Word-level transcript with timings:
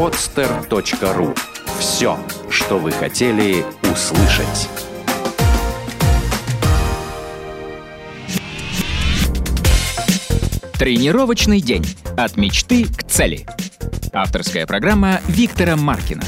podster.ru. 0.00 1.38
Все, 1.78 2.18
что 2.48 2.78
вы 2.78 2.90
хотели 2.90 3.66
услышать. 3.82 4.70
Тренировочный 10.78 11.60
день. 11.60 11.84
От 12.16 12.38
мечты 12.38 12.86
к 12.86 13.02
цели. 13.04 13.46
Авторская 14.14 14.66
программа 14.66 15.20
Виктора 15.28 15.76
Маркина. 15.76 16.24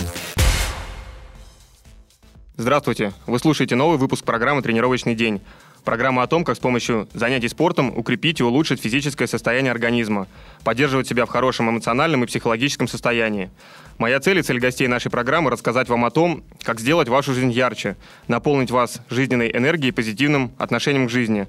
Здравствуйте! 2.59 3.14
Вы 3.27 3.39
слушаете 3.39 3.75
новый 3.75 3.96
выпуск 3.96 4.23
программы 4.27 4.61
«Тренировочный 4.61 5.14
день». 5.14 5.41
Программа 5.84 6.22
о 6.22 6.28
том, 6.28 6.44
как 6.44 6.56
с 6.56 6.60
помощью 6.60 7.08
занятий 7.12 7.48
спортом 7.48 7.96
укрепить 7.96 8.38
и 8.38 8.44
улучшить 8.44 8.80
физическое 8.80 9.26
состояние 9.26 9.72
организма, 9.72 10.28
поддерживать 10.62 11.08
себя 11.08 11.26
в 11.26 11.28
хорошем 11.28 11.70
эмоциональном 11.70 12.22
и 12.22 12.26
психологическом 12.28 12.86
состоянии. 12.86 13.50
Моя 13.98 14.20
цель 14.20 14.38
и 14.38 14.42
цель 14.42 14.60
гостей 14.60 14.86
нашей 14.86 15.10
программы– 15.10 15.50
рассказать 15.50 15.88
вам 15.88 16.04
о 16.04 16.10
том, 16.10 16.45
как 16.62 16.78
сделать 16.78 17.09
вашу 17.09 17.34
жизнь 17.34 17.50
ярче, 17.50 17.96
наполнить 18.28 18.70
вас 18.70 19.00
жизненной 19.10 19.50
энергией 19.50 19.88
и 19.88 19.92
позитивным 19.92 20.52
отношением 20.56 21.09
к 21.09 21.10
жизни, 21.10 21.48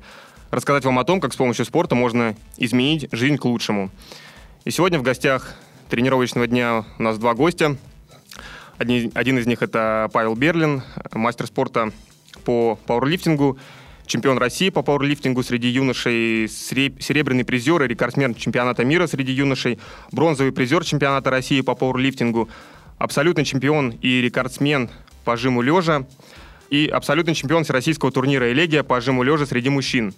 рассказать 0.49 0.83
вам 0.83 0.97
о 0.97 1.03
том, 1.03 1.21
как 1.21 1.31
с 1.33 1.35
помощью 1.35 1.65
спорта 1.65 1.93
можно 1.93 2.35
изменить 2.57 3.09
жизнь 3.11 3.37
к 3.37 3.45
лучшему. 3.45 3.91
И 4.65 4.71
сегодня 4.71 4.97
в 4.97 5.03
гостях 5.03 5.53
тренировочного 5.91 6.47
дня 6.47 6.85
у 6.97 7.03
нас 7.03 7.19
два 7.19 7.35
гостя. 7.35 7.77
Один, 8.79 9.11
один 9.13 9.37
из 9.37 9.45
них– 9.45 9.61
это 9.61 10.09
Павел 10.11 10.33
Берлин, 10.33 10.81
мастер 11.11 11.45
спорта 11.45 11.91
по 12.45 12.79
пауэрлифтингу– 12.87 13.59
чемпион 14.05 14.37
России 14.37 14.69
по 14.69 14.81
пауэрлифтингу 14.81 15.43
среди 15.43 15.67
юношей, 15.69 16.47
серебряный 16.47 17.45
призер 17.45 17.83
и 17.83 17.87
рекордсмен 17.87 18.35
чемпионата 18.35 18.83
мира 18.83 19.07
среди 19.07 19.31
юношей, 19.31 19.79
бронзовый 20.11 20.51
призер 20.51 20.83
чемпионата 20.83 21.29
России 21.29 21.61
по 21.61 21.75
пауэрлифтингу, 21.75 22.49
абсолютный 22.97 23.45
чемпион 23.45 23.91
и 24.01 24.21
рекордсмен 24.21 24.89
по 25.23 25.37
жиму 25.37 25.61
лежа 25.61 26.05
и 26.69 26.87
абсолютный 26.87 27.35
чемпион 27.35 27.63
всероссийского 27.63 28.11
турнира 28.11 28.51
«Элегия» 28.51 28.83
по 28.83 28.99
жиму 28.99 29.23
лежа 29.23 29.45
среди 29.45 29.69
мужчин. 29.69 30.13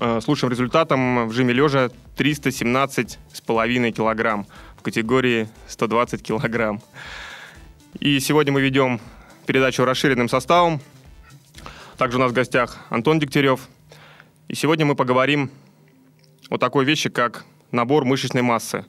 Э, 0.00 0.20
с 0.22 0.28
лучшим 0.28 0.48
результатом 0.48 1.28
в 1.28 1.32
жиме 1.32 1.52
лежа 1.52 1.90
317,5 2.16 3.92
килограмм 3.92 4.46
в 4.78 4.82
категории 4.82 5.48
120 5.68 6.22
килограмм. 6.22 6.80
И 8.00 8.18
сегодня 8.20 8.52
мы 8.52 8.62
ведем 8.62 9.00
передачу 9.46 9.84
расширенным 9.84 10.28
составом. 10.28 10.80
Также 11.98 12.16
у 12.16 12.20
нас 12.20 12.30
в 12.30 12.34
гостях 12.34 12.78
Антон 12.88 13.18
Дегтярев. 13.18 13.68
И 14.48 14.54
сегодня 14.54 14.86
мы 14.86 14.94
поговорим 14.94 15.50
о 16.48 16.56
такой 16.56 16.84
вещи, 16.84 17.10
как 17.10 17.44
набор 17.70 18.04
мышечной 18.04 18.42
массы. 18.42 18.86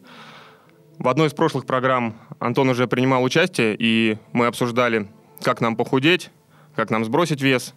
В 0.99 1.07
одной 1.09 1.27
из 1.27 1.33
прошлых 1.33 1.65
программ 1.65 2.15
Антон 2.39 2.69
уже 2.69 2.87
принимал 2.87 3.23
участие, 3.23 3.75
и 3.77 4.17
мы 4.31 4.45
обсуждали, 4.45 5.07
как 5.41 5.59
нам 5.59 5.75
похудеть, 5.75 6.31
как 6.75 6.89
нам 6.89 7.03
сбросить 7.03 7.41
вес. 7.41 7.73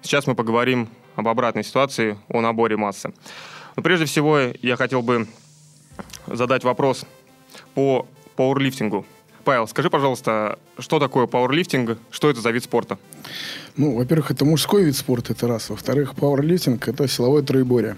Сейчас 0.00 0.26
мы 0.26 0.34
поговорим 0.34 0.88
об 1.16 1.26
обратной 1.26 1.64
ситуации, 1.64 2.16
о 2.28 2.40
наборе 2.40 2.76
массы. 2.76 3.12
Но 3.74 3.82
прежде 3.82 4.06
всего 4.06 4.38
я 4.38 4.76
хотел 4.76 5.02
бы 5.02 5.26
задать 6.26 6.62
вопрос 6.62 7.04
по 7.74 8.06
пауэрлифтингу. 8.36 9.04
Павел, 9.48 9.66
скажи, 9.66 9.88
пожалуйста, 9.88 10.58
что 10.78 10.98
такое 10.98 11.26
пауэрлифтинг, 11.26 11.96
что 12.10 12.28
это 12.28 12.42
за 12.42 12.50
вид 12.50 12.64
спорта? 12.64 12.98
Ну, 13.78 13.96
во-первых, 13.96 14.30
это 14.30 14.44
мужской 14.44 14.84
вид 14.84 14.94
спорта, 14.94 15.32
это 15.32 15.48
раз. 15.48 15.70
Во-вторых, 15.70 16.14
пауэрлифтинг– 16.16 16.86
это 16.88 17.08
силовое 17.08 17.40
троеборье. 17.40 17.96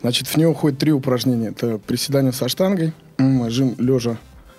Значит, 0.00 0.26
в 0.26 0.36
него 0.36 0.52
входит 0.52 0.80
три 0.80 0.90
упражнения. 0.90 1.50
Это 1.50 1.78
приседание 1.78 2.32
со 2.32 2.48
штангой, 2.48 2.92
жим 3.18 3.76
лежа, 3.78 4.16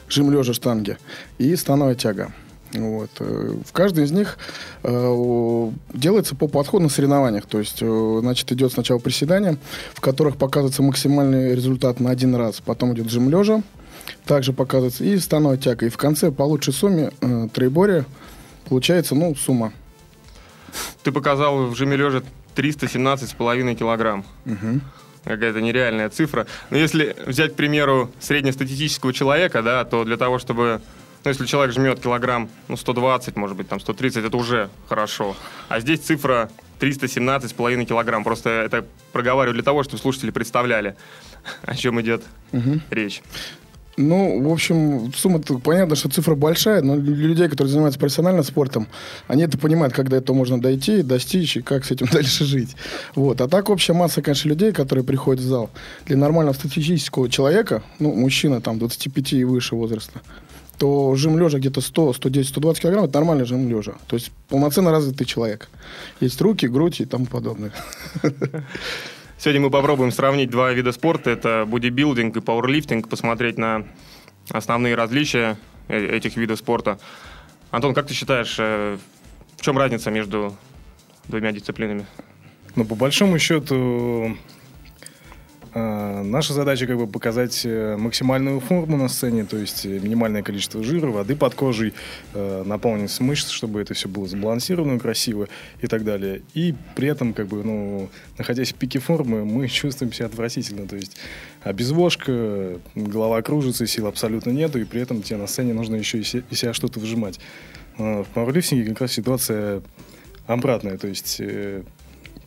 жим 0.08 0.32
лежа 0.32 0.54
штанги 0.54 0.98
и 1.38 1.54
становая 1.58 1.96
тяга. 1.96 2.32
Вот. 2.72 3.10
Э, 3.20 3.54
в 3.66 3.74
каждой 3.74 4.06
из 4.06 4.12
них 4.14 4.38
э, 4.84 5.72
делается 5.94 6.34
по 6.38 6.48
подходу 6.48 6.84
на 6.84 6.90
соревнованиях. 6.90 7.46
То 7.46 7.60
есть, 7.60 7.80
э, 7.82 8.18
значит, 8.22 8.50
идет 8.54 8.72
сначала 8.72 9.00
приседание, 9.00 9.58
в 9.94 10.00
которых 10.00 10.38
показывается 10.38 10.82
максимальный 10.82 11.54
результат 11.56 12.00
на 12.00 12.10
один 12.10 12.36
раз. 12.36 12.62
Потом 12.62 12.94
идет 12.94 13.10
жим 13.10 13.30
лежа, 13.30 13.64
также 14.32 14.54
показывается, 14.54 15.04
и 15.04 15.18
становая 15.18 15.58
тяга. 15.58 15.88
И 15.88 15.90
в 15.90 15.98
конце 15.98 16.32
по 16.32 16.44
лучшей 16.44 16.72
сумме 16.72 17.12
э, 17.20 17.50
троеборья 17.54 18.06
получается, 18.70 19.14
ну, 19.14 19.36
сумма. 19.36 19.74
Ты 21.04 21.12
показал 21.12 21.68
в 21.68 21.76
жиме 21.76 21.98
лежа 21.98 22.24
317,5 22.56 23.76
килограмм. 23.76 24.24
Угу. 24.46 24.80
Какая-то 25.26 25.60
нереальная 25.60 26.10
цифра. 26.10 26.48
Но 26.70 26.78
если 26.78 27.14
взять, 27.28 27.52
к 27.52 27.56
примеру, 27.56 28.10
среднестатистического 28.22 29.12
человека, 29.12 29.62
да, 29.62 29.84
то 29.84 30.06
для 30.06 30.16
того, 30.16 30.40
чтобы 30.40 30.80
ну, 31.26 31.30
если 31.30 31.46
человек 31.46 31.76
жмет 31.76 32.00
килограмм, 32.00 32.50
ну, 32.70 32.78
120, 32.78 33.36
может 33.36 33.58
быть, 33.58 33.68
там, 33.68 33.82
130, 33.82 34.24
это 34.24 34.38
уже 34.38 34.70
хорошо. 34.88 35.36
А 35.68 35.82
здесь 35.82 36.00
цифра 36.00 36.50
317,5 36.80 37.84
килограмм. 37.84 38.24
Просто 38.24 38.50
это 38.50 38.86
проговариваю 39.12 39.56
для 39.56 39.64
того, 39.64 39.84
чтобы 39.84 40.02
слушатели 40.02 40.32
представляли, 40.32 40.96
о 41.64 41.76
чем 41.76 42.00
идет 42.00 42.24
угу. 42.54 42.80
речь. 42.92 43.22
Ну, 44.02 44.50
в 44.50 44.52
общем, 44.52 45.14
сумма 45.16 45.40
понятно, 45.40 45.96
что 45.96 46.10
цифра 46.10 46.36
большая, 46.36 46.82
но 46.82 46.96
для 46.98 47.28
людей, 47.28 47.48
которые 47.48 47.72
занимаются 47.72 48.00
профессиональным 48.00 48.44
спортом, 48.44 48.88
они 49.28 49.44
это 49.44 49.58
понимают, 49.58 49.94
когда 49.94 50.18
это 50.18 50.34
можно 50.34 50.60
дойти, 50.60 51.04
достичь 51.04 51.58
и 51.58 51.62
как 51.62 51.86
с 51.86 51.92
этим 51.92 52.08
дальше 52.12 52.46
жить. 52.46 52.76
Вот. 53.16 53.42
А 53.42 53.48
так 53.48 53.70
общая 53.70 53.94
масса, 53.94 54.22
конечно, 54.22 54.50
людей, 54.50 54.72
которые 54.72 55.06
приходят 55.06 55.42
в 55.42 55.48
зал, 55.48 55.70
для 56.06 56.18
нормального 56.18 56.56
статистического 56.56 57.30
человека, 57.30 57.84
ну, 58.00 58.14
мужчина 58.14 58.60
там 58.62 58.80
25 58.80 59.34
и 59.34 59.44
выше 59.44 59.76
возраста, 59.76 60.22
то 60.78 61.16
жим 61.16 61.38
лежа 61.38 61.60
где-то 61.60 61.80
100, 61.80 62.14
110, 62.14 62.50
120 62.50 62.82
килограмм, 62.82 63.06
это 63.06 63.20
нормальный 63.20 63.46
жим 63.46 63.70
лежа. 63.70 63.94
То 64.08 64.16
есть 64.16 64.32
полноценно 64.50 64.90
развитый 64.90 65.28
человек. 65.28 65.70
Есть 66.20 66.42
руки, 66.42 66.66
грудь 66.66 67.02
и 67.02 67.06
тому 67.06 67.28
подобное. 67.28 67.72
Сегодня 69.42 69.62
мы 69.62 69.72
попробуем 69.72 70.12
сравнить 70.12 70.52
два 70.52 70.72
вида 70.72 70.92
спорта. 70.92 71.32
Это 71.32 71.66
бодибилдинг 71.68 72.38
и 72.38 72.42
пауэрлифтинг, 72.42 73.10
посмотреть 73.10 73.58
на 73.58 73.88
основные 74.52 74.94
различия 74.94 75.58
э, 75.88 76.16
этих 76.16 76.38
видов 76.38 76.60
спорта. 76.60 77.00
Антон, 77.72 77.96
как 77.96 78.06
ты 78.06 78.14
считаешь, 78.14 78.58
э, 78.60 79.00
в 79.58 79.62
чем 79.64 79.80
разница 79.80 80.12
между 80.12 80.56
двумя 81.28 81.52
дисциплинами? 81.52 82.06
Ну, 82.76 82.86
по 82.86 82.94
большому 82.94 83.40
счету, 83.40 84.38
а, 85.74 86.22
наша 86.24 86.54
задача 86.54 86.86
как 86.86 86.98
бы 86.98 87.08
показать 87.08 87.62
э, 87.64 87.96
максимальную 87.96 88.60
форму 88.60 88.98
на 88.98 89.08
сцене, 89.08 89.46
то 89.46 89.56
есть 89.56 89.86
э, 89.86 90.00
минимальное 90.00 90.44
количество 90.44 90.84
жира, 90.84 91.08
воды 91.08 91.34
под 91.34 91.56
кожей, 91.56 91.94
э, 92.34 92.64
наполненность 92.66 93.22
мышц, 93.22 93.50
чтобы 93.50 93.80
это 93.80 93.94
все 93.94 94.10
было 94.10 94.28
сбалансировано, 94.28 95.00
красиво 95.00 95.48
и 95.82 95.88
так 95.88 96.04
далее. 96.04 96.42
И 96.54 96.76
при 96.96 97.08
этом, 97.08 97.34
как 97.34 97.48
бы, 97.48 97.64
ну, 97.64 98.10
находясь 98.38 98.74
в 98.74 98.76
пике 98.76 99.00
формы, 99.00 99.46
мы 99.46 99.68
чувствуем 99.70 100.12
себя 100.12 100.26
отвратительно, 100.26 100.86
то 100.88 100.98
есть 100.98 101.16
обезвожка, 101.64 102.78
голова 102.96 103.42
кружится, 103.42 103.88
сил 103.88 104.08
абсолютно 104.08 104.50
нету, 104.50 104.78
и 104.78 104.84
при 104.84 105.00
этом 105.02 105.22
тебе 105.22 105.38
на 105.38 105.48
сцене 105.48 105.74
нужно 105.74 105.96
еще 105.96 106.20
из 106.20 106.28
себя 106.28 106.74
что-то 106.74 107.00
выжимать. 107.00 107.40
А, 107.98 108.24
в 108.24 108.28
пауэрлифтинге 108.28 108.90
как 108.90 109.02
раз 109.02 109.14
ситуация 109.14 109.82
обратная, 110.48 110.98
то 110.98 111.08
есть 111.08 111.40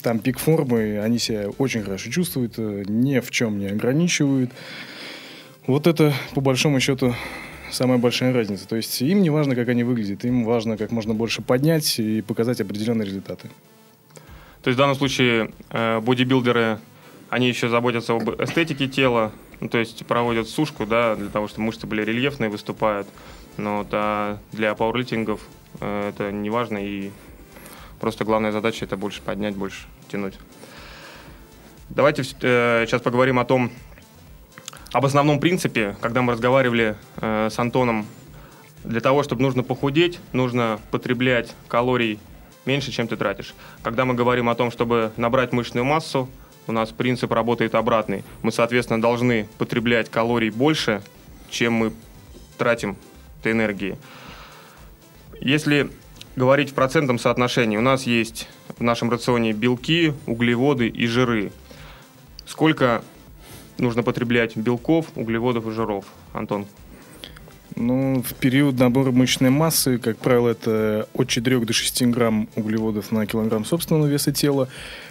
там 0.05 0.19
пик 0.19 0.39
формы, 0.39 1.01
они 1.01 1.19
себя 1.19 1.49
очень 1.59 1.83
хорошо 1.83 2.11
чувствуют, 2.11 2.55
э, 2.59 2.85
ни 2.87 3.19
в 3.21 3.31
чем 3.31 3.59
не 3.59 3.69
ограничивают. 3.69 4.51
Вот 5.67 5.87
это, 5.87 6.13
по 6.35 6.43
большому 6.43 6.79
счету, 6.79 7.15
самая 7.71 7.97
большая 7.97 8.35
разница. 8.35 8.69
То 8.69 8.77
есть 8.77 9.01
им 9.01 9.23
не 9.23 9.31
важно, 9.31 9.55
как 9.55 9.69
они 9.69 9.83
выглядят, 9.83 10.25
им 10.27 10.45
важно 10.45 10.77
как 10.77 10.93
можно 10.93 11.15
больше 11.15 11.41
поднять 11.41 11.99
и 11.99 12.21
показать 12.21 12.61
определенные 12.61 13.07
результаты. 13.07 13.49
То 14.63 14.69
есть 14.69 14.77
в 14.77 14.79
данном 14.79 14.95
случае 14.95 15.51
э, 15.71 16.01
бодибилдеры, 16.01 16.79
они 17.31 17.49
еще 17.49 17.71
заботятся 17.71 18.13
об 18.13 18.29
эстетике 18.43 18.87
тела, 18.87 19.33
ну, 19.61 19.69
то 19.69 19.79
есть 19.79 20.05
проводят 20.05 20.49
сушку, 20.49 20.85
да, 20.85 21.17
для 21.17 21.31
того, 21.31 21.49
чтобы 21.49 21.65
мышцы 21.65 21.87
были 21.87 22.05
рельефные, 22.05 22.51
выступают. 22.51 23.09
Но 23.57 23.87
да, 23.91 24.39
для 24.53 24.75
пауэрлифтингов 24.75 25.41
э, 25.81 26.11
это 26.11 26.31
не 26.31 26.51
важно 26.51 26.77
и 26.77 27.11
Просто 28.05 28.27
главная 28.27 28.53
задача 28.53 28.85
это 28.85 28.99
больше 28.99 29.23
поднять, 29.23 29.57
больше 29.57 29.87
тянуть. 30.09 30.35
Давайте 31.89 32.21
э, 32.43 32.85
сейчас 32.87 33.01
поговорим 33.01 33.39
о 33.39 33.47
том, 33.47 33.73
об 34.93 35.07
основном 35.07 35.41
принципе, 35.41 35.97
когда 36.03 36.21
мы 36.21 36.35
разговаривали 36.35 36.97
э, 37.23 37.49
с 37.51 37.59
Антоном. 37.59 38.05
Для 38.85 39.01
того, 39.01 39.23
чтобы 39.23 39.41
нужно 39.41 39.63
похудеть, 39.63 40.21
нужно 40.35 40.81
потреблять 40.91 41.55
калорий 41.67 42.19
меньше, 42.67 42.93
чем 42.93 43.09
ты 43.09 43.17
тратишь. 43.17 43.55
Когда 43.83 44.05
мы 44.05 44.13
говорим 44.13 44.51
о 44.51 44.55
том, 44.55 44.71
чтобы 44.71 45.11
набрать 45.17 45.53
мышечную 45.53 45.87
массу, 45.87 46.29
у 46.67 46.73
нас 46.73 46.91
принцип 46.91 47.33
работает 47.33 47.75
обратный. 47.75 48.23
Мы, 48.43 48.53
соответственно, 48.53 49.01
должны 49.01 49.49
потреблять 49.57 50.11
калорий 50.11 50.51
больше, 50.51 51.01
чем 51.49 51.73
мы 51.73 51.93
тратим 52.59 52.99
энергии. 53.45 53.97
Если 55.41 55.91
говорить 56.37 56.71
в 56.71 56.75
процентном 56.75 57.19
соотношении, 57.19 57.77
у 57.77 57.83
нас 57.83 58.05
есть 58.05 58.49
в 58.79 58.83
нашем 58.83 59.11
рационе 59.11 59.53
белки, 59.53 60.13
углеводы 60.27 60.89
и 60.89 61.07
жиры. 61.07 61.53
Сколько 62.47 63.03
нужно 63.79 64.03
потреблять 64.03 64.57
белков, 64.57 65.07
углеводов 65.17 65.67
и 65.67 65.71
жиров, 65.71 66.05
Антон? 66.33 66.67
Ну, 67.77 68.23
в 68.23 68.35
период 68.35 68.79
набора 68.79 69.11
мышечной 69.11 69.51
массы, 69.51 69.99
как 69.99 70.19
правило, 70.19 70.51
это 70.51 71.09
от 71.13 71.29
4 71.29 71.59
до 71.61 71.73
6 71.73 72.05
грамм 72.07 72.49
углеводов 72.55 73.11
на 73.11 73.27
килограмм 73.27 73.65
собственного 73.65 74.07
веса 74.07 74.31
тела, 74.31 74.69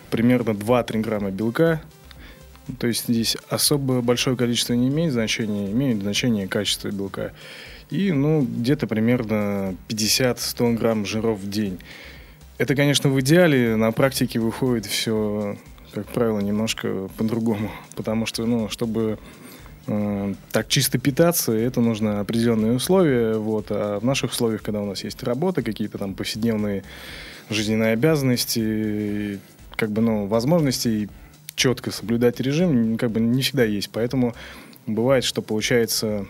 примерно 0.09 0.51
2-3 0.51 1.01
грамма 1.01 1.31
белка. 1.31 1.81
То 2.79 2.87
есть 2.87 3.09
здесь 3.09 3.35
особо 3.49 4.01
большое 4.01 4.37
количество 4.37 4.73
не 4.73 4.87
имеет 4.87 5.11
значения, 5.11 5.71
имеет 5.71 6.01
значение 6.01 6.47
качество 6.47 6.89
белка. 6.89 7.33
И, 7.89 8.11
ну, 8.11 8.41
где-то 8.41 8.87
примерно 8.87 9.75
50-100 9.87 10.73
грамм 10.73 11.05
жиров 11.05 11.39
в 11.39 11.49
день. 11.49 11.79
Это, 12.57 12.75
конечно, 12.75 13.09
в 13.09 13.19
идеале, 13.21 13.75
на 13.75 13.91
практике 13.91 14.39
выходит 14.39 14.85
все, 14.85 15.57
как 15.93 16.07
правило, 16.07 16.39
немножко 16.39 17.09
по-другому. 17.17 17.71
Потому 17.95 18.25
что, 18.25 18.45
ну, 18.45 18.69
чтобы 18.69 19.19
э, 19.87 20.33
так 20.51 20.67
чисто 20.67 20.97
питаться, 20.97 21.51
это 21.51 21.81
нужно 21.81 22.19
определенные 22.19 22.73
условия. 22.73 23.37
Вот. 23.37 23.67
А 23.69 23.99
в 23.99 24.05
наших 24.05 24.31
условиях, 24.31 24.61
когда 24.61 24.81
у 24.81 24.85
нас 24.85 25.03
есть 25.03 25.21
работа, 25.23 25.61
какие-то 25.61 25.97
там 25.97 26.13
повседневные 26.13 26.83
жизненные 27.49 27.93
обязанности, 27.93 29.39
как 29.75 29.91
бы, 29.91 30.01
ну, 30.01 30.27
возможности 30.27 31.09
четко 31.55 31.91
соблюдать 31.91 32.39
режим, 32.39 32.97
как 32.97 33.11
бы 33.11 33.19
не 33.19 33.41
всегда 33.41 33.63
есть. 33.63 33.89
Поэтому 33.91 34.33
бывает, 34.85 35.23
что 35.23 35.41
получается 35.41 36.25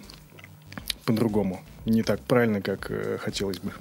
по-другому. 1.06 1.62
Не 1.86 2.04
так 2.04 2.20
правильно, 2.22 2.62
как 2.62 2.88
э, 2.90 3.18
хотелось 3.20 3.60
бы. 3.60 3.72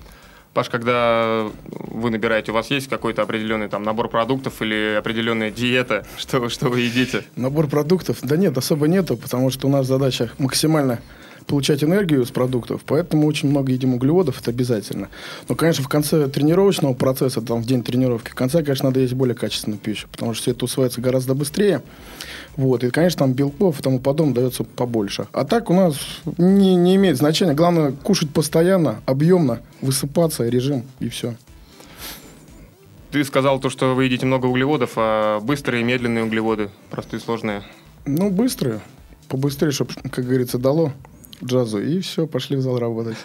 Паш, 0.55 0.69
когда 0.69 1.47
вы 1.65 2.11
набираете, 2.11 2.51
у 2.51 2.55
вас 2.55 2.71
есть 2.71 2.89
какой-то 2.89 3.23
определенный 3.23 3.69
там 3.69 3.85
набор 3.85 4.09
продуктов 4.09 4.61
или 4.61 4.97
определенная 4.99 5.51
диета, 5.51 6.05
что, 6.19 6.51
что 6.51 6.69
вы 6.69 6.81
едите? 6.81 7.25
Набор 7.37 7.69
продуктов? 7.69 8.19
Да 8.23 8.37
нет, 8.37 8.59
особо 8.59 8.87
нету, 8.87 9.17
потому 9.17 9.51
что 9.51 9.67
у 9.67 9.71
нас 9.71 9.87
задача 9.87 10.31
максимально 10.37 11.01
получать 11.53 11.85
энергию 11.85 12.25
с 12.25 12.31
продуктов, 12.31 12.81
поэтому 12.87 13.27
очень 13.27 13.51
много 13.51 13.73
едим 13.73 13.93
углеводов, 13.93 14.41
это 14.41 14.51
обязательно. 14.51 15.11
Но, 15.51 15.55
конечно, 15.55 15.85
в 15.85 15.89
конце 15.89 16.27
тренировочного 16.27 16.95
процесса, 16.95 17.43
там, 17.43 17.61
в 17.61 17.67
день 17.67 17.83
тренировки, 17.83 18.31
в 18.31 18.35
конце, 18.35 18.63
конечно, 18.63 18.89
надо 18.89 19.01
есть 19.01 19.13
более 19.13 19.35
качественную 19.35 19.79
пищу, 19.79 20.09
потому 20.11 20.33
что 20.33 20.45
все 20.45 20.53
это 20.53 20.65
усваивается 20.65 21.03
гораздо 21.03 21.35
быстрее. 21.35 21.83
Вот, 22.57 22.85
и, 22.85 22.89
конечно, 22.89 23.19
там 23.19 23.35
белков 23.35 23.79
и 23.79 23.83
тому 23.83 24.01
подобное 24.01 24.37
дается 24.37 24.65
побольше. 24.65 25.27
А 25.33 25.45
так 25.45 25.69
у 25.69 25.75
нас 25.75 25.97
не, 26.39 26.75
не 26.75 26.97
имеет 26.97 27.19
значения. 27.19 27.53
Главное, 27.53 27.93
кушать 27.93 28.31
постоянно, 28.31 29.03
объемно, 29.05 29.61
высыпаться, 29.83 30.49
режим, 30.49 30.85
и 31.01 31.11
все. 31.11 31.35
Ты 33.11 33.23
сказал 33.25 33.61
то, 33.61 33.69
что 33.69 33.95
вы 33.95 34.05
едите 34.07 34.25
много 34.25 34.47
углеводов, 34.47 34.93
а 34.97 35.39
быстрые 35.41 35.83
и 35.83 35.85
медленные 35.85 36.25
углеводы, 36.25 36.71
простые, 36.89 37.21
сложные? 37.21 37.63
Ну, 38.07 38.31
быстрые. 38.31 38.81
Побыстрее, 39.29 39.71
чтобы, 39.71 39.93
как 40.11 40.25
говорится, 40.25 40.57
дало 40.57 40.93
джазу. 41.45 41.83
И 41.83 42.01
все, 42.01 42.27
пошли 42.27 42.57
в 42.57 42.61
зал 42.61 42.79
работать. 42.79 43.19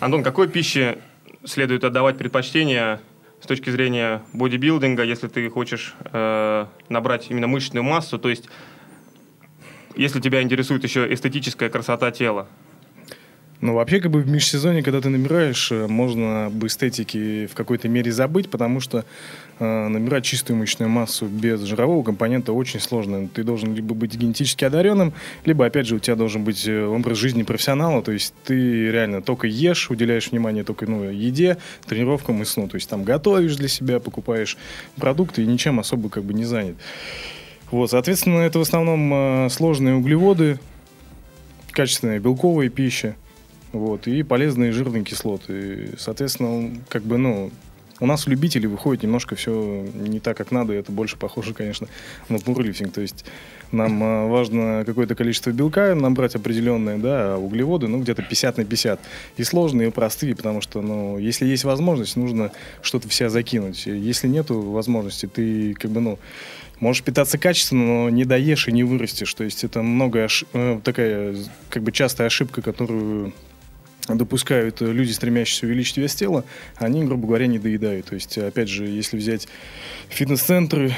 Антон, 0.00 0.22
какой 0.22 0.48
пище 0.48 0.98
следует 1.44 1.84
отдавать 1.84 2.18
предпочтение 2.18 3.00
с 3.40 3.46
точки 3.46 3.70
зрения 3.70 4.22
бодибилдинга, 4.32 5.04
если 5.04 5.28
ты 5.28 5.48
хочешь 5.50 5.94
э, 6.12 6.66
набрать 6.88 7.26
именно 7.30 7.46
мышечную 7.46 7.84
массу, 7.84 8.18
то 8.18 8.28
есть 8.28 8.48
если 9.94 10.20
тебя 10.20 10.42
интересует 10.42 10.84
еще 10.84 11.12
эстетическая 11.12 11.68
красота 11.68 12.10
тела? 12.10 12.48
Ну, 13.62 13.74
вообще, 13.74 14.00
как 14.00 14.10
бы 14.10 14.20
в 14.20 14.28
межсезонье, 14.28 14.82
когда 14.82 15.00
ты 15.00 15.08
набираешь, 15.08 15.72
э, 15.72 15.86
можно 15.86 16.46
об 16.46 16.66
эстетике 16.66 17.46
в 17.46 17.54
какой-то 17.54 17.88
мере 17.88 18.12
забыть, 18.12 18.50
потому 18.50 18.80
что 18.80 19.06
э, 19.58 19.88
набирать 19.88 20.24
чистую 20.24 20.58
мышечную 20.58 20.90
массу 20.90 21.26
без 21.26 21.62
жирового 21.62 22.02
компонента 22.02 22.52
очень 22.52 22.80
сложно. 22.80 23.28
Ты 23.28 23.44
должен 23.44 23.74
либо 23.74 23.94
быть 23.94 24.14
генетически 24.14 24.64
одаренным, 24.64 25.14
либо, 25.46 25.64
опять 25.64 25.86
же, 25.86 25.96
у 25.96 25.98
тебя 25.98 26.16
должен 26.16 26.44
быть 26.44 26.68
э, 26.68 26.84
образ 26.84 27.16
жизни 27.16 27.44
профессионала, 27.44 28.02
то 28.02 28.12
есть 28.12 28.34
ты 28.44 28.90
реально 28.90 29.22
только 29.22 29.46
ешь, 29.46 29.90
уделяешь 29.90 30.30
внимание 30.30 30.62
только 30.62 30.86
ну, 30.86 31.10
еде, 31.10 31.56
тренировкам 31.86 32.42
и 32.42 32.44
сну. 32.44 32.68
То 32.68 32.74
есть 32.74 32.90
там 32.90 33.04
готовишь 33.04 33.56
для 33.56 33.68
себя, 33.68 34.00
покупаешь 34.00 34.58
продукты 34.96 35.42
и 35.42 35.46
ничем 35.46 35.80
особо 35.80 36.10
как 36.10 36.24
бы 36.24 36.34
не 36.34 36.44
занят. 36.44 36.76
Вот, 37.70 37.90
соответственно, 37.90 38.40
это 38.40 38.58
в 38.58 38.62
основном 38.62 39.12
э, 39.12 39.48
сложные 39.50 39.94
углеводы, 39.94 40.58
качественная 41.72 42.20
белковая 42.20 42.68
пища, 42.68 43.16
вот, 43.78 44.06
и 44.06 44.22
полезные 44.22 44.72
жирные 44.72 45.04
кислоты. 45.04 45.52
И, 45.52 45.90
соответственно, 45.98 46.76
как 46.88 47.02
бы, 47.02 47.18
ну, 47.18 47.50
у 48.00 48.06
нас 48.06 48.26
у 48.26 48.30
любителей 48.30 48.66
выходит 48.66 49.02
немножко 49.02 49.36
все 49.36 49.86
не 49.94 50.20
так, 50.20 50.36
как 50.36 50.50
надо, 50.50 50.74
и 50.74 50.76
это 50.76 50.92
больше 50.92 51.16
похоже, 51.16 51.54
конечно, 51.54 51.88
на 52.28 52.38
пурлифтинг. 52.38 52.92
То 52.92 53.00
есть 53.00 53.24
нам 53.72 54.02
э, 54.02 54.28
важно 54.28 54.84
какое-то 54.84 55.14
количество 55.14 55.50
белка 55.50 55.94
набрать 55.94 56.34
определенное, 56.34 56.98
да, 56.98 57.34
а 57.34 57.38
углеводы, 57.38 57.88
ну, 57.88 58.00
где-то 58.00 58.22
50 58.22 58.58
на 58.58 58.64
50. 58.64 59.00
И 59.36 59.44
сложные, 59.44 59.88
и 59.88 59.90
простые, 59.90 60.36
потому 60.36 60.60
что, 60.60 60.82
ну, 60.82 61.18
если 61.18 61.46
есть 61.46 61.64
возможность, 61.64 62.16
нужно 62.16 62.52
что-то 62.82 63.08
в 63.08 63.14
себя 63.14 63.30
закинуть. 63.30 63.86
Если 63.86 64.28
нету 64.28 64.60
возможности, 64.60 65.26
ты, 65.26 65.74
как 65.74 65.90
бы, 65.90 66.00
ну, 66.00 66.18
можешь 66.80 67.02
питаться 67.02 67.38
качественно, 67.38 67.84
но 67.84 68.10
не 68.10 68.24
доешь 68.24 68.68
и 68.68 68.72
не 68.72 68.84
вырастешь. 68.84 69.32
То 69.34 69.44
есть 69.44 69.64
это 69.64 69.82
много 69.82 70.24
ошиб... 70.24 70.48
Э, 70.52 70.80
такая, 70.84 71.36
как 71.70 71.82
бы, 71.82 71.92
частая 71.92 72.26
ошибка, 72.26 72.62
которую 72.62 73.32
допускают 74.08 74.80
люди, 74.80 75.12
стремящиеся 75.12 75.66
увеличить 75.66 75.96
вес 75.96 76.14
тела, 76.14 76.44
они, 76.76 77.04
грубо 77.04 77.26
говоря, 77.26 77.46
не 77.46 77.58
доедают. 77.58 78.06
То 78.06 78.14
есть, 78.14 78.38
опять 78.38 78.68
же, 78.68 78.86
если 78.86 79.16
взять 79.16 79.48
фитнес-центры, 80.08 80.92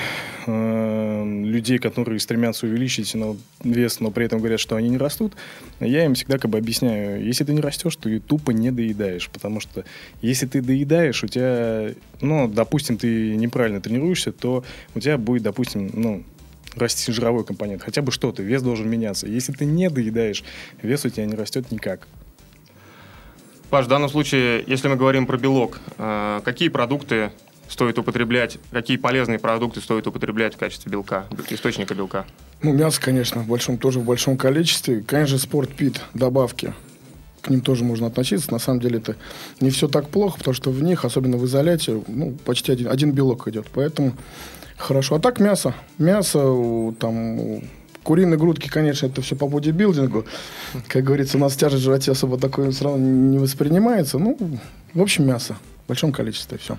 э, 0.47 1.43
людей, 1.45 1.79
которые 1.79 2.21
стремятся 2.21 2.67
увеличить 2.67 3.15
но 3.15 3.37
вес, 3.65 4.01
но 4.01 4.11
при 4.11 4.27
этом 4.27 4.39
говорят, 4.39 4.61
что 4.61 4.77
они 4.77 4.89
не 4.89 4.99
растут, 4.99 5.35
я 5.81 6.05
им 6.05 6.15
всегда 6.15 6.39
как 6.39 6.51
бы 6.51 6.59
объясняю, 6.59 7.25
если 7.25 7.45
ты 7.45 7.53
не 7.53 7.61
растешь, 7.61 7.97
то 7.97 8.03
ты 8.03 8.21
тупо 8.21 8.51
не 8.51 8.71
доедаешь, 8.71 9.29
потому 9.31 9.61
что 9.61 9.85
если 10.21 10.47
ты 10.47 10.61
доедаешь, 10.61 11.25
у 11.25 11.27
тебя, 11.29 11.91
ну, 12.21 12.49
допустим, 12.49 12.99
ты 12.99 13.37
неправильно 13.37 13.81
тренируешься, 13.81 14.33
то 14.33 14.65
у 14.95 15.01
тебя 15.01 15.19
будет, 15.19 15.43
допустим, 15.43 15.91
ну, 15.95 16.23
расти 16.77 17.11
жировой 17.13 17.45
компонент, 17.45 17.83
хотя 17.83 18.03
бы 18.03 18.13
что-то, 18.13 18.43
вес 18.43 18.63
должен 18.63 18.89
меняться. 18.89 19.27
Если 19.27 19.53
ты 19.53 19.65
не 19.65 19.91
доедаешь, 19.91 20.45
вес 20.83 21.05
у 21.05 21.09
тебя 21.09 21.27
не 21.27 21.35
растет 21.35 21.71
никак. 21.71 22.07
Паш, 23.71 23.85
в 23.85 23.89
данном 23.89 24.09
случае, 24.09 24.65
если 24.67 24.89
мы 24.89 24.97
говорим 24.97 25.27
про 25.27 25.37
белок, 25.37 25.79
э, 25.99 26.41
какие 26.43 26.69
продукты 26.71 27.33
стоит 27.69 27.99
употреблять, 27.99 28.59
какие 28.71 28.97
полезные 28.97 29.39
продукты 29.39 29.83
стоит 29.83 30.07
употреблять 30.07 30.55
в 30.55 30.57
качестве 30.57 30.91
белка, 30.91 31.27
источника 31.51 31.95
белка? 31.95 32.25
Ну, 32.63 32.73
мясо, 32.73 32.99
конечно, 32.99 33.43
в 33.43 33.47
большом, 33.47 33.77
тоже 33.77 34.01
в 34.01 34.05
большом 34.05 34.39
количестве. 34.39 35.03
Конечно 35.03 35.37
же, 35.37 35.39
спорт-пит, 35.39 36.01
добавки. 36.15 36.73
К 37.43 37.51
ним 37.51 37.61
тоже 37.61 37.85
можно 37.85 38.07
относиться. 38.07 38.51
На 38.51 38.59
самом 38.59 38.81
деле 38.81 38.99
это 38.99 39.17
не 39.61 39.69
все 39.69 39.87
так 39.87 40.09
плохо, 40.09 40.39
потому 40.39 40.55
что 40.55 40.71
в 40.71 40.83
них, 40.83 41.05
особенно 41.05 41.37
в 41.37 41.45
изоляте, 41.45 42.03
ну, 42.07 42.37
почти 42.47 42.73
один, 42.73 42.89
один 42.89 43.13
белок 43.13 43.49
идет. 43.49 43.67
Поэтому 43.75 44.15
хорошо. 44.79 45.17
А 45.17 45.21
так 45.21 45.41
мясо. 45.41 45.75
Мясо, 45.99 46.95
там, 46.99 47.61
Куриные 48.03 48.39
грудки, 48.39 48.69
конечно, 48.69 49.07
это 49.07 49.21
все 49.23 49.37
по 49.37 49.47
бодибилдингу. 49.47 50.25
Как 50.87 51.05
говорится, 51.05 51.37
у 51.37 51.41
нас 51.41 51.57
тяжесть 51.57 51.83
в 51.83 51.85
животе 51.85 52.13
особо 52.13 52.39
такое 52.39 52.71
все 52.71 52.85
равно 52.85 52.99
не 52.99 53.39
воспринимается. 53.39 54.19
Ну, 54.19 54.39
в 54.95 55.03
общем, 55.03 55.27
мясо. 55.27 55.57
В 55.85 55.89
большом 55.89 56.13
количестве, 56.13 56.59
все. 56.59 56.79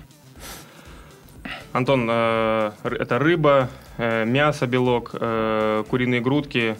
Антон, 1.72 2.08
э, 2.10 2.72
это 2.82 3.18
рыба, 3.18 3.70
э, 3.96 4.24
мясо, 4.24 4.66
белок, 4.66 5.10
э, 5.12 5.84
куриные 5.88 6.20
грудки, 6.20 6.76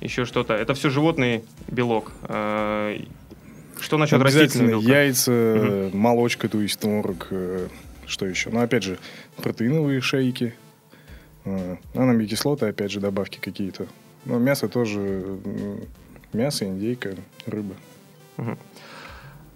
еще 0.00 0.24
что-то. 0.24 0.54
Это 0.54 0.74
все 0.74 0.90
животный 0.90 1.44
белок. 1.68 2.12
Что 2.26 3.98
насчет 3.98 4.20
растительного 4.20 4.80
белка? 4.80 4.92
Яйца, 4.92 5.32
угу. 5.32 5.96
молочка, 5.96 6.48
то 6.48 6.60
есть 6.60 6.78
творог, 6.78 7.28
что 8.06 8.26
еще? 8.26 8.50
Ну, 8.50 8.60
опять 8.60 8.82
же, 8.82 8.98
протеиновые 9.36 10.00
шейки, 10.00 10.54
а, 11.44 11.76
аминокислоты, 11.94 12.66
опять 12.66 12.90
же, 12.90 13.00
добавки 13.00 13.38
какие-то. 13.40 13.86
Но 14.24 14.38
мясо 14.38 14.68
тоже, 14.68 15.38
мясо, 16.32 16.64
индейка, 16.64 17.16
рыба. 17.46 17.74
Угу. 18.38 18.56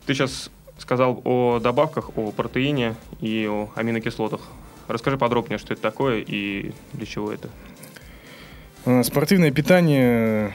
Ты 0.06 0.14
сейчас 0.14 0.50
сказал 0.78 1.20
о 1.24 1.58
добавках, 1.60 2.16
о 2.16 2.32
протеине 2.32 2.94
и 3.20 3.46
о 3.48 3.70
аминокислотах. 3.74 4.40
Расскажи 4.88 5.18
подробнее, 5.18 5.58
что 5.58 5.72
это 5.72 5.82
такое 5.82 6.24
и 6.26 6.72
для 6.92 7.06
чего 7.06 7.32
это. 7.32 7.48
А, 8.84 9.02
спортивное 9.02 9.50
питание 9.50 10.54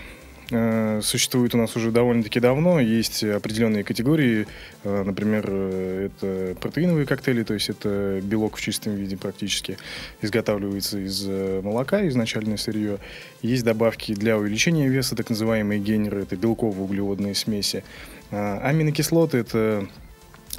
существует 1.02 1.56
у 1.56 1.58
нас 1.58 1.76
уже 1.76 1.92
довольно-таки 1.92 2.40
давно. 2.40 2.80
Есть 2.80 3.24
определенные 3.24 3.84
категории, 3.84 4.48
э, 4.84 5.04
например, 5.04 5.46
э, 5.48 6.10
это 6.10 6.60
протеиновые 6.60 7.06
коктейли, 7.06 7.44
то 7.44 7.54
есть 7.54 7.70
это 7.70 8.20
белок 8.24 8.58
в 8.58 8.62
чистом 8.62 8.96
виде 8.96 9.18
практически, 9.18 9.78
изготавливается 10.22 11.00
из 11.00 11.26
молока, 11.64 12.08
изначальное 12.08 12.58
сырье. 12.58 12.98
Есть 13.42 13.64
добавки 13.64 14.14
для 14.14 14.38
увеличения 14.38 14.88
веса, 14.88 15.16
так 15.16 15.30
называемые 15.30 15.80
генеры, 15.80 16.24
это 16.24 16.36
белково-углеводные 16.36 17.36
смеси. 17.36 17.84
Аминокислоты– 18.32 19.38
это 19.40 19.88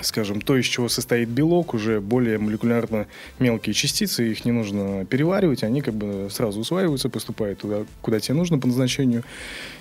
скажем, 0.00 0.40
то, 0.40 0.56
из 0.56 0.64
чего 0.66 0.88
состоит 0.88 1.28
белок, 1.28 1.74
уже 1.74 2.00
более 2.00 2.38
молекулярно 2.38 3.06
мелкие 3.38 3.74
частицы, 3.74 4.30
их 4.30 4.44
не 4.44 4.52
нужно 4.52 5.04
переваривать, 5.04 5.62
они 5.62 5.82
как 5.82 5.94
бы 5.94 6.28
сразу 6.30 6.60
усваиваются, 6.60 7.08
поступают 7.08 7.60
туда, 7.60 7.84
куда 8.00 8.18
тебе 8.20 8.34
нужно 8.34 8.58
по 8.58 8.66
назначению, 8.66 9.22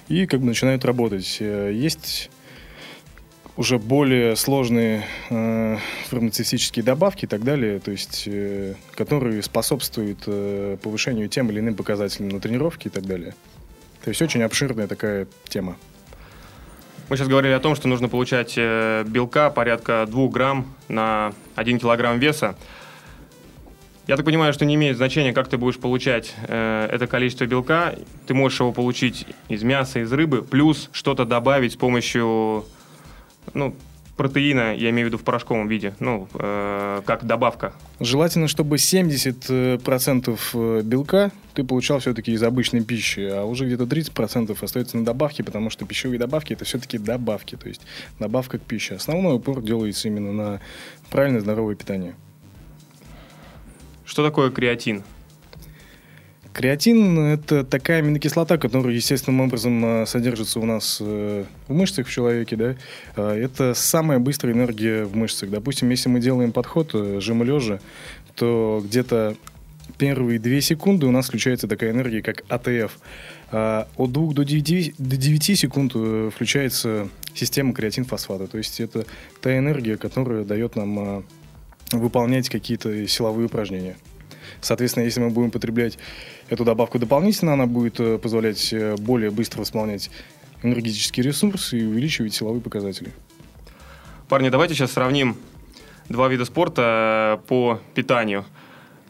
и 0.10 0.26
как 0.26 0.42
бы 0.42 0.46
начинают 0.46 0.84
работать. 0.86 1.38
Э, 1.40 1.72
есть 1.74 2.30
уже 3.58 3.80
более 3.80 4.36
сложные 4.36 5.04
э, 5.30 5.78
фармацевтические 6.10 6.84
добавки 6.84 7.26
и 7.26 7.28
так 7.28 7.44
далее, 7.44 7.80
то 7.80 7.92
есть, 7.92 8.24
э, 8.26 8.76
которые 8.96 9.42
способствуют 9.44 10.24
э, 10.26 10.78
повышению 10.82 11.28
тем 11.30 11.50
или 11.52 11.60
иным 11.60 11.76
показателям 11.76 12.30
на 12.30 12.40
тренировке 12.40 12.90
и 12.90 12.92
так 12.92 13.06
далее. 13.06 13.36
То 14.04 14.10
есть 14.10 14.22
очень 14.22 14.42
обширная 14.42 14.88
такая 14.88 15.28
тема. 15.48 15.78
Мы 17.12 17.18
сейчас 17.18 17.28
говорили 17.28 17.52
о 17.52 17.60
том, 17.60 17.76
что 17.76 17.90
нужно 17.90 18.08
получать 18.08 18.54
э, 18.56 19.04
белка 19.06 19.50
порядка 19.50 20.08
2 20.10 20.30
грамм 20.30 20.66
на 20.88 21.34
1 21.56 21.78
килограмм 21.78 22.20
веса. 22.20 22.56
Я 24.08 24.16
так 24.16 24.26
понимаю, 24.26 24.54
что 24.54 24.64
не 24.64 24.76
имеет 24.76 24.96
значения, 24.96 25.34
как 25.34 25.50
ты 25.50 25.58
будешь 25.58 25.78
получать 25.78 26.34
э, 26.48 26.88
это 26.90 27.08
количество 27.08 27.46
белка. 27.46 27.96
Ты 28.28 28.34
можешь 28.34 28.62
его 28.62 28.72
получить 28.72 29.28
из 29.50 29.62
мяса, 29.62 30.00
из 30.00 30.14
рыбы, 30.14 30.42
плюс 30.42 30.90
что-то 30.94 31.26
добавить 31.26 31.74
с 31.74 31.76
помощью 31.76 32.64
ну, 33.54 33.76
протеина, 34.22 34.76
я 34.76 34.92
имею 34.92 35.08
в 35.08 35.10
виду 35.10 35.18
в 35.18 35.24
порошковом 35.24 35.68
виде, 35.68 35.96
ну, 36.00 36.28
э, 36.36 37.02
как 37.08 37.26
добавка. 37.26 37.74
Желательно, 38.00 38.48
чтобы 38.48 38.76
70% 38.76 40.40
э, 40.54 40.82
белка 40.84 41.32
ты 41.56 41.64
получал 41.64 41.98
все-таки 41.98 42.32
из 42.32 42.44
обычной 42.44 42.84
пищи, 42.84 43.22
а 43.22 43.46
уже 43.46 43.66
где-то 43.66 43.86
30% 43.86 44.56
остается 44.62 44.98
на 44.98 45.06
добавке, 45.06 45.44
потому 45.44 45.72
что 45.72 45.88
пищевые 45.88 46.20
добавки 46.20 46.54
это 46.54 46.66
все-таки 46.66 47.00
добавки, 47.00 47.56
то 47.56 47.68
есть 47.68 47.82
добавка 48.20 48.60
к 48.60 48.62
пище. 48.62 48.94
Основной 48.94 49.38
упор 49.38 49.64
делается 49.64 50.08
именно 50.08 50.32
на 50.32 50.62
правильное 51.10 51.42
здоровое 51.42 51.74
питание. 51.74 52.14
Что 54.06 54.24
такое 54.24 54.52
креатин? 54.52 55.02
Креатин– 56.54 57.18
это 57.34 57.64
такая 57.64 58.00
аминокислота, 58.00 58.58
которая 58.58 58.94
естественным 58.94 59.42
образом 59.42 59.84
э, 59.86 60.06
содержится 60.06 60.60
у 60.60 60.66
нас 60.66 60.98
э, 61.00 61.46
в 61.68 61.74
мышцах 61.74 62.08
в 62.08 62.12
человеке. 62.12 62.58
Да? 62.58 62.76
А, 63.16 63.34
это 63.34 63.74
самая 63.74 64.20
быстрая 64.20 64.54
энергия 64.54 65.06
в 65.06 65.16
мышцах. 65.16 65.50
Допустим, 65.50 65.90
если 65.90 66.10
мы 66.10 66.20
делаем 66.20 66.52
подход 66.52 66.92
э, 66.94 67.20
жим 67.22 67.44
лежа, 67.44 67.80
то 68.36 68.82
где-то 68.84 69.38
первые 69.98 70.40
две 70.40 70.60
секунды 70.60 71.06
у 71.06 71.12
нас 71.12 71.28
включается 71.28 71.70
такая 71.70 71.92
энергия, 71.92 72.22
как 72.22 72.44
АТФ. 72.50 72.98
От 73.52 74.12
2 74.12 74.34
до 74.34 74.44
9, 74.44 74.96
до 74.98 75.18
9 75.18 75.60
секунд 75.60 75.92
включается 76.34 77.10
система 77.34 77.74
креатин-фосфата. 77.74 78.48
То 78.48 78.58
есть 78.58 78.80
это 78.80 79.06
та 79.42 79.58
энергия, 79.58 79.98
которая 79.98 80.46
дает 80.46 80.78
нам 80.78 81.26
выполнять 81.92 82.48
какие-то 82.48 83.06
силовые 83.08 83.48
упражнения. 83.48 83.98
Соответственно, 84.62 85.04
если 85.04 85.20
мы 85.20 85.30
будем 85.32 85.52
потреблять 85.52 85.98
эту 86.50 86.64
добавку 86.64 87.00
дополнительно, 87.00 87.54
она 87.54 87.66
будет 87.66 88.00
э, 88.00 88.18
позволять 88.20 88.72
э, 88.72 88.96
более 88.98 89.32
быстро 89.32 89.62
восполнять 89.62 90.12
энергетический 90.64 91.24
ресурс 91.24 91.74
и 91.74 91.84
увеличивать 91.84 92.34
силовые 92.34 92.62
показатели. 92.62 93.12
Парни, 94.30 94.50
давайте 94.50 94.76
сейчас 94.76 94.92
сравним 94.92 95.36
два 96.10 96.28
вида 96.28 96.46
спорта 96.46 97.40
э, 97.42 97.48
по 97.48 97.82
питанию 97.96 98.46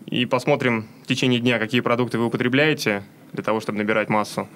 и 0.05 0.25
посмотрим 0.25 0.87
в 1.03 1.07
течение 1.07 1.39
дня, 1.39 1.59
какие 1.59 1.81
продукты 1.81 2.17
вы 2.17 2.25
употребляете 2.25 3.03
для 3.33 3.43
того, 3.43 3.59
чтобы 3.59 3.77
набирать 3.77 4.09
массу. 4.09 4.47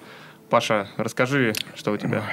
Паша, 0.48 0.88
расскажи, 0.96 1.52
что 1.74 1.92
у 1.92 1.96
тебя. 1.96 2.24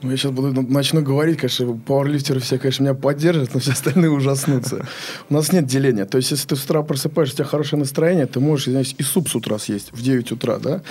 Ну, 0.00 0.12
я 0.12 0.16
сейчас 0.16 0.30
буду, 0.30 0.62
начну 0.62 1.02
говорить, 1.02 1.38
конечно, 1.38 1.76
пауэрлифтеры 1.86 2.38
все, 2.38 2.58
конечно, 2.58 2.84
меня 2.84 2.94
поддержат, 2.94 3.52
но 3.52 3.60
все 3.60 3.72
остальные 3.72 4.10
ужаснутся. 4.10 4.86
У 5.28 5.34
нас 5.34 5.52
нет 5.52 5.66
деления. 5.66 6.04
То 6.04 6.18
есть, 6.18 6.30
если 6.30 6.46
ты 6.46 6.56
с 6.56 6.64
утра 6.64 6.82
просыпаешься, 6.82 7.34
у 7.34 7.36
тебя 7.38 7.46
хорошее 7.46 7.80
настроение, 7.80 8.26
ты 8.26 8.38
можешь, 8.38 8.68
извиняюсь, 8.68 8.94
и 8.96 9.02
суп 9.02 9.28
с 9.28 9.34
утра 9.34 9.58
съесть 9.58 9.90
в 9.92 10.00
9 10.00 10.32
утра, 10.32 10.58
да, 10.58 10.82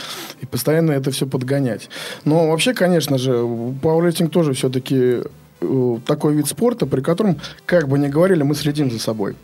и 0.42 0.46
постоянно 0.46 0.92
это 0.92 1.12
все 1.12 1.26
подгонять. 1.26 1.90
Но 2.26 2.50
вообще, 2.50 2.74
конечно 2.74 3.18
же, 3.18 3.32
пауэрлифтинг 3.82 4.30
тоже 4.30 4.52
все-таки 4.52 5.22
э, 5.62 5.98
такой 6.06 6.34
вид 6.34 6.48
спорта, 6.48 6.86
при 6.86 7.00
котором, 7.00 7.38
как 7.66 7.88
бы 7.88 7.98
ни 7.98 8.10
говорили, 8.10 8.44
мы 8.44 8.56
следим 8.56 8.92
за 8.92 9.00
собой. 9.00 9.38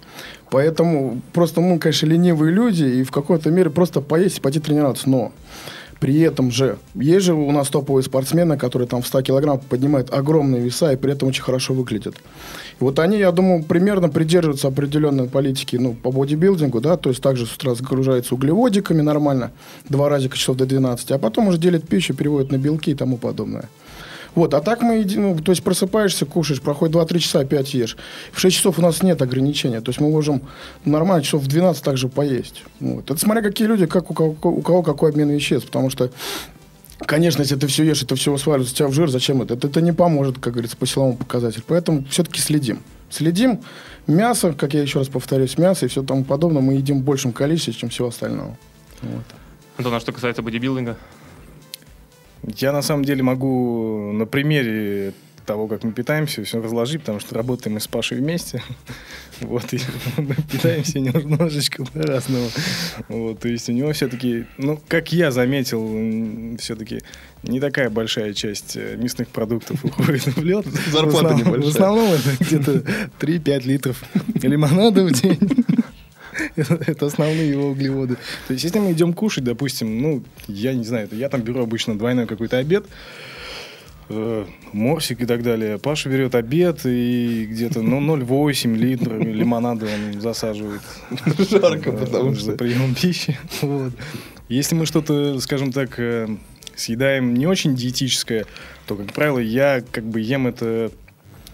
Поэтому 0.50 1.22
просто 1.32 1.62
мы, 1.62 1.80
конечно, 1.80 2.06
ленивые 2.08 2.54
люди, 2.54 2.84
и 2.84 3.04
в 3.04 3.12
какой-то 3.12 3.50
мере 3.50 3.70
просто 3.70 4.02
поесть 4.02 4.40
и 4.40 4.42
пойти 4.42 4.60
тренироваться. 4.60 5.10
Но 5.10 5.32
при 6.04 6.20
этом 6.20 6.52
же, 6.52 6.80
есть 6.96 7.26
же 7.26 7.34
у 7.34 7.50
нас 7.52 7.70
топовые 7.70 8.04
спортсмены, 8.04 8.58
которые 8.58 8.90
там 8.90 9.02
в 9.02 9.08
100 9.08 9.22
килограмм 9.22 9.58
поднимают 9.58 10.14
огромные 10.14 10.62
веса 10.62 10.92
и 10.92 10.98
при 10.98 11.14
этом 11.14 11.30
очень 11.30 11.44
хорошо 11.44 11.74
выглядят. 11.74 12.16
И 12.16 12.84
вот 12.84 13.00
они, 13.00 13.18
я 13.18 13.32
думаю, 13.32 13.64
примерно 13.64 14.10
придерживаются 14.10 14.68
определенной 14.68 15.30
политики 15.30 15.78
ну, 15.78 15.94
по 15.94 16.12
бодибилдингу, 16.12 16.82
да, 16.82 16.98
то 16.98 17.10
есть 17.10 17.22
также 17.22 17.46
с 17.46 17.56
утра 17.56 17.74
загружаются 17.74 18.36
углеводиками 18.36 19.02
нормально, 19.02 19.52
два 19.88 20.10
разика 20.10 20.38
часов 20.38 20.58
до 20.58 20.66
12, 20.66 21.12
а 21.12 21.20
потом 21.20 21.48
уже 21.48 21.58
делят 21.58 21.88
пищу, 21.88 22.14
переводят 22.14 22.52
на 22.52 22.58
белки 22.58 22.92
и 22.92 22.96
тому 22.96 23.16
подобное. 23.16 23.70
Вот, 24.36 24.54
а 24.54 24.62
так 24.62 24.82
мы 24.82 25.06
ну, 25.16 25.38
то 25.40 25.52
есть 25.52 25.64
просыпаешься, 25.64 26.26
кушаешь, 26.26 26.62
проходит 26.62 26.96
2-3 26.96 27.20
часа, 27.20 27.40
опять 27.42 27.74
ешь. 27.74 27.98
В 28.32 28.40
6 28.40 28.56
часов 28.56 28.80
у 28.80 28.82
нас 28.82 29.04
нет 29.04 29.22
ограничения, 29.22 29.82
то 29.82 29.90
есть 29.90 30.00
мы 30.00 30.10
можем 30.10 30.42
нормально 30.86 31.24
часов 31.24 31.44
в 31.44 31.48
12 31.48 31.84
также 31.84 32.10
поесть. 32.10 32.64
Вот. 32.80 33.10
Это 33.10 33.20
смотря 33.20 33.42
какие 33.42 33.68
люди, 33.68 33.86
как 33.86 34.10
у 34.10 34.14
кого, 34.14 34.36
у 34.42 34.62
кого 34.62 34.82
какой 34.84 35.12
обмен 35.12 35.30
веществ, 35.30 35.68
потому 35.68 35.90
что 35.90 36.12
Конечно, 37.06 37.42
если 37.42 37.56
ты 37.56 37.68
все 37.68 37.84
ешь, 37.84 38.02
это 38.02 38.16
все 38.16 38.38
сваливается 38.38 38.74
у 38.74 38.78
тебя 38.78 38.88
в 38.88 38.94
жир, 38.94 39.10
зачем 39.10 39.42
это? 39.42 39.56
это? 39.56 39.68
Это 39.68 39.82
не 39.82 39.92
поможет, 39.92 40.40
как 40.40 40.54
говорится, 40.54 40.78
по 40.78 40.86
силовому 40.86 41.18
показателю. 41.18 41.64
Поэтому 41.68 42.06
все-таки 42.10 42.40
следим. 42.40 42.80
Следим. 43.10 43.60
Мясо, 44.08 44.54
как 44.54 44.74
я 44.74 44.82
еще 44.82 45.00
раз 45.00 45.08
повторюсь, 45.10 45.58
мясо 45.58 45.86
и 45.86 45.90
все 45.90 46.04
тому 46.04 46.24
подобное 46.24 46.62
мы 46.62 46.74
едим 46.74 47.02
в 47.02 47.04
большем 47.04 47.34
количестве, 47.34 47.74
чем 47.74 47.90
всего 47.90 48.08
остального. 48.08 48.58
Вот. 49.02 49.24
Антон, 49.78 49.94
а 49.96 50.00
что 50.00 50.12
касается 50.12 50.42
бодибилдинга? 50.42 50.98
Я 52.44 52.72
на 52.72 52.82
самом 52.82 53.06
деле 53.06 53.24
могу 53.24 54.12
на 54.14 54.26
примере 54.26 55.14
того, 55.46 55.68
как 55.68 55.84
мы 55.84 55.92
питаемся, 55.92 56.44
все 56.44 56.62
разложить, 56.62 57.02
потому 57.02 57.20
что 57.20 57.36
работаем 57.36 57.76
мы 57.76 57.80
с 57.80 57.88
Пашей 57.88 58.18
вместе. 58.18 58.62
Вот, 59.42 59.74
и 59.74 59.80
мы 60.18 60.36
питаемся 60.50 61.00
немножечко 61.00 61.84
по-разному. 61.86 62.48
Вот, 63.10 63.40
то 63.40 63.50
есть 63.50 63.68
у 63.68 63.74
него 63.74 63.92
все-таки, 63.92 64.46
ну, 64.58 64.80
как 64.88 65.12
я 65.12 65.32
заметил, 65.32 66.58
все-таки 66.60 67.02
не 67.42 67.60
такая 67.60 67.90
большая 67.90 68.34
часть 68.34 68.78
э, 68.78 68.96
мясных 68.96 69.28
продуктов 69.30 69.84
уходит 69.84 70.28
в 70.28 70.44
лед. 70.44 70.66
Зарплата 70.92 71.34
небольшая. 71.34 71.62
В 71.62 71.68
основном 71.68 72.12
это 72.14 72.30
где-то 72.40 72.72
3-5 73.20 73.68
литров 73.68 74.04
лимонада 74.36 75.04
в 75.04 75.12
день. 75.12 75.40
Это 76.88 77.06
основные 77.06 77.50
его 77.50 77.70
углеводы. 77.70 78.16
То 78.48 78.54
есть, 78.54 78.64
если 78.64 78.80
мы 78.80 78.92
идем 78.92 79.14
кушать, 79.14 79.44
допустим, 79.44 80.02
ну, 80.02 80.24
я 80.48 80.74
не 80.74 80.84
знаю, 80.84 81.10
я 81.12 81.30
там 81.30 81.42
беру 81.42 81.62
обычно 81.62 81.98
двойной 81.98 82.28
какой-то 82.28 82.58
обед, 82.58 82.86
э, 84.10 84.46
морсик 84.72 85.22
и 85.22 85.26
так 85.26 85.44
далее. 85.44 85.80
Паша 85.80 86.10
берет 86.10 86.36
обед 86.36 86.86
и 86.86 87.46
где-то 87.50 87.82
ну, 87.82 88.00
0,8 88.16 88.76
литра 88.76 89.18
лимонада 89.18 89.88
он 89.88 90.22
засаживает. 90.22 90.82
Жарко, 91.50 91.92
потому 91.92 92.36
что... 92.36 92.46
За 92.46 92.52
прием 92.54 92.94
пищи. 92.96 93.38
Вот. 93.62 93.94
Если 94.50 94.76
мы 94.76 94.86
что-то, 94.86 95.40
скажем 95.40 95.72
так, 95.72 95.98
э, 95.98 96.28
съедаем 96.76 97.34
не 97.34 97.48
очень 97.48 97.76
диетическое, 97.76 98.46
то, 98.86 98.96
как 98.96 99.14
правило, 99.14 99.40
я 99.40 99.82
как 99.92 100.04
бы 100.04 100.20
ем 100.20 100.48
это 100.48 100.92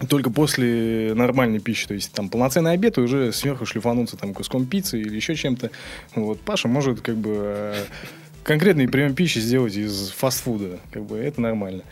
только 0.08 0.30
после 0.30 1.12
нормальной 1.14 1.58
пищи. 1.58 1.86
То 1.86 1.94
есть 1.94 2.12
там 2.12 2.28
полноценный 2.28 2.72
обед 2.72 2.98
и 2.98 3.00
уже 3.00 3.32
сверху 3.32 3.66
шлифануться 3.66 4.16
там 4.16 4.34
куском 4.34 4.66
пиццы 4.66 5.00
или 5.00 5.14
еще 5.14 5.34
чем-то. 5.34 5.70
Вот 6.14 6.40
Паша 6.40 6.68
может 6.68 7.00
как 7.00 7.16
бы 7.16 7.36
э, 7.36 7.84
конкретный 8.42 8.88
прием 8.88 9.14
пищи 9.14 9.38
сделать 9.38 9.76
из 9.76 10.10
фастфуда. 10.10 10.78
Как 10.90 11.04
бы 11.04 11.18
это 11.18 11.40
нормально. 11.40 11.82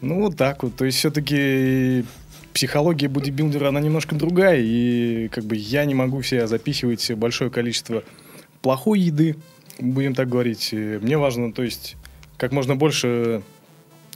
Ну, 0.00 0.20
вот 0.20 0.36
так 0.36 0.62
вот. 0.62 0.76
То 0.76 0.84
есть 0.84 0.98
все-таки 0.98 2.04
психология 2.52 3.08
бодибилдера, 3.08 3.68
она 3.68 3.80
немножко 3.80 4.14
другая. 4.14 4.60
И 4.60 5.28
как 5.28 5.44
бы 5.44 5.56
я 5.56 5.84
не 5.84 5.94
могу 5.94 6.22
себя 6.22 6.46
запихивать 6.46 7.10
большое 7.12 7.50
количество 7.50 8.02
плохой 8.60 9.00
еды, 9.00 9.36
будем 9.78 10.14
так 10.14 10.28
говорить. 10.28 10.72
Мне 10.72 11.16
важно, 11.16 11.52
то 11.52 11.62
есть, 11.62 11.96
как 12.36 12.52
можно 12.52 12.76
больше 12.76 13.42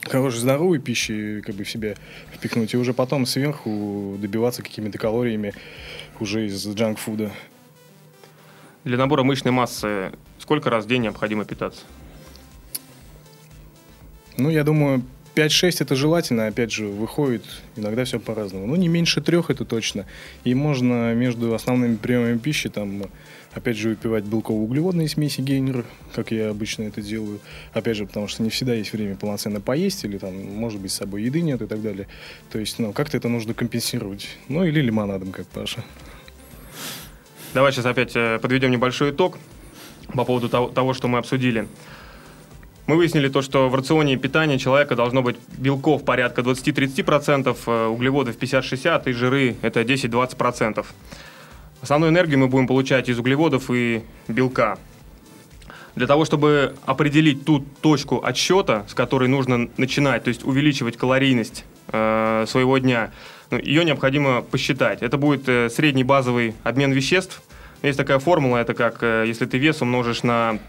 хорошей 0.07 0.39
здоровой 0.39 0.79
пищи 0.79 1.41
как 1.45 1.55
бы 1.55 1.63
в 1.63 1.69
себя 1.69 1.95
впихнуть, 2.33 2.73
и 2.73 2.77
уже 2.77 2.93
потом 2.93 3.25
сверху 3.25 4.17
добиваться 4.19 4.63
какими-то 4.63 4.97
калориями 4.97 5.53
уже 6.19 6.47
из 6.47 6.67
джанк-фуда. 6.67 7.31
Для 8.83 8.97
набора 8.97 9.23
мышечной 9.23 9.51
массы 9.51 10.11
сколько 10.39 10.69
раз 10.69 10.85
в 10.85 10.87
день 10.87 11.03
необходимо 11.03 11.45
питаться? 11.45 11.81
Ну, 14.37 14.49
я 14.49 14.63
думаю, 14.63 15.03
5-6 15.35 15.77
это 15.81 15.95
желательно, 15.95 16.47
опять 16.47 16.71
же, 16.71 16.87
выходит 16.87 17.43
иногда 17.75 18.05
все 18.05 18.19
по-разному. 18.19 18.65
Ну, 18.65 18.75
не 18.75 18.87
меньше 18.87 19.21
трех 19.21 19.49
это 19.49 19.65
точно. 19.65 20.05
И 20.43 20.53
можно 20.55 21.13
между 21.13 21.53
основными 21.53 21.95
приемами 21.95 22.37
пищи 22.37 22.69
там 22.69 23.03
Опять 23.57 23.75
же, 23.75 23.89
выпивать 23.89 24.23
белково-углеводные 24.23 25.07
смеси 25.07 25.41
гейнер, 25.41 25.83
как 26.13 26.29
я 26.29 26.51
обычно 26.51 26.83
это 26.83 27.01
делаю. 27.01 27.39
Опять 27.73 27.97
же, 27.97 28.05
потому 28.05 28.27
что 28.27 28.43
не 28.43 28.51
всегда 28.51 28.75
есть 28.75 28.93
время 28.93 29.15
полноценно 29.15 29.59
поесть, 29.59 30.05
или 30.05 30.19
там, 30.19 30.35
может 30.35 30.79
быть, 30.79 30.91
с 30.91 30.97
собой 30.97 31.23
еды 31.23 31.41
нет 31.41 31.59
и 31.63 31.65
так 31.65 31.81
далее. 31.81 32.07
То 32.51 32.59
есть, 32.59 32.77
ну, 32.77 32.93
как-то 32.93 33.17
это 33.17 33.29
нужно 33.29 33.55
компенсировать. 33.55 34.27
Ну, 34.47 34.63
или 34.63 34.79
лимонадом, 34.79 35.31
как 35.31 35.47
Паша. 35.47 35.83
Давай 37.55 37.71
сейчас 37.71 37.87
опять 37.87 38.15
э, 38.15 38.37
подведем 38.39 38.69
небольшой 38.69 39.09
итог 39.09 39.39
по 40.13 40.23
поводу 40.23 40.49
того, 40.49 40.67
того, 40.67 40.93
что 40.93 41.07
мы 41.07 41.17
обсудили. 41.17 41.67
Мы 42.85 42.95
выяснили 42.95 43.27
то, 43.27 43.41
что 43.41 43.69
в 43.69 43.75
рационе 43.75 44.17
питания 44.17 44.59
человека 44.59 44.95
должно 44.95 45.23
быть 45.23 45.37
белков 45.57 46.05
порядка 46.05 46.41
20-30%, 46.41 47.57
э, 47.65 47.87
углеводов 47.87 48.37
50-60% 48.37 49.09
и 49.09 49.13
жиры 49.13 49.55
это 49.63 49.81
10-20%. 49.81 50.85
Основную 51.87 52.11
энергию 52.11 52.37
мы 52.37 52.49
будем 52.49 52.67
получать 52.67 53.07
из 53.07 53.17
углеводов 53.17 53.71
и 53.71 54.03
белка. 54.27 54.77
Для 55.95 56.05
того, 56.05 56.25
чтобы 56.25 56.75
определить 56.85 57.45
ту 57.45 57.63
точку 57.79 58.21
отсчета, 58.21 58.85
с 58.89 58.93
которой 58.93 59.29
нужно 59.29 59.69
начинать, 59.77 60.25
то 60.25 60.27
есть 60.27 60.43
увеличивать 60.43 60.97
калорийность 60.97 61.63
э, 61.93 62.43
своего 62.45 62.77
дня, 62.77 63.11
ну, 63.51 63.57
ее 63.57 63.85
необходимо 63.85 64.41
посчитать. 64.41 65.01
Это 65.01 65.17
будет 65.17 65.47
э, 65.47 65.69
средний 65.69 66.03
базовый 66.03 66.55
обмен 66.65 66.91
веществ. 66.91 67.41
Есть 67.81 67.97
такая 67.97 68.19
формула, 68.19 68.57
это 68.57 68.73
как 68.73 69.01
э, 69.01 69.23
если 69.25 69.45
ты 69.45 69.57
вес 69.57 69.81
умножишь 69.81 70.23
на 70.23 70.59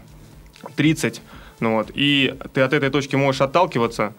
30, 0.77 1.21
ну 1.59 1.73
вот, 1.75 1.91
и 1.93 2.33
ты 2.53 2.61
от 2.61 2.71
этой 2.71 2.89
точки 2.89 3.17
можешь 3.17 3.41
отталкиваться, 3.41 4.13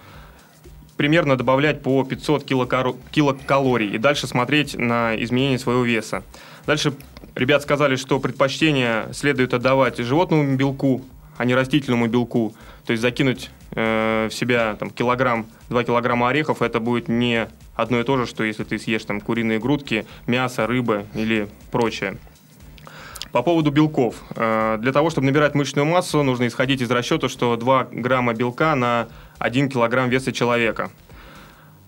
примерно 0.98 1.38
добавлять 1.38 1.80
по 1.80 2.04
500 2.04 2.44
килокар... 2.44 2.92
килокалорий 3.10 3.88
и 3.88 3.96
дальше 3.96 4.26
смотреть 4.26 4.76
на 4.76 5.14
изменение 5.16 5.58
своего 5.58 5.82
веса. 5.82 6.22
Дальше 6.70 6.92
ребят 7.34 7.62
сказали, 7.62 7.96
что 7.96 8.20
предпочтение 8.20 9.08
следует 9.12 9.54
отдавать 9.54 9.98
животному 9.98 10.54
белку, 10.54 11.04
а 11.36 11.44
не 11.44 11.56
растительному 11.56 12.06
белку. 12.06 12.54
То 12.86 12.92
есть 12.92 13.02
закинуть 13.02 13.50
э, 13.72 14.28
в 14.30 14.32
себя 14.32 14.76
там, 14.78 14.90
килограмм, 14.90 15.46
2 15.68 15.82
килограмма 15.82 16.28
орехов, 16.28 16.62
это 16.62 16.78
будет 16.78 17.08
не 17.08 17.48
одно 17.74 17.98
и 17.98 18.04
то 18.04 18.18
же, 18.18 18.26
что 18.26 18.44
если 18.44 18.62
ты 18.62 18.78
съешь 18.78 19.04
там 19.04 19.20
куриные 19.20 19.58
грудки, 19.58 20.06
мясо, 20.28 20.68
рыба 20.68 21.06
или 21.16 21.48
прочее. 21.72 22.18
По 23.32 23.42
поводу 23.42 23.72
белков. 23.72 24.14
Э, 24.36 24.78
для 24.78 24.92
того, 24.92 25.10
чтобы 25.10 25.26
набирать 25.26 25.56
мышечную 25.56 25.86
массу, 25.86 26.22
нужно 26.22 26.46
исходить 26.46 26.82
из 26.82 26.90
расчета, 26.92 27.28
что 27.28 27.56
2 27.56 27.88
грамма 27.90 28.32
белка 28.32 28.76
на 28.76 29.08
1 29.40 29.70
килограмм 29.70 30.08
веса 30.08 30.30
человека. 30.30 30.92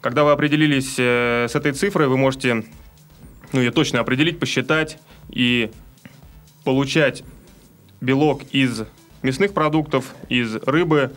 Когда 0.01 0.25
вы 0.25 0.33
определились 0.33 0.97
э, 0.99 1.47
с 1.49 1.55
этой 1.55 1.71
цифрой, 1.71 2.09
вы 2.09 2.17
можете 2.17 2.65
ну, 3.53 3.61
ее 3.61 3.71
точно 3.71 4.01
определить, 4.01 4.39
посчитать 4.39 4.99
и 5.29 5.71
получать 6.65 7.23
белок 8.01 8.43
из 8.51 8.83
мясных 9.23 9.55
продуктов, 9.55 10.15
из 10.29 10.57
рыбы, 10.57 11.13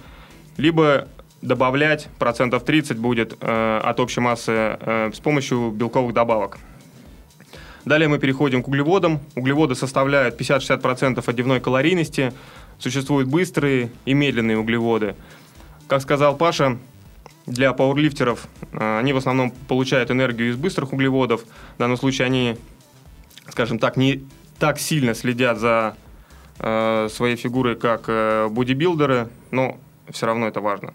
либо 0.58 1.08
добавлять 1.42 2.08
процентов 2.20 2.63
30 2.63 2.98
будет 2.98 3.38
э, 3.39 3.82
от 3.84 4.00
общей 4.00 4.22
массы 4.22 4.51
э, 4.51 5.12
с 5.13 5.20
помощью 5.20 5.72
белковых 5.72 6.13
добавок. 6.13 6.58
Далее 7.86 8.08
мы 8.08 8.18
переходим 8.18 8.63
к 8.63 8.68
углеводам. 8.68 9.20
Углеводы 9.36 9.75
составляют 9.75 10.39
50-60% 10.39 11.24
от 11.25 11.36
дневной 11.36 11.60
калорийности. 11.60 12.34
Существуют 12.80 13.30
быстрые 13.30 13.92
и 14.06 14.13
медленные 14.13 14.58
углеводы. 14.58 15.15
Как 15.88 16.01
сказал 16.01 16.36
Паша, 16.36 16.80
для 17.46 17.74
пауэрлифтеров 17.74 18.48
э, 18.72 19.00
они 19.00 19.14
в 19.14 19.18
основном 19.18 19.52
получают 19.52 20.12
энергию 20.12 20.50
из 20.50 20.56
быстрых 20.56 20.94
углеводов. 20.94 21.44
В 21.75 21.80
данном 21.80 21.98
случае 21.98 22.25
они, 22.25 22.58
скажем 23.50 23.80
так, 23.80 23.98
не 23.98 24.25
так 24.60 24.80
сильно 24.80 25.14
следят 25.14 25.60
за 25.60 25.96
э, 26.60 27.08
своей 27.12 27.36
фигурой, 27.36 27.75
как 27.75 28.06
э, 28.08 28.48
бодибилдеры, 28.50 29.30
но 29.52 29.78
все 30.10 30.25
равно 30.25 30.48
это 30.48 30.62
важно. 30.62 30.94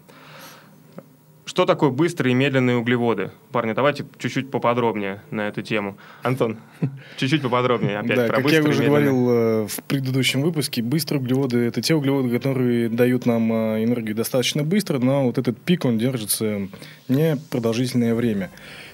Что 1.43 1.65
такое 1.65 1.89
быстрые 1.89 2.33
и 2.33 2.35
медленные 2.35 2.77
углеводы? 2.77 3.31
Парни, 3.51 3.73
давайте 3.73 4.05
чуть-чуть 4.19 4.51
поподробнее 4.51 5.21
на 5.31 5.47
эту 5.47 5.63
тему. 5.63 5.97
Антон, 6.21 6.57
чуть-чуть 7.17 7.41
поподробнее 7.41 7.97
опять 7.97 8.15
да, 8.15 8.27
про 8.27 8.35
как 8.35 8.43
быстрые 8.43 8.63
я 8.63 8.69
уже 8.69 8.83
говорил 8.83 9.29
э, 9.29 9.67
в 9.67 9.83
предыдущем 9.87 10.41
выпуске, 10.41 10.83
быстрые 10.83 11.19
углеводы– 11.19 11.57
это 11.65 11.81
те 11.81 11.95
углеводы, 11.95 12.29
которые 12.29 12.89
дают 12.89 13.25
нам 13.25 13.51
э, 13.51 13.83
энергию 13.83 14.15
достаточно 14.15 14.63
быстро, 14.63 14.99
но 14.99 15.25
вот 15.25 15.39
этот 15.39 15.59
пик, 15.59 15.85
он 15.85 15.97
держится 15.97 16.67
не 17.07 17.37
продолжительное 17.49 18.13
время. 18.13 18.51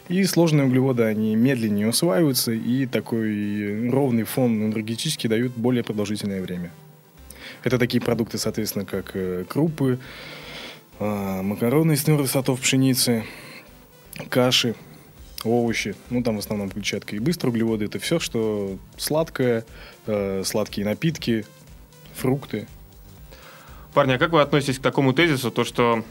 И 0.08 0.24
сложные 0.24 0.68
углеводы, 0.68 1.04
они 1.04 1.36
медленнее 1.36 1.90
усваиваются, 1.90 2.54
и 2.54 2.86
такой 2.86 3.90
ровный 3.90 4.24
фон 4.24 4.68
энергетический 4.68 5.28
дают 5.28 5.52
более 5.58 5.84
продолжительное 5.84 6.42
время. 6.42 6.72
Это 7.64 7.78
такие 7.78 8.02
продукты, 8.02 8.38
соответственно, 8.38 8.86
как 8.86 9.12
э, 9.16 9.44
крупы, 9.50 10.00
макароны 11.00 11.94
из 11.94 12.04
твердых 12.04 12.30
сортов 12.30 12.62
пшеницы, 12.62 13.24
каши, 14.30 14.76
овощи, 15.44 15.96
ну 16.10 16.24
там 16.24 16.36
в 16.36 16.40
основном 16.40 16.70
клетчатка 16.70 17.16
и 17.16 17.20
быстрые 17.20 17.52
углеводы, 17.52 17.86
это 17.86 18.00
все, 18.00 18.20
что 18.20 18.78
сладкое, 18.98 19.66
э, 20.08 20.44
сладкие 20.46 20.86
напитки, 20.86 21.46
фрукты. 22.16 22.68
Парни, 23.94 24.14
а 24.14 24.18
как 24.18 24.32
вы 24.32 24.42
относитесь 24.42 24.80
к 24.80 24.82
такому 24.82 25.14
тезису, 25.14 25.52
то 25.52 25.64
что 25.64 26.04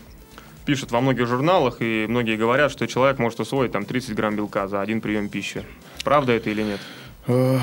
пишут 0.64 0.90
во 0.90 1.00
многих 1.00 1.26
журналах, 1.26 1.76
и 1.80 2.06
многие 2.08 2.36
говорят, 2.36 2.72
что 2.72 2.86
человек 2.86 3.18
может 3.18 3.38
усвоить 3.40 3.72
там 3.72 3.84
30 3.84 4.14
грамм 4.14 4.36
белка 4.36 4.66
за 4.68 4.80
один 4.80 5.00
прием 5.00 5.28
пищи. 5.28 5.62
Правда 6.04 6.32
это 6.32 6.50
или 6.50 6.62
нет? 6.62 6.80
Э, 7.28 7.58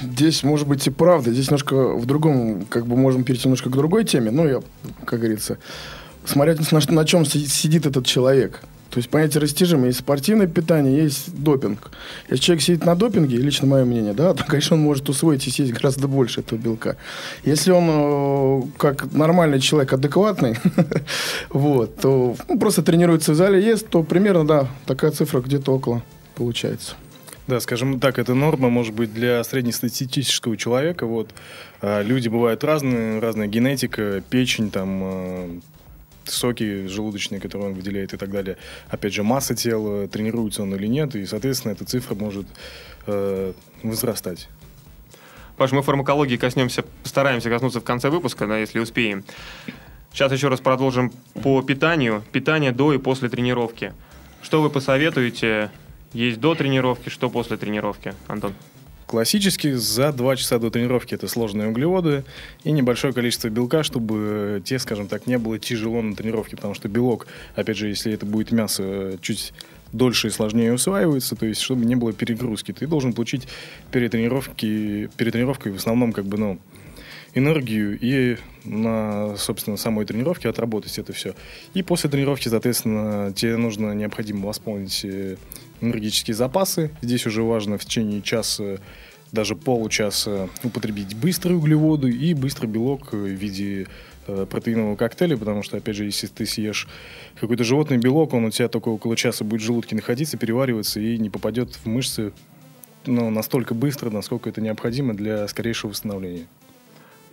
Здесь, 0.00 0.42
может 0.42 0.68
быть, 0.68 0.86
и 0.86 0.90
правда. 0.90 1.32
Здесь 1.32 1.46
немножко 1.46 1.94
в 1.94 2.06
другом, 2.06 2.64
как 2.66 2.86
бы 2.86 2.96
можем 2.96 3.24
перейти 3.24 3.48
немножко 3.48 3.70
к 3.70 3.72
другой 3.72 4.04
теме. 4.04 4.30
Ну, 4.30 4.46
я, 4.46 4.62
как 5.04 5.20
говорится, 5.20 5.58
смотря 6.26 6.54
на, 6.54 6.80
на 6.94 7.04
чем 7.04 7.24
си- 7.24 7.46
сидит 7.46 7.86
этот 7.86 8.06
человек. 8.06 8.62
То 8.90 8.98
есть 8.98 9.10
понятие 9.10 9.42
растяжимое. 9.42 9.88
Есть 9.88 9.98
спортивное 9.98 10.46
питание, 10.46 11.02
есть 11.02 11.34
допинг. 11.34 11.90
Если 12.30 12.42
человек 12.42 12.62
сидит 12.62 12.86
на 12.86 12.94
допинге, 12.94 13.36
лично 13.36 13.66
мое 13.66 13.84
мнение, 13.84 14.14
да, 14.14 14.32
то, 14.32 14.44
конечно, 14.44 14.76
он 14.76 14.82
может 14.82 15.08
усвоить 15.08 15.46
и 15.46 15.50
съесть 15.50 15.72
гораздо 15.72 16.08
больше 16.08 16.40
этого 16.40 16.58
белка. 16.58 16.96
Если 17.44 17.72
он 17.72 17.84
э, 17.90 18.62
как 18.78 19.12
нормальный 19.12 19.60
человек, 19.60 19.92
адекватный, 19.92 20.56
вот, 21.50 21.96
то 21.96 22.36
ну, 22.48 22.58
просто 22.58 22.82
тренируется 22.82 23.32
в 23.32 23.34
зале, 23.34 23.62
ест, 23.62 23.86
то 23.88 24.02
примерно, 24.02 24.46
да, 24.46 24.68
такая 24.86 25.10
цифра 25.10 25.40
где-то 25.40 25.74
около 25.74 26.02
получается. 26.34 26.94
Да, 27.48 27.60
скажем 27.60 28.00
так, 28.00 28.18
это 28.18 28.34
норма, 28.34 28.70
может 28.70 28.94
быть, 28.94 29.14
для 29.14 29.44
среднестатистического 29.44 30.56
человека. 30.56 31.06
Вот. 31.06 31.30
А 31.80 32.02
люди 32.02 32.28
бывают 32.28 32.64
разные, 32.64 33.20
разная 33.20 33.46
генетика, 33.46 34.22
печень, 34.30 34.70
там, 34.70 35.00
э, 35.02 35.48
соки 36.26 36.86
желудочные, 36.86 37.40
которые 37.40 37.68
он 37.70 37.74
выделяет 37.74 38.14
и 38.14 38.16
так 38.16 38.30
далее. 38.30 38.56
Опять 38.88 39.14
же, 39.14 39.22
масса 39.22 39.54
тела, 39.54 40.08
тренируется 40.08 40.62
он 40.62 40.74
или 40.74 40.86
нет, 40.86 41.14
и, 41.16 41.26
соответственно, 41.26 41.72
эта 41.72 41.84
цифра 41.84 42.14
может 42.14 42.46
э, 43.06 43.52
возрастать. 43.82 44.48
Паш, 45.56 45.72
мы 45.72 45.82
фармакологии 45.82 46.36
коснемся, 46.36 46.84
постараемся 47.02 47.48
коснуться 47.48 47.80
в 47.80 47.84
конце 47.84 48.10
выпуска, 48.10 48.46
да, 48.46 48.58
если 48.58 48.78
успеем. 48.78 49.24
Сейчас 50.12 50.32
еще 50.32 50.48
раз 50.48 50.60
продолжим 50.60 51.12
по 51.42 51.62
питанию. 51.62 52.22
Питание 52.32 52.72
до 52.72 52.92
и 52.92 52.98
после 52.98 53.28
тренировки. 53.28 53.92
Что 54.42 54.62
вы 54.62 54.70
посоветуете 54.70 55.70
есть 56.12 56.40
до 56.40 56.54
тренировки, 56.54 57.08
что 57.08 57.28
после 57.28 57.56
тренировки, 57.56 58.14
Антон? 58.26 58.54
Классически 59.06 59.72
за 59.72 60.12
2 60.12 60.36
часа 60.36 60.58
до 60.58 60.68
тренировки 60.68 61.14
это 61.14 61.28
сложные 61.28 61.68
углеводы 61.68 62.24
и 62.64 62.72
небольшое 62.72 63.14
количество 63.14 63.48
белка, 63.48 63.84
чтобы 63.84 64.60
те, 64.64 64.80
скажем 64.80 65.06
так, 65.06 65.28
не 65.28 65.38
было 65.38 65.60
тяжело 65.60 66.02
на 66.02 66.16
тренировке, 66.16 66.56
потому 66.56 66.74
что 66.74 66.88
белок, 66.88 67.28
опять 67.54 67.76
же, 67.76 67.86
если 67.86 68.12
это 68.12 68.26
будет 68.26 68.50
мясо, 68.50 69.16
чуть 69.20 69.52
дольше 69.92 70.26
и 70.26 70.30
сложнее 70.30 70.72
усваивается, 70.72 71.36
то 71.36 71.46
есть 71.46 71.60
чтобы 71.60 71.84
не 71.84 71.94
было 71.94 72.12
перегрузки. 72.12 72.72
Ты 72.72 72.88
должен 72.88 73.12
получить 73.12 73.46
перед, 73.92 74.10
тренировки, 74.10 75.08
перед 75.16 75.32
тренировкой 75.32 75.70
в 75.70 75.76
основном 75.76 76.12
как 76.12 76.24
бы, 76.24 76.36
ну, 76.36 76.58
энергию 77.34 77.96
и 78.00 78.38
на, 78.66 79.36
собственно, 79.36 79.76
самой 79.76 80.04
тренировке 80.04 80.48
отработать 80.48 80.98
это 80.98 81.12
все. 81.12 81.34
И 81.74 81.82
после 81.82 82.10
тренировки, 82.10 82.48
соответственно, 82.48 83.32
тебе 83.34 83.56
нужно 83.56 83.92
необходимо 83.92 84.46
восполнить 84.46 85.04
э, 85.04 85.36
энергетические 85.80 86.34
запасы. 86.34 86.90
Здесь 87.02 87.26
уже 87.26 87.42
важно 87.42 87.78
в 87.78 87.84
течение 87.84 88.22
часа, 88.22 88.78
даже 89.32 89.56
получаса 89.56 90.48
употребить 90.62 91.14
быстрые 91.16 91.58
углеводы 91.58 92.10
и 92.10 92.34
быстрый 92.34 92.66
белок 92.66 93.12
в 93.12 93.26
виде 93.26 93.86
э, 94.26 94.46
протеинового 94.48 94.96
коктейля, 94.96 95.36
потому 95.36 95.62
что, 95.62 95.76
опять 95.76 95.96
же, 95.96 96.04
если 96.04 96.26
ты 96.26 96.46
съешь 96.46 96.88
какой-то 97.40 97.64
животный 97.64 97.98
белок, 97.98 98.34
он 98.34 98.44
у 98.44 98.50
тебя 98.50 98.68
только 98.68 98.88
около 98.88 99.16
часа 99.16 99.44
будет 99.44 99.62
в 99.62 99.64
желудке 99.64 99.94
находиться, 99.94 100.36
перевариваться 100.36 101.00
и 101.00 101.18
не 101.18 101.30
попадет 101.30 101.74
в 101.74 101.86
мышцы 101.86 102.32
ну, 103.06 103.30
настолько 103.30 103.74
быстро, 103.74 104.10
насколько 104.10 104.48
это 104.48 104.60
необходимо 104.60 105.14
для 105.14 105.46
скорейшего 105.48 105.90
восстановления. 105.90 106.46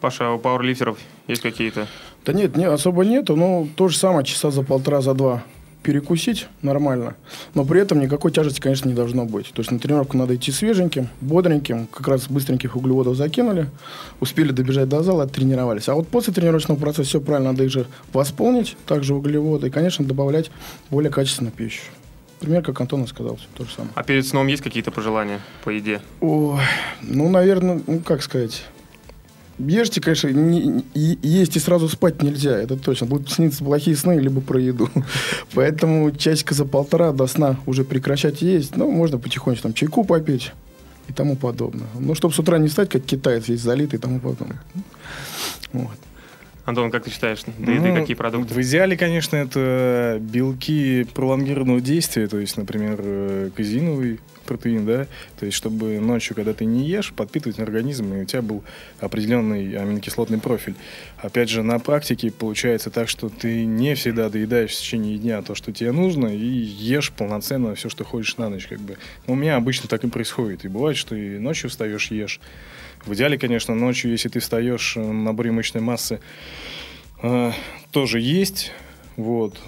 Паша, 0.03 0.31
у 0.31 0.37
пауэрлифтеров 0.37 0.97
есть 1.29 1.41
какие-то? 1.41 1.87
Да 2.25 2.33
нет, 2.33 2.57
не, 2.57 2.65
особо 2.65 3.05
нету, 3.05 3.37
но 3.37 3.65
то 3.77 3.87
же 3.87 3.97
самое, 3.97 4.25
часа 4.25 4.51
за 4.51 4.61
полтора, 4.61 4.99
за 4.99 5.13
два. 5.13 5.45
перекусить 5.83 6.47
нормально, 6.61 7.15
но 7.53 7.65
при 7.65 7.81
этом 7.81 7.99
никакой 7.99 8.31
тяжести, 8.31 8.59
конечно, 8.59 8.87
не 8.87 8.95
должно 8.95 9.25
быть. 9.25 9.51
То 9.53 9.59
есть 9.59 9.69
на 9.69 9.79
тренировку 9.79 10.17
надо 10.17 10.35
идти 10.35 10.51
свеженьким, 10.51 11.09
бодреньким, 11.21 11.87
как 11.87 12.07
раз 12.07 12.27
быстреньких 12.27 12.75
углеводов 12.75 13.15
закинули, 13.15 13.69
успели 14.19 14.51
добежать 14.51 14.89
до 14.89 15.03
зала, 15.03 15.23
оттренировались. 15.23 15.89
А 15.89 15.93
вот 15.93 16.07
после 16.07 16.33
тренировочного 16.33 16.79
процесса 16.79 17.09
все 17.09 17.21
правильно, 17.21 17.51
надо 17.51 17.65
их 17.65 17.71
же 17.71 17.85
восполнить, 18.13 18.75
также 18.87 19.13
углеводы, 19.13 19.67
и, 19.67 19.69
конечно, 19.69 20.05
добавлять 20.05 20.49
более 20.89 21.11
качественную 21.11 21.53
пищу. 21.53 21.83
Пример, 22.39 22.61
как 22.61 22.79
Антон 22.81 23.07
сказал, 23.07 23.35
все 23.35 23.45
то 23.53 23.63
же 23.65 23.73
самое. 23.73 23.91
А 23.95 24.03
перед 24.03 24.25
сном 24.25 24.47
есть 24.47 24.63
какие-то 24.63 24.91
пожелания 24.91 25.39
по 25.63 25.69
еде? 25.69 26.01
Ой, 26.19 26.59
ну, 27.01 27.29
наверное, 27.29 27.81
ну, 27.85 27.99
как 27.99 28.23
сказать... 28.23 28.65
Ешьте, 29.67 30.02
конечно, 30.02 30.30
не, 30.30 30.84
и, 30.93 31.17
есть 31.21 31.56
и 31.56 31.60
сразу 31.60 31.89
спать 31.89 32.21
нельзя, 32.21 32.58
это 32.58 32.78
точно. 32.78 33.08
Будут 33.08 33.32
сниться 33.32 33.63
плохие 33.63 33.95
сны, 33.95 34.13
либо 34.13 34.41
про 34.41 34.60
еду. 34.60 34.89
Поэтому 35.54 36.12
часика 36.12 36.54
за 36.54 36.65
полтора 36.65 37.12
до 37.12 37.28
сна 37.28 37.58
уже 37.65 37.84
прекращать 37.84 38.41
есть. 38.41 38.76
Ну, 38.76 38.91
можно 38.91 39.17
потихонечку 39.17 39.63
там 39.63 39.73
чайку 39.73 40.04
попить 40.04 40.52
и 41.08 41.13
тому 41.13 41.36
подобное. 41.36 41.88
Ну, 41.99 42.15
чтобы 42.15 42.34
с 42.34 42.39
утра 42.39 42.58
не 42.58 42.69
стать, 42.69 42.89
как 42.89 43.04
китаец, 43.04 43.47
весь 43.47 43.62
залитый 43.62 43.99
и 43.99 44.02
тому 44.02 44.19
подобное. 44.19 44.62
Вот. 45.71 45.97
Антон, 46.65 46.91
как 46.91 47.04
ты 47.04 47.12
считаешь, 47.12 47.39
до 47.58 47.71
еды 47.71 47.89
ну, 47.89 47.95
какие 47.95 48.15
продукты? 48.15 48.54
В 48.54 48.62
идеале, 48.62 48.95
конечно, 48.95 49.36
это 49.36 50.17
белки 50.21 51.06
пролонгированного 51.13 51.82
действия, 51.82 52.28
то 52.28 52.39
есть, 52.39 52.56
например, 52.56 52.99
э, 52.99 53.49
казиновый 53.54 54.21
протеин, 54.43 54.86
да, 54.86 55.08
то 55.39 55.45
есть, 55.45 55.58
чтобы 55.58 55.99
ночью, 55.99 56.36
когда 56.36 56.53
ты 56.53 56.65
не 56.65 56.86
ешь, 56.86 57.13
подпитывать 57.13 57.60
организм, 57.60 58.13
и 58.13 58.21
у 58.21 58.25
тебя 58.25 58.41
был 58.41 58.63
определенный 58.99 59.77
аминокислотный 59.77 60.39
профиль. 60.39 60.75
Опять 61.17 61.49
же, 61.49 61.63
на 61.63 61.79
практике 61.79 62.32
получается 62.32 62.89
так, 62.89 63.10
что 63.10 63.29
ты 63.29 63.65
не 63.65 63.95
всегда 63.95 64.29
доедаешь 64.29 64.71
в 64.71 64.79
течение 64.79 65.17
дня 65.17 65.41
то, 65.41 65.56
что 65.56 65.71
тебе 65.71 65.91
нужно, 65.91 66.27
и 66.27 66.45
ешь 66.45 67.12
полноценно 67.12 67.75
все, 67.75 67.89
что 67.89 68.03
хочешь 68.03 68.38
на 68.38 68.49
ночь, 68.49 68.67
как 68.67 68.79
бы. 68.79 68.97
У 69.27 69.36
меня 69.36 69.56
обычно 69.56 69.89
так 69.89 70.03
и 70.03 70.10
происходит, 70.10 70.65
и 70.65 70.67
бывает, 70.67 70.97
что 70.97 71.15
и 71.15 71.38
ночью 71.39 71.69
встаешь, 71.69 72.12
ешь, 72.12 72.39
в 73.06 73.13
идеале, 73.15 73.38
конечно, 73.38 73.75
ночью, 73.75 74.12
если 74.12 74.29
ты 74.29 74.39
встаешь, 74.39 74.95
э, 74.95 75.01
наборе 75.01 75.51
мышечной 75.51 75.82
массы 75.82 76.21
э, 77.21 77.51
тоже 77.91 78.21
есть. 78.21 78.71
Вот. 79.17 79.60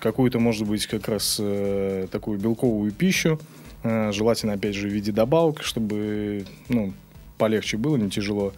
Какую-то, 0.00 0.40
может 0.40 0.66
быть, 0.66 0.86
как 0.86 1.08
раз 1.08 1.36
э, 1.38 2.08
такую 2.10 2.40
белковую 2.40 2.90
пищу. 2.90 3.38
Э, 3.82 4.12
желательно, 4.12 4.54
опять 4.54 4.74
же, 4.74 4.88
в 4.88 4.92
виде 4.92 5.12
добавок, 5.12 5.62
чтобы 5.62 6.44
ну, 6.68 6.92
полегче 7.38 7.76
было, 7.76 7.96
не 7.96 8.10
тяжело. 8.10 8.52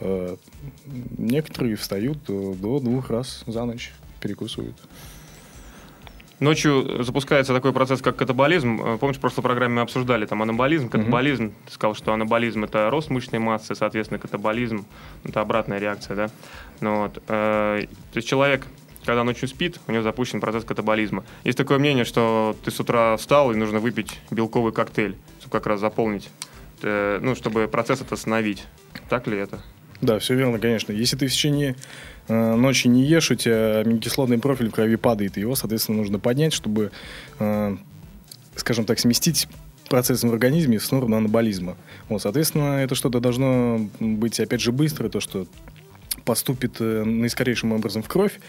Э, 0.00 0.36
некоторые 1.18 1.76
встают 1.76 2.18
до 2.26 2.80
двух 2.80 3.10
раз 3.10 3.44
за 3.46 3.64
ночь, 3.64 3.92
перекусывают. 4.20 4.76
Ночью 6.40 7.04
запускается 7.04 7.54
такой 7.54 7.72
процесс, 7.72 8.02
как 8.02 8.16
катаболизм. 8.16 8.80
Э, 8.82 8.98
помнишь, 8.98 9.16
в 9.16 9.20
прошлой 9.20 9.42
программе 9.42 9.76
мы 9.76 9.80
обсуждали 9.82 10.26
там 10.26 10.42
анаболизм, 10.42 10.88
катаболизм. 10.88 11.44
Mm-hmm. 11.44 11.66
Ты 11.66 11.72
сказал, 11.72 11.94
что 11.94 12.12
анаболизм 12.12 12.64
это 12.64 12.90
рост 12.90 13.08
мышечной 13.08 13.38
массы, 13.38 13.74
соответственно, 13.74 14.18
катаболизм 14.18 14.84
это 15.24 15.40
обратная 15.40 15.78
реакция, 15.78 16.16
да? 16.16 16.30
Ну, 16.80 17.02
вот, 17.02 17.22
э, 17.28 17.86
то 17.86 18.16
есть 18.16 18.28
человек, 18.28 18.66
когда 19.04 19.24
ночью 19.24 19.48
спит, 19.48 19.78
у 19.86 19.92
него 19.92 20.02
запущен 20.02 20.40
процесс 20.40 20.64
катаболизма. 20.64 21.24
Есть 21.44 21.58
такое 21.58 21.78
мнение, 21.78 22.04
что 22.04 22.56
ты 22.64 22.70
с 22.70 22.80
утра 22.80 23.16
встал 23.16 23.52
и 23.52 23.56
нужно 23.56 23.78
выпить 23.78 24.18
белковый 24.30 24.72
коктейль, 24.72 25.16
чтобы 25.40 25.52
как 25.52 25.66
раз 25.66 25.80
заполнить, 25.80 26.28
э, 26.82 27.18
ну, 27.20 27.34
чтобы 27.34 27.68
процесс 27.68 28.00
это 28.00 28.14
остановить. 28.14 28.64
Так 29.08 29.26
ли 29.26 29.36
это? 29.38 29.60
Да, 30.00 30.18
все 30.18 30.34
верно, 30.34 30.58
конечно. 30.58 30.92
Если 30.92 31.16
ты 31.16 31.26
в 31.26 31.32
течение 31.32 31.76
э, 32.28 32.54
ночи 32.54 32.88
не 32.88 33.04
ешь, 33.04 33.30
у 33.30 33.34
тебя 33.34 33.80
аминокислотный 33.80 34.38
профиль 34.38 34.68
в 34.68 34.72
крови 34.72 34.96
падает, 34.96 35.36
и 35.36 35.40
его, 35.40 35.54
соответственно, 35.54 35.98
нужно 35.98 36.18
поднять, 36.18 36.52
чтобы, 36.52 36.90
э, 37.38 37.76
скажем 38.56 38.84
так, 38.84 38.98
сместить 38.98 39.48
процесс 39.88 40.22
в 40.24 40.32
организме 40.32 40.78
в 40.78 40.84
сторону 40.84 41.16
анаболизма. 41.16 41.76
Вот, 42.08 42.22
соответственно, 42.22 42.82
это 42.82 42.94
что-то 42.94 43.20
должно 43.20 43.88
быть, 44.00 44.40
опять 44.40 44.60
же, 44.60 44.72
быстро, 44.72 45.08
то, 45.08 45.20
что 45.20 45.46
поступит 46.24 46.80
э, 46.80 47.04
наискорейшим 47.04 47.72
образом 47.72 48.02
в 48.02 48.08
кровь 48.08 48.40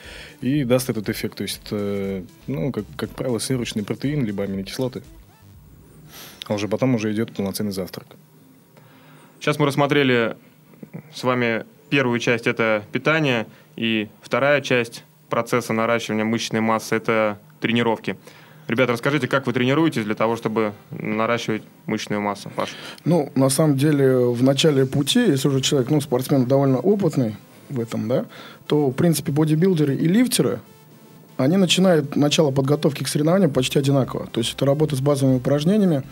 и 0.41 0.63
даст 0.63 0.89
этот 0.89 1.09
эффект. 1.09 1.37
То 1.37 1.43
есть, 1.43 1.61
это, 1.65 2.23
ну, 2.47 2.71
как, 2.71 2.85
как 2.95 3.09
правило, 3.11 3.39
сырочный 3.39 3.83
протеин, 3.83 4.25
либо 4.25 4.43
аминокислоты. 4.43 5.03
А 6.47 6.53
уже 6.53 6.67
потом 6.67 6.95
уже 6.95 7.11
идет 7.11 7.33
полноценный 7.33 7.71
завтрак. 7.71 8.07
Сейчас 9.39 9.59
мы 9.59 9.65
рассмотрели 9.65 10.37
с 11.13 11.23
вами 11.23 11.65
первую 11.89 12.19
часть 12.19 12.47
это 12.47 12.83
питание, 12.91 13.47
и 13.75 14.07
вторая 14.21 14.61
часть 14.61 15.03
процесса 15.29 15.73
наращивания 15.73 16.23
мышечной 16.23 16.61
массы 16.61 16.95
это 16.95 17.39
тренировки. 17.59 18.15
Ребята, 18.67 18.93
расскажите, 18.93 19.27
как 19.27 19.45
вы 19.45 19.53
тренируетесь 19.53 20.03
для 20.03 20.15
того, 20.15 20.35
чтобы 20.35 20.73
наращивать 20.89 21.61
мышечную 21.85 22.21
массу, 22.21 22.49
Паш? 22.55 22.69
Ну, 23.03 23.31
на 23.35 23.49
самом 23.49 23.77
деле, 23.77 24.17
в 24.17 24.41
начале 24.41 24.87
пути, 24.87 25.19
если 25.19 25.49
уже 25.49 25.61
человек, 25.61 25.91
ну, 25.91 26.01
спортсмен 26.01 26.45
довольно 26.45 26.79
опытный 26.79 27.35
в 27.75 27.79
этом, 27.79 28.07
да, 28.07 28.25
то, 28.67 28.89
в 28.89 28.93
принципе, 28.93 29.31
бодибилдеры 29.31 29.95
и 29.95 30.07
лифтеры, 30.07 30.59
они 31.37 31.57
начинают 31.57 32.15
начало 32.15 32.51
подготовки 32.51 33.03
к 33.03 33.07
соревнованиям 33.07 33.51
почти 33.51 33.77
одинаково. 33.77 34.27
То 34.31 34.39
есть 34.39 34.53
это 34.53 34.65
работа 34.65 34.95
с 34.95 35.01
базовыми 35.01 35.37
упражнениями, 35.37 36.03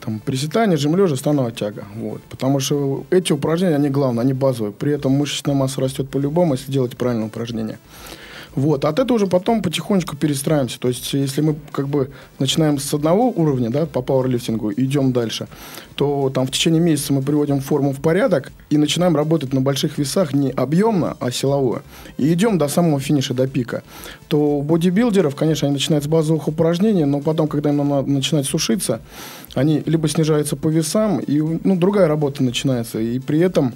там, 0.00 0.20
приседания, 0.20 0.76
жим 0.76 0.96
лежа, 0.96 1.16
становая 1.16 1.50
тяга. 1.52 1.84
Вот. 1.96 2.22
Потому 2.22 2.60
что 2.60 3.04
эти 3.10 3.32
упражнения, 3.32 3.74
они 3.74 3.88
главные, 3.88 4.22
они 4.22 4.32
базовые. 4.32 4.72
При 4.72 4.92
этом 4.92 5.12
мышечная 5.12 5.54
масса 5.54 5.80
растет 5.80 6.08
по-любому, 6.08 6.54
если 6.54 6.70
делать 6.70 6.96
правильные 6.96 7.26
упражнения. 7.26 7.78
Вот. 8.58 8.84
От 8.84 8.98
этого 8.98 9.16
уже 9.16 9.28
потом 9.28 9.62
потихонечку 9.62 10.16
перестраиваемся. 10.16 10.80
То 10.80 10.88
есть, 10.88 11.12
если 11.12 11.42
мы 11.42 11.54
как 11.70 11.86
бы 11.86 12.10
начинаем 12.40 12.78
с 12.80 12.92
одного 12.92 13.30
уровня, 13.30 13.70
да, 13.70 13.86
по 13.86 14.02
пауэрлифтингу, 14.02 14.70
и 14.70 14.84
идем 14.84 15.12
дальше, 15.12 15.46
то 15.94 16.28
там 16.34 16.44
в 16.44 16.50
течение 16.50 16.80
месяца 16.80 17.12
мы 17.12 17.22
приводим 17.22 17.60
форму 17.60 17.92
в 17.92 18.00
порядок 18.00 18.50
и 18.70 18.76
начинаем 18.76 19.14
работать 19.14 19.52
на 19.52 19.60
больших 19.60 19.96
весах 19.96 20.34
не 20.34 20.50
объемно, 20.50 21.16
а 21.20 21.30
силовое. 21.30 21.82
И 22.16 22.32
идем 22.32 22.58
до 22.58 22.66
самого 22.66 22.98
финиша, 22.98 23.32
до 23.32 23.46
пика. 23.46 23.84
То 24.26 24.58
у 24.58 24.62
бодибилдеров, 24.62 25.36
конечно, 25.36 25.68
они 25.68 25.74
начинают 25.74 26.04
с 26.04 26.08
базовых 26.08 26.48
упражнений, 26.48 27.04
но 27.04 27.20
потом, 27.20 27.46
когда 27.46 27.70
им 27.70 27.76
надо 27.76 28.10
начинать 28.10 28.46
сушиться, 28.46 29.00
они 29.54 29.84
либо 29.86 30.08
снижаются 30.08 30.56
по 30.56 30.66
весам, 30.66 31.20
и 31.20 31.40
ну, 31.40 31.76
другая 31.76 32.08
работа 32.08 32.42
начинается. 32.42 32.98
И 32.98 33.20
при 33.20 33.38
этом 33.38 33.74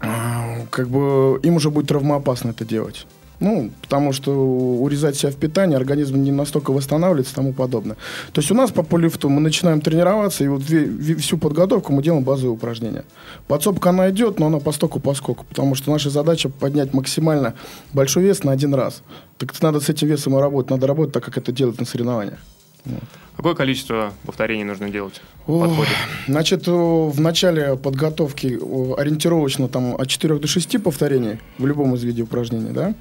а, 0.00 0.66
как 0.68 0.90
бы 0.90 1.40
им 1.42 1.56
уже 1.56 1.70
будет 1.70 1.88
травмоопасно 1.88 2.50
это 2.50 2.66
делать. 2.66 3.06
Ну, 3.38 3.70
потому 3.82 4.12
что 4.12 4.32
урезать 4.32 5.16
себя 5.16 5.30
в 5.30 5.36
питании, 5.36 5.76
организм 5.76 6.16
не 6.16 6.32
настолько 6.32 6.70
восстанавливается 6.70 7.32
и 7.32 7.36
тому 7.36 7.52
подобное. 7.52 7.96
То 8.32 8.40
есть 8.40 8.50
у 8.50 8.54
нас 8.54 8.70
по 8.70 8.82
полифту 8.82 9.28
мы 9.28 9.40
начинаем 9.40 9.80
тренироваться, 9.82 10.42
и 10.42 10.48
вот 10.48 10.62
всю 10.62 11.36
подготовку 11.36 11.92
мы 11.92 12.02
делаем 12.02 12.24
базовые 12.24 12.52
упражнения. 12.52 13.04
Подсобка 13.46 13.90
она 13.90 14.08
идет, 14.10 14.38
но 14.38 14.46
она 14.46 14.58
по 14.58 14.72
стоку 14.72 15.00
по 15.00 15.12
скоку, 15.14 15.44
потому 15.44 15.74
что 15.74 15.90
наша 15.90 16.08
задача 16.08 16.48
поднять 16.48 16.94
максимально 16.94 17.54
большой 17.92 18.22
вес 18.22 18.42
на 18.42 18.52
один 18.52 18.72
раз. 18.74 19.02
Так 19.36 19.60
надо 19.60 19.80
с 19.80 19.90
этим 19.90 20.08
весом 20.08 20.36
и 20.38 20.40
работать, 20.40 20.70
надо 20.70 20.86
работать 20.86 21.12
так, 21.12 21.24
как 21.24 21.36
это 21.36 21.52
делать 21.52 21.78
на 21.78 21.84
соревнованиях. 21.84 22.38
Вот. 22.86 23.02
Какое 23.36 23.54
количество 23.54 24.14
повторений 24.24 24.64
нужно 24.64 24.88
делать? 24.88 25.20
О, 25.46 25.84
значит, 26.26 26.66
в 26.68 27.20
начале 27.20 27.76
подготовки 27.76 28.58
ориентировочно 28.98 29.68
там 29.68 29.94
от 29.94 30.08
4 30.08 30.38
до 30.38 30.46
6 30.46 30.82
повторений 30.82 31.38
в 31.58 31.66
любом 31.66 31.94
из 31.94 32.02
видов 32.02 32.28
упражнений, 32.28 32.70
да? 32.70 32.94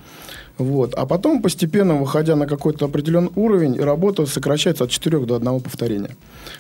Вот. 0.58 0.94
А 0.94 1.06
потом, 1.06 1.42
постепенно, 1.42 1.96
выходя 1.96 2.36
на 2.36 2.48
какой-то 2.48 2.86
определенный 2.86 3.32
уровень, 3.36 3.80
работа 3.80 4.26
сокращается 4.26 4.86
от 4.86 4.90
4 4.90 5.20
до 5.20 5.36
1 5.36 5.60
повторения. 5.60 6.16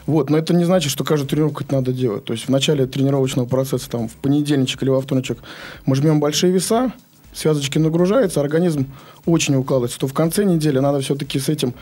Вот. 0.05 0.29
Но 0.29 0.38
это 0.38 0.53
не 0.53 0.65
значит, 0.65 0.91
что 0.91 1.03
каждую 1.03 1.29
тренировку 1.29 1.63
это 1.63 1.75
надо 1.75 1.93
делать. 1.93 2.25
То 2.25 2.34
есть 2.34 2.45
в 2.45 2.49
начале 2.49 2.86
тренировочного 2.86 3.45
процесса, 3.45 3.89
там, 3.89 4.08
в 4.08 4.15
понедельничек 4.15 4.84
или 4.84 4.89
во 4.89 5.01
вторничек, 5.01 5.38
мы 5.86 5.95
жмем 5.95 6.19
большие 6.19 6.51
веса, 6.51 6.91
связочки 7.36 7.78
нагружаются, 7.78 8.39
организм 8.39 8.88
очень 9.26 9.56
укладывается, 9.56 10.00
то 10.00 10.08
в 10.08 10.13
конце 10.13 10.45
недели 10.45 10.80
надо 10.80 11.02
все-таки 11.02 11.39
с 11.39 11.50
этим 11.50 11.74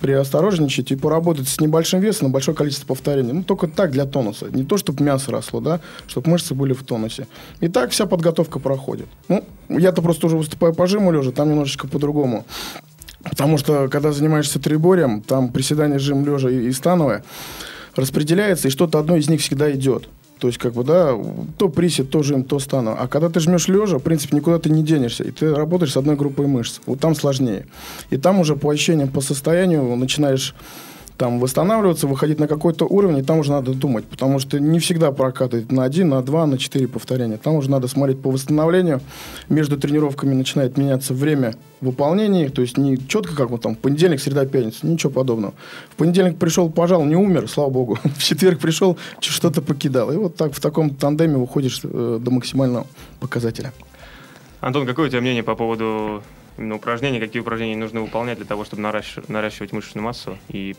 приосторожничать 0.00 0.92
и 0.92 0.96
поработать 0.96 1.48
с 1.48 1.60
небольшим 1.60 2.00
весом 2.00 2.28
на 2.28 2.32
большое 2.32 2.56
количество 2.56 2.86
повторений. 2.86 3.32
Ну, 3.32 3.42
только 3.42 3.68
так 3.68 3.90
для 3.90 4.06
тонуса. 4.06 4.46
Не 4.50 4.64
то, 4.64 4.78
чтобы 4.78 5.04
мясо 5.04 5.30
росло, 5.30 5.60
да, 5.60 5.80
чтобы 6.06 6.30
мышцы 6.30 6.54
были 6.54 6.72
в 6.72 6.82
тонусе. 6.82 7.26
И 7.60 7.68
так 7.68 7.90
вся 7.90 8.06
подготовка 8.06 8.58
проходит. 8.58 9.06
Ну, 9.28 9.44
я-то 9.68 10.00
просто 10.00 10.26
уже 10.26 10.36
выступаю 10.36 10.74
по 10.74 10.86
жиму 10.86 11.12
лежа, 11.12 11.32
там 11.32 11.50
немножечко 11.50 11.86
по-другому. 11.86 12.46
Потому 13.22 13.58
что, 13.58 13.88
когда 13.88 14.12
занимаешься 14.12 14.58
триборием, 14.58 15.20
там 15.20 15.52
приседание, 15.52 15.98
жим 15.98 16.24
лежа 16.24 16.48
и, 16.48 16.68
и 16.68 16.72
становое 16.72 17.22
распределяется, 17.94 18.68
и 18.68 18.70
что-то 18.70 18.98
одно 18.98 19.16
из 19.16 19.28
них 19.28 19.40
всегда 19.40 19.70
идет. 19.72 20.08
То 20.40 20.48
есть, 20.48 20.58
как 20.58 20.72
бы, 20.72 20.84
да, 20.84 21.14
то 21.58 21.68
присед, 21.68 22.10
то 22.10 22.22
жим, 22.22 22.44
то 22.44 22.58
стану. 22.58 22.96
А 22.98 23.06
когда 23.08 23.28
ты 23.28 23.40
жмешь 23.40 23.68
лежа, 23.68 23.98
в 23.98 24.02
принципе, 24.02 24.36
никуда 24.36 24.58
ты 24.58 24.70
не 24.70 24.82
денешься. 24.82 25.22
И 25.22 25.30
ты 25.30 25.54
работаешь 25.54 25.92
с 25.92 25.96
одной 25.98 26.16
группой 26.16 26.46
мышц. 26.46 26.80
Вот 26.86 26.98
там 26.98 27.14
сложнее. 27.14 27.66
И 28.08 28.16
там 28.16 28.40
уже 28.40 28.56
по 28.56 28.70
ощущениям, 28.70 29.10
по 29.10 29.20
состоянию 29.20 29.94
начинаешь 29.96 30.54
там 31.20 31.38
восстанавливаться, 31.38 32.06
выходить 32.06 32.40
на 32.40 32.48
какой-то 32.48 32.86
уровень, 32.86 33.18
и 33.18 33.22
там 33.22 33.40
уже 33.40 33.50
надо 33.50 33.74
думать, 33.74 34.06
потому 34.06 34.38
что 34.38 34.58
не 34.58 34.78
всегда 34.78 35.12
прокатывает 35.12 35.70
на 35.70 35.84
один, 35.84 36.08
на 36.08 36.22
два, 36.22 36.46
на 36.46 36.56
четыре 36.56 36.88
повторения. 36.88 37.36
Там 37.36 37.56
уже 37.56 37.70
надо 37.70 37.88
смотреть 37.88 38.22
по 38.22 38.30
восстановлению. 38.30 39.02
Между 39.50 39.76
тренировками 39.76 40.32
начинает 40.32 40.78
меняться 40.78 41.12
время 41.12 41.56
выполнения 41.82 42.48
то 42.48 42.62
есть 42.62 42.78
не 42.78 42.96
четко, 43.06 43.36
как 43.36 43.50
вот 43.50 43.60
там 43.60 43.74
понедельник, 43.74 44.22
среда, 44.22 44.46
пятница, 44.46 44.86
ничего 44.86 45.12
подобного. 45.12 45.52
В 45.90 45.96
понедельник 45.96 46.38
пришел, 46.38 46.70
пожал, 46.70 47.04
не 47.04 47.16
умер, 47.16 47.50
слава 47.50 47.68
богу. 47.68 47.98
В 48.16 48.22
четверг 48.22 48.58
пришел, 48.58 48.96
что-то 49.20 49.60
покидал. 49.60 50.10
И 50.10 50.16
вот 50.16 50.36
так 50.36 50.54
в 50.54 50.60
таком 50.60 50.88
тандеме 50.88 51.36
выходишь 51.36 51.82
э, 51.84 52.18
до 52.18 52.30
максимального 52.30 52.86
показателя. 53.20 53.74
Антон, 54.62 54.86
какое 54.86 55.08
у 55.08 55.10
тебя 55.10 55.20
мнение 55.20 55.42
по 55.42 55.54
поводу 55.54 56.22
именно 56.56 56.76
упражнений? 56.76 57.20
Какие 57.20 57.42
упражнения 57.42 57.76
нужно 57.76 58.00
выполнять 58.00 58.38
для 58.38 58.46
того, 58.46 58.64
чтобы 58.64 58.80
наращивать, 58.80 59.28
наращивать 59.28 59.72
мышечную 59.72 60.02
массу 60.02 60.38
и 60.48 60.74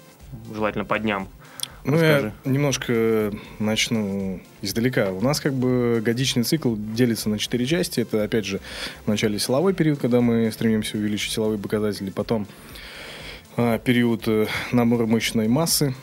желательно 0.53 0.85
по 0.85 0.99
дням? 0.99 1.27
Ну, 1.83 1.93
Расскажи. 1.93 2.33
я 2.45 2.51
немножко 2.51 3.33
начну 3.57 4.39
издалека. 4.61 5.11
У 5.11 5.21
нас 5.21 5.39
как 5.39 5.53
бы 5.53 6.01
годичный 6.03 6.43
цикл 6.43 6.75
делится 6.75 7.27
на 7.29 7.39
четыре 7.39 7.65
части. 7.65 8.01
Это, 8.01 8.23
опять 8.23 8.45
же, 8.45 8.59
в 9.05 9.07
начале 9.07 9.39
силовой 9.39 9.73
период, 9.73 9.99
когда 9.99 10.21
мы 10.21 10.51
стремимся 10.51 10.97
увеличить 10.97 11.31
силовые 11.31 11.57
показатели. 11.57 12.11
Потом 12.11 12.47
а, 13.57 13.79
период 13.79 14.27
э, 14.27 14.45
набора 14.71 15.07
мышечной 15.07 15.47
массы, 15.47 15.95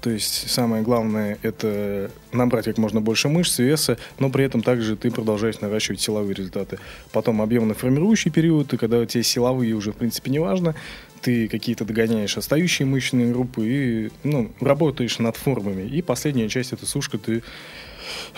то 0.00 0.10
есть 0.10 0.50
самое 0.50 0.82
главное 0.82 1.38
это 1.42 2.10
набрать 2.32 2.64
как 2.64 2.78
можно 2.78 3.00
больше 3.00 3.28
мышц, 3.28 3.58
веса, 3.58 3.98
но 4.18 4.30
при 4.30 4.44
этом 4.44 4.62
также 4.62 4.96
ты 4.96 5.10
продолжаешь 5.10 5.60
наращивать 5.60 6.00
силовые 6.00 6.34
результаты. 6.34 6.78
Потом 7.12 7.42
объемно-формирующий 7.42 8.30
период, 8.30 8.72
и 8.72 8.76
когда 8.76 8.98
у 8.98 9.04
тебя 9.04 9.22
силовые 9.22 9.74
уже 9.74 9.92
в 9.92 9.96
принципе 9.96 10.30
не 10.30 10.38
важно, 10.38 10.74
ты 11.22 11.48
какие-то 11.48 11.84
догоняешь 11.84 12.36
остающие 12.36 12.86
мышечные 12.86 13.32
группы 13.32 13.66
и 13.66 14.10
ну, 14.24 14.50
работаешь 14.60 15.18
над 15.18 15.36
формами. 15.36 15.88
И 15.88 16.02
последняя 16.02 16.48
часть 16.48 16.72
это 16.72 16.86
сушка, 16.86 17.18
ты 17.18 17.42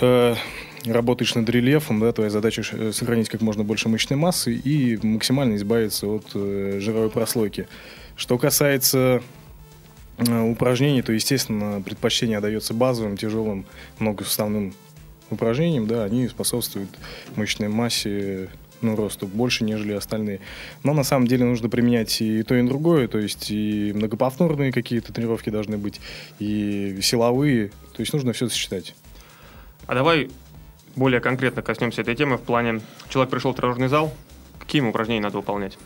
э, 0.01 0.35
работаешь 0.85 1.35
над 1.35 1.49
рельефом, 1.49 2.01
да, 2.01 2.13
твоя 2.13 2.31
задача 2.31 2.63
э, 2.73 2.93
сохранить 2.93 3.29
как 3.29 3.41
можно 3.41 3.65
больше 3.65 3.89
мышечной 3.89 4.17
массы 4.17 4.55
и 4.55 4.99
максимально 5.03 5.57
избавиться 5.57 6.07
от 6.07 6.27
э, 6.35 6.79
жировой 6.81 7.11
прослойки. 7.11 7.69
Что 8.17 8.39
касается 8.39 9.23
Э, 10.19 10.43
упражнений, 10.43 11.03
то, 11.03 11.13
естественно, 11.13 11.81
предпочтение 11.81 12.39
отдается 12.39 12.75
базовым, 12.75 13.17
тяжелым, 13.17 13.65
многосуставным 14.01 14.75
упражнениям, 15.31 15.87
да, 15.87 16.05
они 16.05 16.27
способствуют 16.27 16.91
мышечной 17.37 17.69
массе, 17.69 18.49
ну, 18.81 18.97
росту 18.97 19.27
больше, 19.27 19.65
нежели 19.65 19.93
остальные. 19.93 20.41
Но 20.85 20.95
на 20.95 21.03
самом 21.03 21.27
деле 21.27 21.45
нужно 21.45 21.69
применять 21.69 22.21
и 22.21 22.43
то, 22.43 22.55
и 22.55 22.63
другое, 22.63 23.09
то 23.09 23.19
есть 23.19 23.51
и 23.51 23.93
многоповторные 23.95 24.73
какие-то 24.73 25.13
тренировки 25.13 25.51
должны 25.51 25.79
быть, 25.79 26.01
и 26.39 26.99
силовые, 27.03 27.69
то 27.69 28.01
есть 28.01 28.13
нужно 28.13 28.33
все 28.33 28.49
сочетать. 28.49 28.95
А 29.87 29.95
давай 29.95 30.31
более 30.97 31.21
конкретно 31.21 31.63
коснемся 31.63 32.03
этой 32.03 32.15
темы 32.15 32.37
в 32.37 32.43
плане, 32.43 32.81
человек 33.09 33.31
пришел 33.31 33.53
в 33.53 33.57
тренажерный 33.57 33.89
зал, 33.89 34.13
какие 34.59 34.81
ему 34.81 34.91
упражнения 34.91 35.23
надо 35.23 35.39
выполнять? 35.39 35.79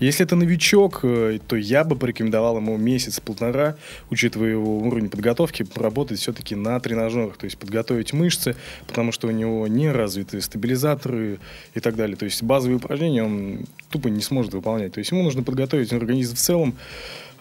Если 0.00 0.24
это 0.24 0.34
новичок, 0.34 1.00
э, 1.04 1.38
то 1.46 1.54
я 1.54 1.84
бы 1.84 1.94
порекомендовал 1.94 2.56
ему 2.56 2.76
месяц-полтора, 2.76 3.76
учитывая 4.10 4.50
его 4.50 4.78
уровень 4.78 5.08
подготовки, 5.08 5.62
поработать 5.62 6.18
все-таки 6.18 6.56
на 6.56 6.80
тренажерах, 6.80 7.36
то 7.36 7.44
есть 7.44 7.56
подготовить 7.58 8.12
мышцы, 8.12 8.56
потому 8.88 9.12
что 9.12 9.28
у 9.28 9.30
него 9.30 9.68
не 9.68 9.90
развиты 9.92 10.40
стабилизаторы 10.40 11.38
и 11.74 11.80
так 11.80 11.94
далее. 11.94 12.16
То 12.16 12.24
есть 12.24 12.42
базовые 12.42 12.78
упражнения 12.78 13.22
он 13.22 13.66
тупо 13.90 14.08
не 14.08 14.20
сможет 14.20 14.52
выполнять. 14.52 14.92
То 14.92 14.98
есть 14.98 15.12
ему 15.12 15.22
нужно 15.22 15.44
подготовить 15.44 15.92
организм 15.92 16.34
в 16.34 16.40
целом, 16.40 16.74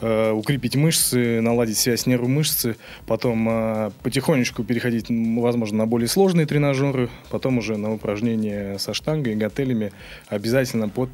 э, 0.02 0.32
укрепить 0.32 0.76
мышцы, 0.76 1.42
наладить 1.42 1.80
связь 1.80 2.06
нервы 2.06 2.28
мышцы, 2.28 2.76
потом 3.08 3.50
э, 3.50 3.92
потихонечку 4.04 4.64
переходить, 4.64 5.08
возможно, 5.10 5.80
на 5.80 5.86
более 5.88 6.08
сложные 6.08 6.46
тренажеры, 6.46 7.10
потом 7.32 7.58
уже 7.58 7.78
на 7.78 7.92
упражнения 7.92 8.78
со 8.78 8.94
штангой, 8.94 9.34
гантелями, 9.34 9.92
обязательно 10.28 10.88
под 10.88 11.10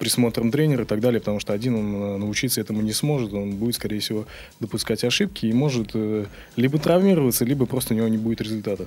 присмотром 0.00 0.50
тренера 0.50 0.82
и 0.82 0.86
так 0.86 1.00
далее, 1.00 1.20
потому 1.20 1.38
что 1.38 1.52
один 1.52 1.76
он 1.76 1.94
э, 1.94 2.16
научиться 2.16 2.60
этому 2.60 2.80
не 2.80 2.92
сможет, 2.92 3.32
он 3.34 3.52
будет, 3.52 3.76
скорее 3.76 4.00
всего, 4.00 4.24
допускать 4.58 5.04
ошибки 5.04 5.46
и 5.46 5.52
может 5.52 5.90
э, 5.94 6.24
либо 6.56 6.78
травмироваться, 6.78 7.44
либо 7.44 7.66
просто 7.66 7.94
у 7.94 7.96
него 7.98 8.08
не 8.08 8.16
будет 8.16 8.40
результата. 8.40 8.86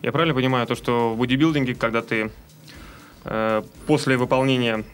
Я 0.00 0.12
правильно 0.12 0.34
понимаю 0.34 0.66
то, 0.68 0.76
что 0.76 1.12
в 1.12 1.18
бодибилдинге, 1.18 1.74
когда 1.74 2.00
ты 2.00 2.30
э, 3.24 3.62
после 3.86 4.16
выполнения 4.16 4.84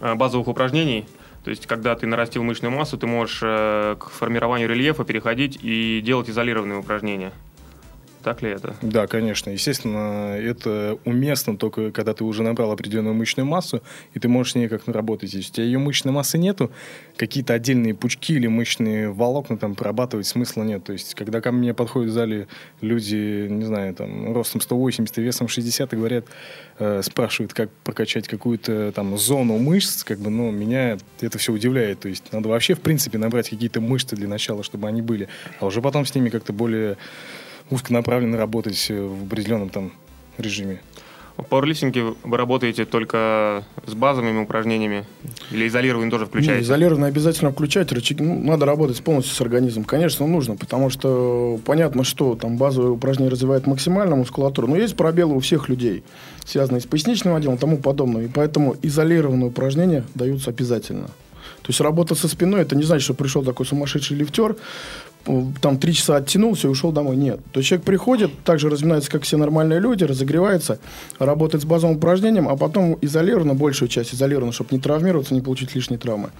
э, 0.00 0.14
базовых 0.14 0.46
упражнений, 0.46 1.04
то 1.42 1.50
есть 1.50 1.66
когда 1.66 1.96
ты 1.96 2.06
нарастил 2.06 2.44
мышечную 2.44 2.72
массу, 2.72 2.96
ты 2.96 3.08
можешь 3.08 3.40
э, 3.42 3.96
к 3.98 4.08
формированию 4.10 4.68
рельефа 4.68 5.04
переходить 5.04 5.58
и 5.60 6.00
делать 6.00 6.30
изолированные 6.30 6.78
упражнения– 6.78 7.32
так 8.26 8.42
ли 8.42 8.50
это? 8.50 8.74
Да, 8.82 9.06
конечно. 9.06 9.50
Естественно, 9.50 10.36
это 10.36 10.98
уместно 11.04 11.56
только 11.56 11.92
когда 11.92 12.12
ты 12.12 12.24
уже 12.24 12.42
набрал 12.42 12.72
определенную 12.72 13.14
мышечную 13.14 13.46
массу, 13.46 13.84
и 14.14 14.18
ты 14.18 14.26
можешь 14.26 14.54
с 14.54 14.54
ней 14.56 14.66
как 14.66 14.88
наработать. 14.88 15.32
Если 15.32 15.48
у 15.48 15.54
тебя 15.54 15.64
ее 15.66 15.78
мышечной 15.78 16.12
массы 16.12 16.36
нету, 16.36 16.72
какие-то 17.16 17.54
отдельные 17.54 17.94
пучки 17.94 18.34
или 18.34 18.48
мышечные 18.48 19.12
волокна 19.12 19.56
там 19.56 19.76
прорабатывать 19.76 20.26
смысла 20.26 20.64
нет. 20.64 20.82
То 20.82 20.92
есть, 20.92 21.14
когда 21.14 21.40
ко 21.40 21.52
мне 21.52 21.72
подходят 21.72 22.10
в 22.10 22.14
зале 22.14 22.48
люди, 22.80 23.46
не 23.48 23.64
знаю, 23.64 23.94
там, 23.94 24.34
ростом 24.34 24.60
180 24.60 25.18
и 25.18 25.22
весом 25.22 25.46
60, 25.46 25.92
и 25.92 25.96
говорят, 25.96 26.24
э, 26.80 27.02
спрашивают, 27.04 27.54
как 27.54 27.70
прокачать 27.84 28.26
какую-то 28.26 28.90
там 28.90 29.16
зону 29.18 29.56
мышц, 29.58 30.02
как 30.02 30.18
бы, 30.18 30.30
ну, 30.30 30.50
меня 30.50 30.98
это 31.20 31.38
все 31.38 31.52
удивляет. 31.52 32.00
То 32.00 32.08
есть, 32.08 32.32
надо 32.32 32.48
вообще, 32.48 32.74
в 32.74 32.80
принципе, 32.80 33.18
набрать 33.18 33.50
какие-то 33.50 33.80
мышцы 33.80 34.16
для 34.16 34.26
начала, 34.26 34.64
чтобы 34.64 34.88
они 34.88 35.00
были, 35.00 35.28
а 35.60 35.66
уже 35.66 35.80
потом 35.80 36.04
с 36.04 36.12
ними 36.12 36.28
как-то 36.28 36.52
более 36.52 36.96
узконаправленно 37.70 38.36
работать 38.36 38.86
э, 38.90 39.00
в 39.00 39.26
определенном 39.26 39.70
там 39.70 39.92
режиме. 40.38 40.80
В 41.36 41.42
пауэрлифтинге 41.42 42.14
вы 42.22 42.36
работаете 42.38 42.86
только 42.86 43.62
с 43.86 43.92
базовыми 43.92 44.40
упражнениями 44.40 45.04
или 45.50 45.68
изолированные 45.68 46.10
тоже 46.10 46.24
включаете? 46.24 46.60
Не, 46.60 46.64
изолированные 46.64 47.08
обязательно 47.08 47.50
включать. 47.50 47.92
Рычаги, 47.92 48.22
ну, 48.22 48.42
надо 48.42 48.64
работать 48.64 49.02
полностью 49.02 49.34
с 49.34 49.40
организмом. 49.42 49.84
Конечно, 49.84 50.26
нужно, 50.26 50.56
потому 50.56 50.88
что 50.88 51.60
понятно, 51.66 52.04
что 52.04 52.36
там 52.36 52.56
базовые 52.56 52.92
упражнения 52.92 53.30
развивают 53.30 53.66
максимально 53.66 54.16
мускулатуру, 54.16 54.66
но 54.66 54.76
есть 54.76 54.96
пробелы 54.96 55.36
у 55.36 55.40
всех 55.40 55.68
людей, 55.68 56.04
связанные 56.44 56.80
с 56.80 56.86
поясничным 56.86 57.34
отделом 57.34 57.56
и 57.56 57.58
тому 57.58 57.76
подобное. 57.76 58.24
И 58.24 58.28
поэтому 58.28 58.74
изолированные 58.80 59.48
упражнения 59.48 60.04
даются 60.14 60.50
обязательно. 60.50 61.08
То 61.66 61.70
есть 61.70 61.80
работа 61.80 62.14
со 62.14 62.28
спиной, 62.28 62.62
это 62.62 62.76
не 62.76 62.84
значит, 62.84 63.02
что 63.02 63.14
пришел 63.14 63.42
такой 63.42 63.66
сумасшедший 63.66 64.16
лифтер, 64.16 64.56
там 65.60 65.78
три 65.78 65.92
часа 65.92 66.16
оттянулся 66.16 66.68
и 66.68 66.70
ушел 66.70 66.92
домой. 66.92 67.16
Нет. 67.16 67.40
То 67.52 67.60
есть 67.60 67.68
человек 67.68 67.84
приходит, 67.84 68.30
также 68.44 68.68
разминается, 68.68 69.10
как 69.10 69.22
все 69.22 69.36
нормальные 69.36 69.80
люди, 69.80 70.04
разогревается, 70.04 70.78
работает 71.18 71.62
с 71.62 71.66
базовым 71.66 71.96
упражнением, 71.96 72.48
а 72.48 72.56
потом 72.56 72.98
изолированно, 73.00 73.54
большую 73.54 73.88
часть 73.88 74.14
изолированно, 74.14 74.52
чтобы 74.52 74.70
не 74.72 74.80
травмироваться, 74.80 75.34
не 75.34 75.40
получить 75.40 75.74
лишние 75.74 75.98
травмы. 75.98 76.30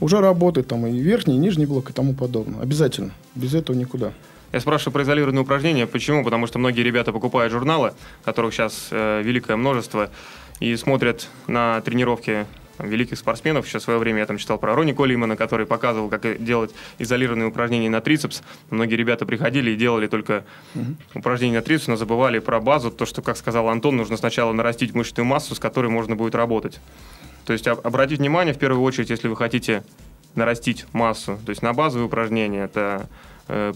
Уже 0.00 0.20
работает 0.20 0.68
там 0.68 0.86
и 0.86 0.98
верхний, 0.98 1.36
и 1.36 1.38
нижний 1.38 1.66
блок 1.66 1.90
и 1.90 1.92
тому 1.92 2.14
подобное. 2.14 2.60
Обязательно. 2.60 3.12
Без 3.34 3.54
этого 3.54 3.76
никуда. 3.76 4.12
Я 4.52 4.60
спрашиваю 4.60 4.92
про 4.92 5.02
изолированные 5.02 5.42
упражнения. 5.42 5.86
Почему? 5.86 6.22
Потому 6.22 6.46
что 6.46 6.58
многие 6.58 6.82
ребята 6.82 7.12
покупают 7.12 7.52
журналы, 7.52 7.92
которых 8.24 8.52
сейчас 8.52 8.88
э, 8.90 9.22
великое 9.22 9.56
множество, 9.56 10.10
и 10.60 10.76
смотрят 10.76 11.28
на 11.46 11.80
тренировки 11.80 12.46
великих 12.82 13.18
спортсменов. 13.18 13.66
Еще 13.66 13.78
в 13.78 13.82
свое 13.82 13.98
время 13.98 14.18
я 14.20 14.26
там 14.26 14.38
читал 14.38 14.58
про 14.58 14.74
Рони 14.74 14.92
Коллимана, 14.92 15.36
который 15.36 15.66
показывал, 15.66 16.08
как 16.08 16.42
делать 16.42 16.72
изолированные 16.98 17.48
упражнения 17.48 17.90
на 17.90 18.00
трицепс. 18.00 18.42
Многие 18.70 18.96
ребята 18.96 19.26
приходили 19.26 19.70
и 19.70 19.76
делали 19.76 20.06
только 20.06 20.44
угу. 20.74 20.96
упражнения 21.14 21.56
на 21.56 21.62
трицепс, 21.62 21.88
но 21.88 21.96
забывали 21.96 22.38
про 22.38 22.60
базу, 22.60 22.90
то, 22.90 23.06
что, 23.06 23.22
как 23.22 23.36
сказал 23.36 23.68
Антон, 23.68 23.96
нужно 23.96 24.16
сначала 24.16 24.52
нарастить 24.52 24.94
мышечную 24.94 25.26
массу, 25.26 25.54
с 25.54 25.58
которой 25.58 25.88
можно 25.88 26.16
будет 26.16 26.34
работать. 26.34 26.80
То 27.44 27.52
есть 27.52 27.66
обратить 27.66 28.18
внимание, 28.18 28.54
в 28.54 28.58
первую 28.58 28.82
очередь, 28.82 29.10
если 29.10 29.28
вы 29.28 29.36
хотите 29.36 29.82
нарастить 30.34 30.86
массу, 30.92 31.38
то 31.44 31.50
есть 31.50 31.62
на 31.62 31.72
базовые 31.72 32.06
упражнения, 32.06 32.64
это 32.64 33.08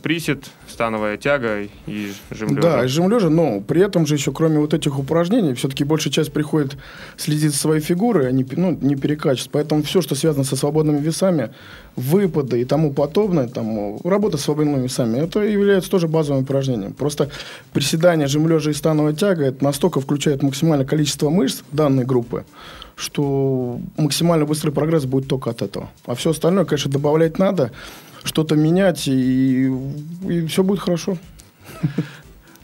присед, 0.02 0.44
становая 0.68 1.16
тяга 1.16 1.62
и 1.86 2.12
жим. 2.30 2.58
Да, 2.60 2.84
и 2.84 2.88
жим 2.88 3.10
лежа, 3.10 3.28
но 3.28 3.60
при 3.60 3.82
этом 3.82 4.06
же 4.06 4.14
еще, 4.14 4.32
кроме 4.32 4.58
вот 4.58 4.72
этих 4.72 4.98
упражнений, 4.98 5.54
все-таки 5.54 5.84
большая 5.84 6.12
часть 6.12 6.32
приходит 6.32 6.76
следить 7.16 7.52
за 7.52 7.58
своей 7.58 7.80
фигурой, 7.80 8.28
а 8.28 8.32
не, 8.32 8.46
ну, 8.52 8.76
не 8.80 8.96
перекачивать. 8.96 9.50
Поэтому 9.50 9.82
все, 9.82 10.00
что 10.00 10.14
связано 10.14 10.44
со 10.44 10.56
свободными 10.56 11.00
весами, 11.00 11.50
выпады 11.96 12.60
и 12.60 12.64
тому 12.64 12.92
подобное, 12.92 13.48
там, 13.48 13.98
работа 14.04 14.38
с 14.38 14.42
свободными 14.42 14.84
весами, 14.84 15.18
это 15.18 15.40
является 15.40 15.90
тоже 15.90 16.08
базовым 16.08 16.44
упражнением. 16.44 16.92
Просто 16.92 17.30
приседание, 17.72 18.28
жим 18.28 18.48
лежа 18.48 18.70
и 18.70 18.74
становая 18.74 19.14
тяга, 19.14 19.44
это 19.44 19.62
настолько 19.64 20.00
включает 20.00 20.42
максимальное 20.42 20.86
количество 20.86 21.30
мышц 21.30 21.62
данной 21.72 22.04
группы, 22.04 22.44
что 22.94 23.78
максимально 23.98 24.46
быстрый 24.46 24.70
прогресс 24.70 25.04
будет 25.04 25.28
только 25.28 25.50
от 25.50 25.62
этого. 25.62 25.90
А 26.06 26.14
все 26.14 26.30
остальное, 26.30 26.64
конечно, 26.64 26.90
добавлять 26.90 27.38
надо, 27.38 27.72
что-то 28.26 28.56
менять, 28.56 29.08
и, 29.08 29.70
и 30.28 30.46
все 30.46 30.62
будет 30.62 30.80
хорошо. 30.80 31.16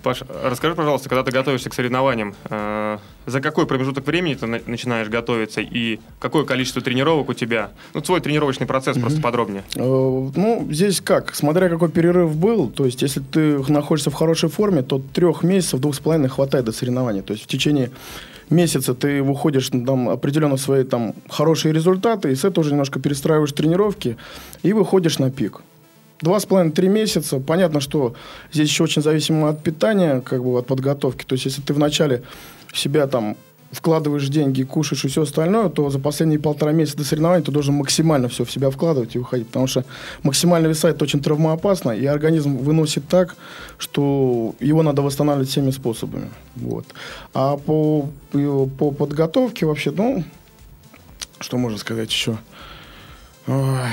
Паш, 0.03 0.23
расскажи, 0.43 0.75
пожалуйста, 0.75 1.09
когда 1.09 1.23
ты 1.23 1.31
готовишься 1.31 1.71
к 1.71 1.75
соревнованиям, 1.75 2.35
э, 2.51 2.99
за 3.27 3.41
какой 3.41 3.67
промежуток 3.69 4.05
времени 4.05 4.35
ты 4.35 4.47
на- 4.49 4.61
начинаешь 4.67 5.09
готовиться 5.09 5.61
и 5.61 6.01
какое 6.19 6.45
количество 6.45 6.83
тренировок 6.83 7.29
у 7.29 7.35
тебя? 7.35 7.71
Ну, 7.95 8.03
свой 8.03 8.21
тренировочный 8.21 8.67
процесс 8.67 8.99
просто 8.99 9.21
подробнее. 9.21 9.63
Э, 9.77 9.81
Ну, 9.81 10.67
здесь 10.73 11.01
как, 11.01 11.37
смотря 11.37 11.69
какой 11.69 11.89
перерыв 11.89 12.35
был, 12.35 12.69
то 12.69 12.85
есть 12.85 13.01
если 13.01 13.21
ты 13.21 13.59
находишься 13.71 14.11
в 14.11 14.15
хорошей 14.15 14.49
форме, 14.49 14.83
то 14.83 14.99
трех 14.99 15.45
месяцев, 15.45 15.79
двух 15.79 15.95
с 15.95 16.01
половиной 16.01 16.31
хватает 16.31 16.65
до 16.65 16.73
соревнований. 16.73 17.23
То 17.23 17.35
есть 17.35 17.45
в 17.45 17.47
течение 17.47 17.93
месяца 18.51 18.95
ты 18.95 19.23
выходишь 19.23 19.71
там, 19.71 20.09
определенно 20.09 20.57
свои 20.57 20.85
там 20.85 21.15
хорошие 21.29 21.73
результаты, 21.73 22.33
и 22.33 22.35
с 22.35 22.45
этого 22.45 22.61
уже 22.61 22.71
немножко 22.71 23.01
перестраиваешь 23.01 23.53
тренировки 23.53 24.17
и 24.63 24.73
выходишь 24.73 25.19
на 25.19 25.31
пик. 25.31 25.61
Два 26.21 26.39
с 26.39 26.47
половиной, 26.47 26.73
три 26.73 26.89
месяца. 26.89 27.41
Понятно, 27.41 27.81
что 27.81 28.15
здесь 28.53 28.69
еще 28.69 28.85
очень 28.85 29.03
зависимо 29.03 29.49
от 29.49 29.63
питания, 29.63 30.21
как 30.21 30.45
бы 30.45 30.57
от 30.57 30.67
подготовки. 30.67 31.25
То 31.25 31.35
есть, 31.35 31.47
если 31.47 31.63
ты 31.63 31.75
вначале 31.75 32.23
себя 32.73 33.09
там 33.09 33.37
вкладываешь 33.73 34.29
деньги, 34.29 34.63
кушаешь 34.63 35.05
и 35.05 35.09
все 35.09 35.23
остальное, 35.23 35.69
то 35.71 35.91
за 35.91 35.99
последние 35.99 36.39
полтора 36.39 36.73
месяца 36.73 36.99
до 36.99 37.05
соревнований 37.05 37.43
ты 37.43 37.51
должен 37.51 37.75
максимально 37.75 38.29
все 38.29 38.45
в 38.45 38.53
себя 38.53 38.71
вкладывать 38.71 39.17
и 39.17 39.19
уходить. 39.19 39.47
Потому 39.49 39.67
что 39.67 39.85
максимально 40.23 40.67
веса 40.69 40.89
это 40.89 41.05
очень 41.05 41.21
травмоопасно, 41.21 41.91
и 41.91 42.05
организм 42.05 42.59
выносит 42.59 43.09
так, 43.09 43.35
что 43.79 44.55
его 44.61 44.83
надо 44.83 45.03
восстанавливать 45.03 45.49
всеми 45.49 45.71
способами. 45.71 46.31
Вот. 46.55 46.85
А 47.33 47.57
по, 47.57 48.09
по 48.79 48.91
подготовке 48.91 49.67
вообще, 49.67 49.91
ну, 49.91 50.23
что 51.41 51.57
можно 51.57 51.79
сказать 51.79 52.11
еще? 52.11 52.39
Ой, 53.47 53.89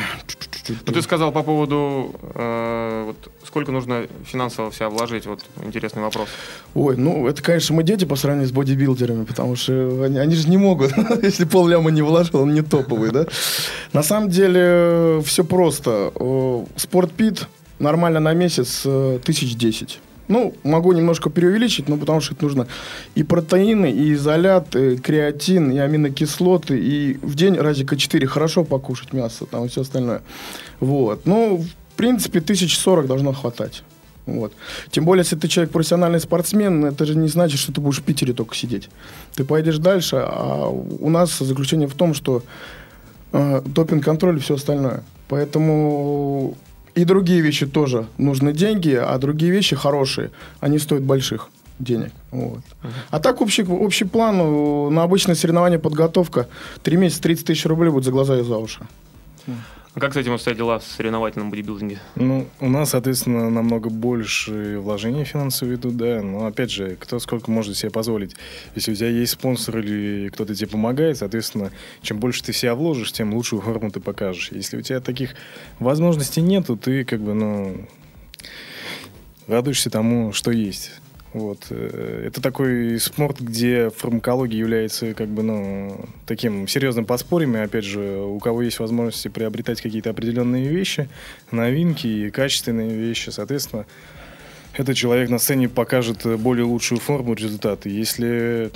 Ну, 0.86 0.94
ты 0.94 1.02
сказал 1.02 1.32
по 1.32 1.44
поводу, 1.44 2.14
э, 2.36 3.04
вот, 3.08 3.32
сколько 3.46 3.72
нужно 3.72 4.08
финансово 4.26 4.72
в 4.72 4.76
себя 4.76 4.90
вложить, 4.90 5.26
вот 5.26 5.44
интересный 5.64 6.02
вопрос. 6.02 6.30
Ой, 6.76 6.98
ну, 6.98 7.28
это, 7.28 7.42
конечно, 7.42 7.76
мы 7.76 7.84
дети 7.84 8.06
по 8.06 8.16
сравнению 8.16 8.48
с 8.48 8.52
бодибилдерами, 8.52 9.26
потому 9.26 9.56
что 9.56 10.04
они, 10.04 10.20
они 10.20 10.36
же 10.36 10.50
не 10.50 10.58
могут, 10.58 10.92
если 11.24 11.46
пол 11.46 11.68
ляма 11.68 11.92
не 11.92 12.02
вложил, 12.02 12.42
он 12.42 12.54
не 12.54 12.62
топовый, 12.62 13.12
да? 13.12 13.26
На 13.94 14.04
самом 14.04 14.30
деле, 14.30 15.22
все 15.26 15.44
просто. 15.44 16.12
Э, 16.16 16.66
Спортпит 16.76 17.48
нормально 17.80 18.20
на 18.20 18.34
месяц 18.34 18.84
э, 18.86 19.20
тысяч 19.24 19.56
десять. 19.56 20.00
Ну, 20.30 20.54
могу 20.64 20.94
немножко 20.94 21.32
преувеличить, 21.32 21.90
но 21.90 21.98
потому 21.98 22.22
что 22.22 22.36
это 22.36 22.44
нужно 22.44 22.68
и 23.16 23.24
протеины, 23.24 23.92
и 23.92 24.14
изолят, 24.14 24.76
и 24.76 24.96
креатин, 24.98 25.72
и 25.72 25.80
аминокислоты, 25.80 26.80
и 26.80 27.18
в 27.22 27.34
день 27.36 27.56
разика 27.56 27.98
4 27.98 28.28
хорошо 28.28 28.64
покушать 28.64 29.12
мясо, 29.12 29.48
там 29.48 29.66
и 29.66 29.68
все 29.68 29.82
остальное. 29.82 30.22
Вот. 30.80 31.26
Ну, 31.26 31.58
в 31.58 31.96
принципе, 31.96 32.42
тысяч 32.42 32.78
сорок 32.78 33.08
должно 33.08 33.34
хватать. 33.34 33.84
Вот. 34.28 34.54
Тем 34.92 35.06
более, 35.06 35.24
если 35.24 35.36
ты 35.36 35.48
человек 35.48 35.74
профессиональный 35.74 36.20
спортсмен, 36.20 36.86
это 36.86 37.06
же 37.06 37.16
не 37.16 37.28
значит, 37.28 37.60
что 37.60 37.74
ты 37.74 37.82
будешь 37.82 37.98
в 37.98 38.04
Питере 38.04 38.34
только 38.34 38.56
сидеть. 38.56 38.90
Ты 39.34 39.44
поедешь 39.44 39.80
дальше, 39.80 40.18
а 40.18 40.70
у 40.70 41.10
нас 41.10 41.40
заключение 41.40 41.88
в 41.88 41.96
том, 41.96 42.14
что 42.14 42.44
э, 43.32 43.62
допинг-контроль 43.66 44.38
и 44.38 44.40
все 44.40 44.54
остальное. 44.56 45.04
Поэтому 45.28 46.56
и 46.96 47.06
другие 47.06 47.42
вещи 47.42 47.66
тоже 47.66 48.08
нужны 48.18 48.54
деньги, 48.54 48.94
а 48.94 49.18
другие 49.18 49.52
вещи 49.52 49.76
хорошие, 49.76 50.32
они 50.60 50.80
стоят 50.80 51.04
больших 51.04 51.50
денег. 51.80 52.12
Вот. 52.32 52.62
А 53.10 53.20
так 53.20 53.42
общий, 53.42 53.64
общий 53.64 54.06
план, 54.06 54.40
э, 54.40 54.90
на 54.90 55.04
обычное 55.04 55.36
соревнование 55.36 55.80
подготовка, 55.80 56.48
3 56.84 56.98
месяца 56.98 57.22
30 57.22 57.46
тысяч 57.46 57.66
рублей 57.66 57.90
будет 57.90 58.04
за 58.04 58.12
глаза 58.12 58.38
и 58.38 58.44
за 58.44 58.58
уши. 58.58 58.82
А 59.96 60.00
как 60.00 60.14
с 60.14 60.18
этим 60.18 60.34
обстоят 60.34 60.58
дела 60.58 60.78
в 60.78 60.84
соревновательном 60.84 61.50
бодибилдинге? 61.50 62.00
Ну, 62.16 62.48
у 62.60 62.70
нас, 62.70 62.92
соответственно, 62.92 63.50
намного 63.50 63.90
больше 63.90 64.78
вложений 64.80 65.24
финансовые 65.24 65.78
идут, 65.78 65.98
да. 65.98 66.22
Но, 66.22 66.46
опять 66.46 66.70
же, 66.70 66.96
кто 67.00 67.18
сколько 67.20 67.50
может 67.50 67.76
себе 67.76 67.90
позволить. 67.90 68.36
Если 68.76 68.92
у 68.92 68.96
тебя 68.96 69.10
есть 69.10 69.32
спонсор 69.32 69.80
или 69.80 70.30
кто-то 70.30 70.54
тебе 70.54 70.68
помогает, 70.68 71.18
соответственно, 71.18 71.72
чем 72.04 72.20
больше 72.20 72.44
ты 72.44 72.54
себя 72.54 72.76
вложишь, 72.76 73.12
тем 73.12 73.34
лучшую 73.34 73.64
форму 73.64 73.90
ты 73.90 74.00
покажешь. 74.00 74.52
Если 74.52 74.78
у 74.78 74.82
тебя 74.82 75.00
таких 75.00 75.32
возможностей 75.80 76.42
нету, 76.42 76.78
ты 76.78 77.04
как 77.04 77.22
бы, 77.22 77.34
ну, 77.34 77.88
радуешься 79.48 79.90
тому, 79.90 80.34
что 80.34 80.52
есть. 80.52 80.92
Вот. 81.34 81.68
э, 81.70 82.24
Это 82.28 82.42
такой 82.42 83.00
спорт, 83.00 83.40
где 83.40 83.90
фармакология 83.90 84.58
является 84.58 85.14
как 85.14 85.28
бы, 85.28 85.44
ну, 85.44 86.06
таким 86.26 86.68
серьезным 86.68 87.06
подспорьем. 87.06 87.56
И, 87.56 87.60
опять 87.60 87.86
же, 87.86 88.22
у 88.22 88.40
кого 88.40 88.62
есть 88.62 88.80
возможности 88.80 89.28
приобретать 89.28 89.82
какие-то 89.82 90.10
определенные 90.10 90.68
вещи, 90.68 91.10
новинки 91.52 92.08
и 92.08 92.30
качественные 92.32 92.96
вещи, 92.96 93.30
соответственно, 93.30 93.86
этот 94.74 94.96
человек 94.96 95.30
на 95.30 95.40
сцене 95.40 95.68
покажет 95.68 96.26
более 96.40 96.66
лучшую 96.66 97.00
форму 97.00 97.34
результаты. 97.34 97.90
Если 97.90 98.72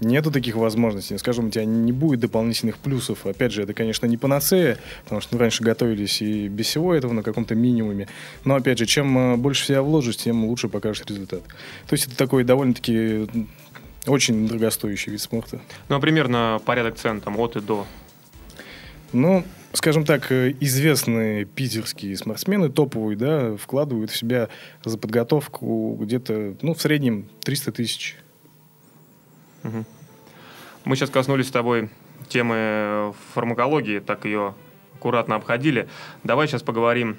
нету 0.00 0.30
таких 0.30 0.56
возможностей, 0.56 1.18
скажем, 1.18 1.46
у 1.46 1.50
тебя 1.50 1.64
не 1.64 1.92
будет 1.92 2.20
дополнительных 2.20 2.78
плюсов. 2.78 3.26
Опять 3.26 3.52
же, 3.52 3.62
это, 3.62 3.74
конечно, 3.74 4.06
не 4.06 4.16
панацея, 4.16 4.78
потому 5.04 5.20
что 5.20 5.34
мы 5.34 5.40
раньше 5.40 5.62
готовились 5.62 6.22
и 6.22 6.48
без 6.48 6.66
всего 6.66 6.94
этого 6.94 7.12
на 7.12 7.22
каком-то 7.22 7.54
минимуме. 7.54 8.08
Но, 8.44 8.54
опять 8.54 8.78
же, 8.78 8.86
чем 8.86 9.18
э, 9.18 9.36
больше 9.36 9.66
себя 9.66 9.82
вложишь, 9.82 10.16
тем 10.16 10.44
лучше 10.44 10.68
покажешь 10.68 11.04
результат. 11.06 11.42
То 11.86 11.94
есть 11.94 12.06
это 12.06 12.16
такой 12.16 12.44
довольно-таки 12.44 13.26
очень 14.06 14.46
дорогостоящий 14.48 15.12
вид 15.12 15.20
спорта. 15.20 15.60
Ну, 15.88 15.96
а 15.96 16.00
примерно 16.00 16.60
порядок 16.64 16.96
цен 16.96 17.20
там 17.20 17.38
от 17.38 17.56
и 17.56 17.60
до. 17.60 17.86
Ну, 19.12 19.44
скажем 19.72 20.04
так, 20.04 20.30
э, 20.30 20.54
известные 20.60 21.44
питерские 21.44 22.16
спортсмены, 22.16 22.68
топовые, 22.68 23.16
да, 23.16 23.56
вкладывают 23.56 24.10
в 24.10 24.16
себя 24.16 24.48
за 24.84 24.98
подготовку 24.98 25.96
где-то, 26.00 26.56
ну, 26.62 26.74
в 26.74 26.80
среднем 26.80 27.28
300 27.44 27.72
тысяч. 27.72 28.16
Мы 29.62 30.96
сейчас 30.96 31.10
коснулись 31.10 31.48
с 31.48 31.50
тобой 31.50 31.90
темы 32.28 33.14
фармакологии, 33.34 33.98
так 33.98 34.24
ее 34.24 34.54
аккуратно 34.94 35.36
обходили. 35.36 35.88
Давай 36.24 36.48
сейчас 36.48 36.62
поговорим 36.62 37.16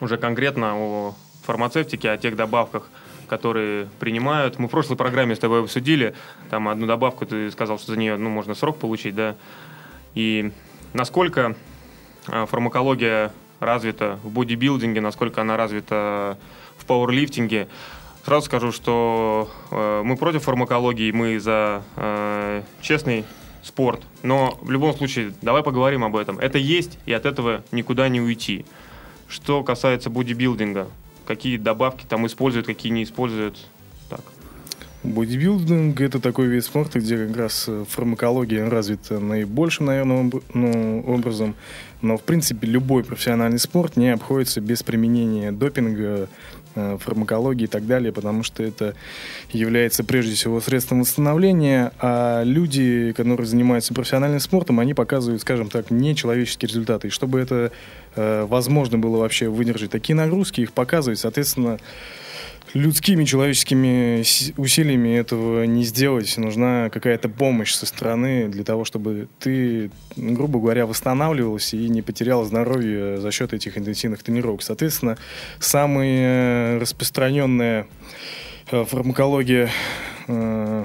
уже 0.00 0.16
конкретно 0.16 0.76
о 0.76 1.14
фармацевтике, 1.44 2.10
о 2.10 2.16
тех 2.16 2.36
добавках, 2.36 2.88
которые 3.28 3.88
принимают. 3.98 4.58
Мы 4.58 4.68
в 4.68 4.70
прошлой 4.70 4.96
программе 4.96 5.36
с 5.36 5.38
тобой 5.38 5.62
обсудили, 5.62 6.14
там 6.50 6.68
одну 6.68 6.86
добавку 6.86 7.26
ты 7.26 7.50
сказал, 7.50 7.78
что 7.78 7.92
за 7.92 7.98
нее 7.98 8.16
ну, 8.16 8.28
можно 8.30 8.54
срок 8.54 8.78
получить, 8.78 9.14
да. 9.14 9.36
И 10.14 10.52
насколько 10.92 11.54
а, 12.28 12.46
фармакология 12.46 13.32
развита 13.60 14.18
в 14.22 14.30
бодибилдинге, 14.30 15.00
насколько 15.00 15.40
она 15.40 15.56
развита 15.56 16.38
в 16.76 16.84
пауэрлифтинге. 16.84 17.68
Сразу 18.26 18.46
скажу, 18.46 18.72
что 18.72 19.48
э, 19.70 20.02
мы 20.04 20.16
против 20.16 20.42
фармакологии, 20.42 21.12
мы 21.12 21.38
за 21.38 21.84
э, 21.94 22.62
честный 22.80 23.24
спорт. 23.62 24.02
Но 24.24 24.58
в 24.62 24.68
любом 24.72 24.96
случае, 24.96 25.32
давай 25.42 25.62
поговорим 25.62 26.02
об 26.02 26.16
этом. 26.16 26.40
Это 26.40 26.58
есть, 26.58 26.98
и 27.06 27.12
от 27.12 27.24
этого 27.24 27.62
никуда 27.70 28.08
не 28.08 28.20
уйти. 28.20 28.64
Что 29.28 29.62
касается 29.62 30.10
бодибилдинга, 30.10 30.88
какие 31.24 31.56
добавки 31.56 32.04
там 32.04 32.26
используют, 32.26 32.66
какие 32.66 32.90
не 32.90 33.04
используют. 33.04 33.64
Так. 34.10 34.22
Бодибилдинг– 35.04 36.00
это 36.00 36.18
такой 36.18 36.48
вид 36.48 36.64
спорта, 36.64 36.98
где 36.98 37.28
как 37.28 37.36
раз 37.36 37.66
э, 37.68 37.84
фармакология 37.88 38.68
развита 38.68 39.20
наибольшим, 39.20 39.86
наверное, 39.86 40.32
ну, 40.52 41.04
образом. 41.06 41.54
Но, 42.02 42.16
в 42.16 42.24
принципе, 42.24 42.66
любой 42.66 43.04
профессиональный 43.04 43.60
спорт 43.60 43.96
не 43.96 44.08
обходится 44.08 44.60
без 44.60 44.82
применения 44.82 45.52
допинга, 45.52 46.28
фармакологии 46.76 47.64
и 47.64 47.68
так 47.68 47.86
далее, 47.86 48.12
потому 48.12 48.42
что 48.42 48.62
это 48.62 48.94
является 49.50 50.04
прежде 50.04 50.34
всего 50.34 50.60
средством 50.60 51.00
восстановления, 51.00 51.92
а 51.98 52.42
люди, 52.44 53.12
которые 53.16 53.46
занимаются 53.46 53.94
профессиональным 53.94 54.40
спортом, 54.40 54.80
они 54.80 54.94
показывают, 54.94 55.42
скажем 55.42 55.68
так, 55.68 55.90
нечеловеческие 55.90 56.68
результаты. 56.68 57.08
И 57.08 57.10
чтобы 57.10 57.40
это 57.40 57.72
э, 58.14 58.44
возможно 58.48 58.98
было 58.98 59.18
вообще 59.18 59.48
выдержать 59.48 59.90
такие 59.90 60.14
нагрузки, 60.14 60.60
их 60.60 60.72
показывать, 60.72 61.18
соответственно, 61.18 61.78
людскими 62.76 63.24
человеческими 63.24 64.22
усилиями 64.60 65.16
этого 65.16 65.64
не 65.64 65.84
сделать. 65.84 66.36
Нужна 66.36 66.90
какая-то 66.90 67.28
помощь 67.28 67.72
со 67.72 67.86
стороны 67.86 68.48
для 68.48 68.64
того, 68.64 68.84
чтобы 68.84 69.28
ты, 69.38 69.90
грубо 70.16 70.60
говоря, 70.60 70.86
восстанавливался 70.86 71.76
и 71.76 71.88
не 71.88 72.02
потерял 72.02 72.44
здоровье 72.44 73.18
за 73.18 73.30
счет 73.32 73.52
этих 73.52 73.78
интенсивных 73.78 74.22
тренировок. 74.22 74.62
Соответственно, 74.62 75.16
самая 75.58 76.78
распространенная 76.78 77.86
э, 78.70 78.84
фармакология 78.84 79.70
э, 80.28 80.84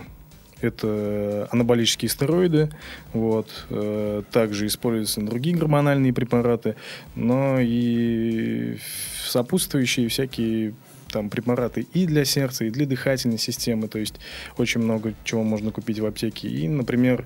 это 0.61 1.47
анаболические 1.51 2.09
стероиды, 2.09 2.69
вот. 3.13 3.65
э, 3.69 4.21
Также 4.31 4.67
используются 4.67 5.21
другие 5.21 5.57
гормональные 5.57 6.13
препараты, 6.13 6.75
но 7.15 7.57
и 7.59 8.77
сопутствующие 9.25 10.07
всякие 10.07 10.73
там 11.11 11.29
препараты 11.29 11.85
и 11.93 12.05
для 12.05 12.25
сердца, 12.25 12.65
и 12.65 12.69
для 12.69 12.85
дыхательной 12.85 13.37
системы, 13.37 13.87
то 13.87 13.99
есть 13.99 14.15
очень 14.57 14.81
много 14.81 15.13
чего 15.23 15.43
можно 15.43 15.71
купить 15.71 15.99
в 15.99 16.05
аптеке. 16.05 16.47
И, 16.47 16.67
например, 16.67 17.25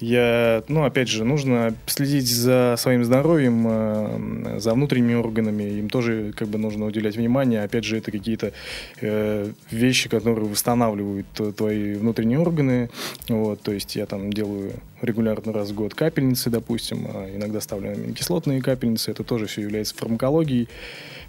я, 0.00 0.62
ну, 0.68 0.84
опять 0.84 1.08
же, 1.08 1.24
нужно 1.24 1.74
следить 1.86 2.28
за 2.28 2.74
своим 2.78 3.04
здоровьем, 3.04 3.66
э, 3.68 4.60
за 4.60 4.74
внутренними 4.74 5.14
органами, 5.14 5.64
им 5.64 5.88
тоже 5.88 6.32
как 6.36 6.48
бы 6.48 6.58
нужно 6.58 6.86
уделять 6.86 7.16
внимание. 7.16 7.62
Опять 7.62 7.84
же, 7.84 7.96
это 7.96 8.10
какие-то 8.10 8.52
э, 9.00 9.50
вещи, 9.70 10.08
которые 10.08 10.46
восстанавливают 10.46 11.26
твои 11.56 11.94
внутренние 11.94 12.38
органы. 12.38 12.90
Вот, 13.28 13.62
то 13.62 13.72
есть 13.72 13.96
я 13.96 14.06
там 14.06 14.32
делаю 14.32 14.72
регулярно 15.00 15.52
раз 15.52 15.70
в 15.70 15.74
год 15.74 15.94
капельницы, 15.94 16.50
допустим, 16.50 17.06
а 17.08 17.30
иногда 17.34 17.60
ставлю 17.60 17.92
аминокислотные 17.92 18.62
капельницы, 18.62 19.10
это 19.10 19.22
тоже 19.22 19.46
все 19.46 19.62
является 19.62 19.94
фармакологией. 19.94 20.68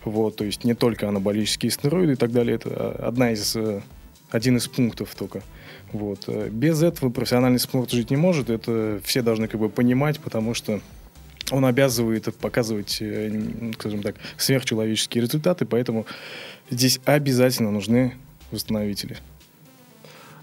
Вот, 0.06 0.36
то 0.36 0.46
есть 0.46 0.64
не 0.64 0.76
только 0.76 1.10
анаболические 1.10 1.72
стероиды 1.72 2.14
и 2.14 2.16
так 2.16 2.32
далее, 2.32 2.56
это 2.56 2.92
одна 2.92 3.32
из, 3.32 3.56
э, 3.56 3.82
один 4.30 4.58
из 4.58 4.68
пунктов 4.68 5.16
только. 5.16 5.42
Вот. 5.92 6.26
Э, 6.28 6.50
без 6.50 6.84
этого 6.84 7.10
профессиональный 7.10 7.60
спорт 7.60 7.92
жить 7.92 8.12
не 8.12 8.16
может, 8.16 8.52
это 8.52 9.02
все 9.04 9.24
должны 9.24 9.48
как 9.48 9.60
бы 9.60 9.68
понимать, 9.68 10.20
потому 10.20 10.54
что 10.54 10.80
он 11.52 11.66
обязывает 11.66 12.34
показывать, 12.36 12.98
э, 13.02 13.72
скажем 13.74 14.04
так, 14.04 14.16
сверхчеловеческие 14.38 15.24
результаты, 15.24 15.66
поэтому 15.66 16.06
здесь 16.70 17.00
обязательно 17.06 17.72
нужны 17.72 18.14
восстановители. 18.52 19.18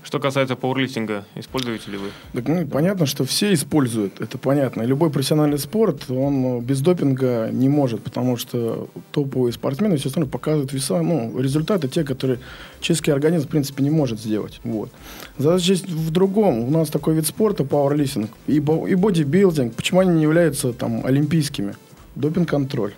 Что 0.02 0.18
касается 0.18 0.56
пауэрлифтинга, 0.56 1.24
используете 1.36 1.92
ли 1.92 1.96
вы? 1.96 2.08
Так, 2.32 2.48
ну, 2.48 2.66
понятно, 2.66 3.06
что 3.06 3.24
все 3.24 3.54
используют, 3.54 4.20
это 4.20 4.36
понятно. 4.36 4.82
Любой 4.82 5.10
профессиональный 5.10 5.58
спорт, 5.58 6.10
он 6.10 6.60
без 6.60 6.80
допинга 6.80 7.50
не 7.52 7.68
может, 7.68 8.02
потому 8.02 8.36
что 8.36 8.88
топовые 9.12 9.52
спортсмены 9.52 9.96
все 9.96 10.08
остальное 10.08 10.30
показывают 10.30 10.72
веса, 10.72 11.00
ну, 11.02 11.38
результаты 11.38 11.86
те, 11.86 12.02
которые 12.02 12.40
человеческий 12.80 13.12
организм, 13.12 13.46
в 13.46 13.50
принципе, 13.50 13.84
не 13.84 13.90
может 13.90 14.18
сделать. 14.18 14.60
Вот. 14.64 14.90
Задача 15.38 15.74
в 15.86 16.10
другом. 16.10 16.60
У 16.64 16.70
нас 16.70 16.88
такой 16.88 17.14
вид 17.14 17.26
спорта, 17.26 17.64
пауэрлифтинг, 17.64 18.30
и, 18.48 18.56
и 18.56 18.60
бодибилдинг, 18.60 19.74
почему 19.74 20.00
они 20.00 20.10
не 20.10 20.22
являются 20.22 20.72
там 20.72 21.06
олимпийскими? 21.06 21.76
Допинг-контроль. 22.16 22.94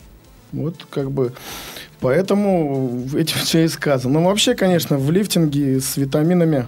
Вот 0.53 0.87
как 0.89 1.11
бы 1.11 1.33
Поэтому 2.05 3.09
этим 3.15 3.39
все 3.39 3.65
и 3.65 3.69
сказано. 3.69 4.21
Но 4.21 4.29
вообще, 4.29 4.55
конечно, 4.55 4.99
в 4.99 5.11
лифтинге 5.11 5.81
с 5.81 5.97
витаминами, 5.97 6.67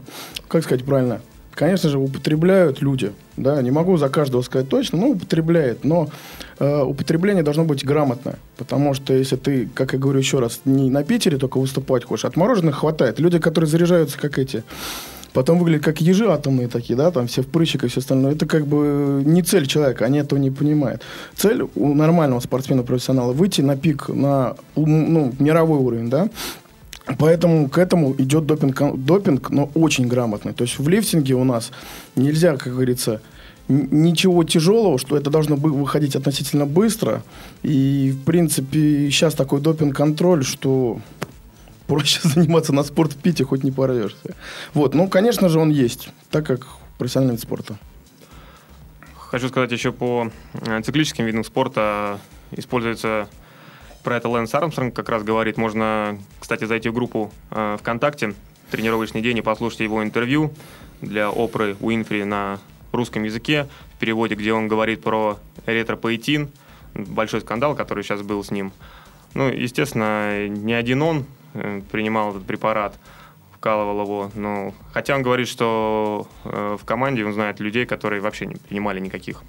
как 0.49 0.65
сказать 0.65 0.83
правильно, 0.83 1.21
конечно 1.55 1.91
же, 1.91 1.99
употребляют 1.99 2.81
люди. 2.81 3.13
Да, 3.37 3.61
не 3.61 3.71
могу 3.71 3.99
за 3.99 4.09
каждого 4.09 4.41
сказать 4.41 4.71
точно, 4.71 4.97
но 4.97 5.09
употребляет. 5.09 5.85
Но 5.85 6.09
э, 6.59 6.81
употребление 6.81 7.43
должно 7.43 7.65
быть 7.65 7.85
грамотное. 7.85 8.37
Потому 8.57 8.95
что 8.95 9.13
если 9.13 9.37
ты, 9.37 9.69
как 9.75 9.93
я 9.93 9.99
говорю 9.99 10.21
еще 10.21 10.39
раз, 10.39 10.63
не 10.65 10.89
на 10.89 11.05
Питере 11.05 11.37
только 11.37 11.59
выступать 11.59 12.05
хочешь, 12.05 12.25
от 12.25 12.37
мороженых 12.37 12.77
хватает. 12.77 13.21
Люди, 13.21 13.39
которые 13.39 13.69
заряжаются, 13.69 14.19
как 14.19 14.39
эти 14.39 14.65
потом 15.37 15.59
выглядят 15.59 15.85
как 15.85 16.01
ежи 16.01 16.27
атомные 16.27 16.67
такие, 16.67 16.97
да, 16.97 17.11
там 17.11 17.27
все 17.27 17.43
в 17.43 17.47
прыщиках 17.47 17.85
и 17.85 17.91
все 17.91 18.01
остальное. 18.01 18.33
Это 18.33 18.47
как 18.47 18.67
бы 18.67 19.23
не 19.23 19.43
цель 19.43 19.67
человека, 19.67 20.07
они 20.07 20.19
этого 20.19 20.39
не 20.39 20.51
понимают. 20.51 21.03
Цель 21.35 21.63
у 21.75 21.95
нормального 21.95 22.41
спортсмена-профессионала 22.41 23.35
выйти 23.35 23.61
на 23.61 23.77
пик, 23.77 24.09
на 24.09 24.57
ну, 24.77 25.35
мировой 25.39 25.79
уровень, 25.79 26.09
да, 26.09 26.29
Поэтому 27.19 27.69
к 27.69 27.79
этому 27.79 28.15
идет 28.19 28.47
допинг, 28.47 28.97
допинг, 28.97 29.51
но 29.51 29.71
очень 29.75 30.09
грамотный. 30.09 30.53
То 30.55 30.65
есть 30.65 30.79
в 30.79 30.89
лифтинге 30.89 31.35
у 31.35 31.45
нас 31.45 31.71
нельзя, 32.17 32.57
как 32.57 32.73
говорится, 32.73 33.21
ничего 33.69 34.43
тяжелого, 34.43 34.99
что 34.99 35.17
это 35.17 35.31
должно 35.31 35.57
выходить 35.57 36.17
относительно 36.17 36.67
быстро. 36.67 37.23
И, 37.63 38.13
в 38.13 38.25
принципе, 38.25 39.11
сейчас 39.11 39.35
такой 39.35 39.61
допинг-контроль, 39.61 40.45
что 40.45 41.01
проще 41.87 42.21
заниматься 42.29 42.73
на 42.73 42.83
спорт 42.83 43.13
в 43.13 43.17
Пите, 43.17 43.45
хоть 43.45 43.65
не 43.65 43.71
порвешься. 43.71 44.35
Вот, 44.75 44.95
ну, 44.95 45.09
конечно 45.09 45.49
же, 45.49 45.59
он 45.59 45.71
есть, 45.71 46.11
так 46.31 46.47
как 46.47 46.67
профессиональный 46.99 47.35
вид 47.35 47.43
спорта. 47.43 47.79
Хочу 49.17 49.49
сказать 49.49 49.73
еще 49.73 49.93
по 49.93 50.31
э, 50.55 50.83
циклическим 50.83 51.25
видам 51.25 51.45
спорта 51.45 52.21
используется 52.53 53.29
про 54.05 54.17
это 54.17 54.29
Лэнс 54.29 54.55
Армстронг 54.55 54.95
как 54.95 55.09
раз 55.09 55.25
говорит. 55.25 55.57
Можно, 55.57 56.19
кстати, 56.39 56.65
зайти 56.65 56.89
в 56.89 56.95
группу 56.95 57.33
э, 57.51 57.77
ВКонтакте 57.81 58.35
«Тренировочный 58.71 59.21
день» 59.21 59.39
и 59.39 59.43
послушать 59.43 59.81
его 59.81 60.03
интервью 60.03 60.53
для 61.01 61.31
Опры 61.31 61.77
Уинфри 61.81 62.25
на 62.25 62.61
русском 62.93 63.25
языке 63.25 63.69
в 63.95 63.99
переводе, 63.99 64.37
где 64.37 64.53
он 64.53 64.69
говорит 64.69 65.03
про 65.03 65.39
ретропоэтин, 65.67 66.51
большой 66.95 67.41
скандал, 67.41 67.75
который 67.75 68.05
сейчас 68.05 68.23
был 68.23 68.43
с 68.43 68.51
ним. 68.51 68.73
Ну, 69.35 69.49
естественно, 69.49 70.47
не 70.49 70.73
один 70.73 71.03
он 71.03 71.27
принимал 71.91 72.31
этот 72.31 72.47
препарат, 72.47 72.99
вкалывал 73.53 74.03
его. 74.03 74.31
Но, 74.35 74.75
хотя 74.93 75.15
он 75.15 75.23
говорит, 75.23 75.49
что 75.49 76.29
э, 76.45 76.77
в 76.81 76.85
команде 76.85 77.25
он 77.25 77.33
знает 77.33 77.61
людей, 77.61 77.87
которые 77.87 78.21
вообще 78.21 78.47
не 78.47 78.57
принимали 78.57 79.01
никаких 79.01 79.43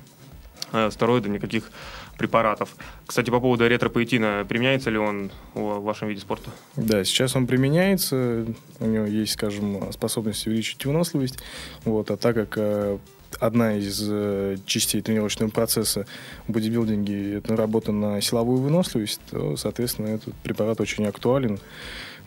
э, 0.72 0.90
стероидов, 0.92 1.32
никаких 1.32 1.72
препаратов. 2.18 2.76
Кстати, 3.06 3.30
по 3.30 3.40
поводу 3.40 3.68
ретропоэтина, 3.68 4.46
применяется 4.50 4.90
ли 4.90 4.98
он 4.98 5.32
в 5.54 5.82
вашем 5.82 6.08
виде 6.08 6.20
спорта? 6.20 6.50
Да, 6.76 7.04
сейчас 7.04 7.36
он 7.36 7.46
применяется, 7.48 8.46
у 8.80 8.86
него 8.86 9.06
есть, 9.06 9.34
скажем, 9.34 9.92
способность 9.92 10.48
увеличить 10.48 10.84
выносливость, 10.84 11.40
вот, 11.86 12.10
а 12.10 12.18
так 12.18 12.36
как 12.36 13.00
одна 13.40 13.76
из 13.76 14.02
э, 14.08 14.58
частей 14.66 15.02
тренировочного 15.02 15.50
процесса 15.50 16.06
в 16.48 16.52
бодибилдинге– 16.52 17.34
это 17.38 17.56
работа 17.56 17.92
на 17.92 18.22
силовую 18.22 18.60
выносливость, 18.60 19.22
то, 19.32 19.56
соответственно, 19.58 20.08
этот 20.08 20.34
препарат 20.36 20.82
очень 20.82 21.06
актуален. 21.06 21.60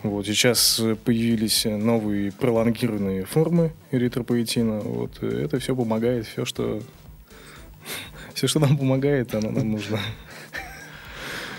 Вот, 0.03 0.25
сейчас 0.25 0.81
появились 1.05 1.65
новые 1.65 2.31
пролонгированные 2.31 3.25
формы 3.25 3.71
эритропоэтина. 3.91 4.79
Вот, 4.79 5.21
это 5.21 5.59
все 5.59 5.75
помогает, 5.75 6.25
все, 6.25 6.43
что, 6.43 6.81
все, 8.33 8.47
что 8.47 8.59
нам 8.59 8.77
помогает, 8.77 9.35
оно 9.35 9.51
нам 9.51 9.71
нужно. 9.71 9.99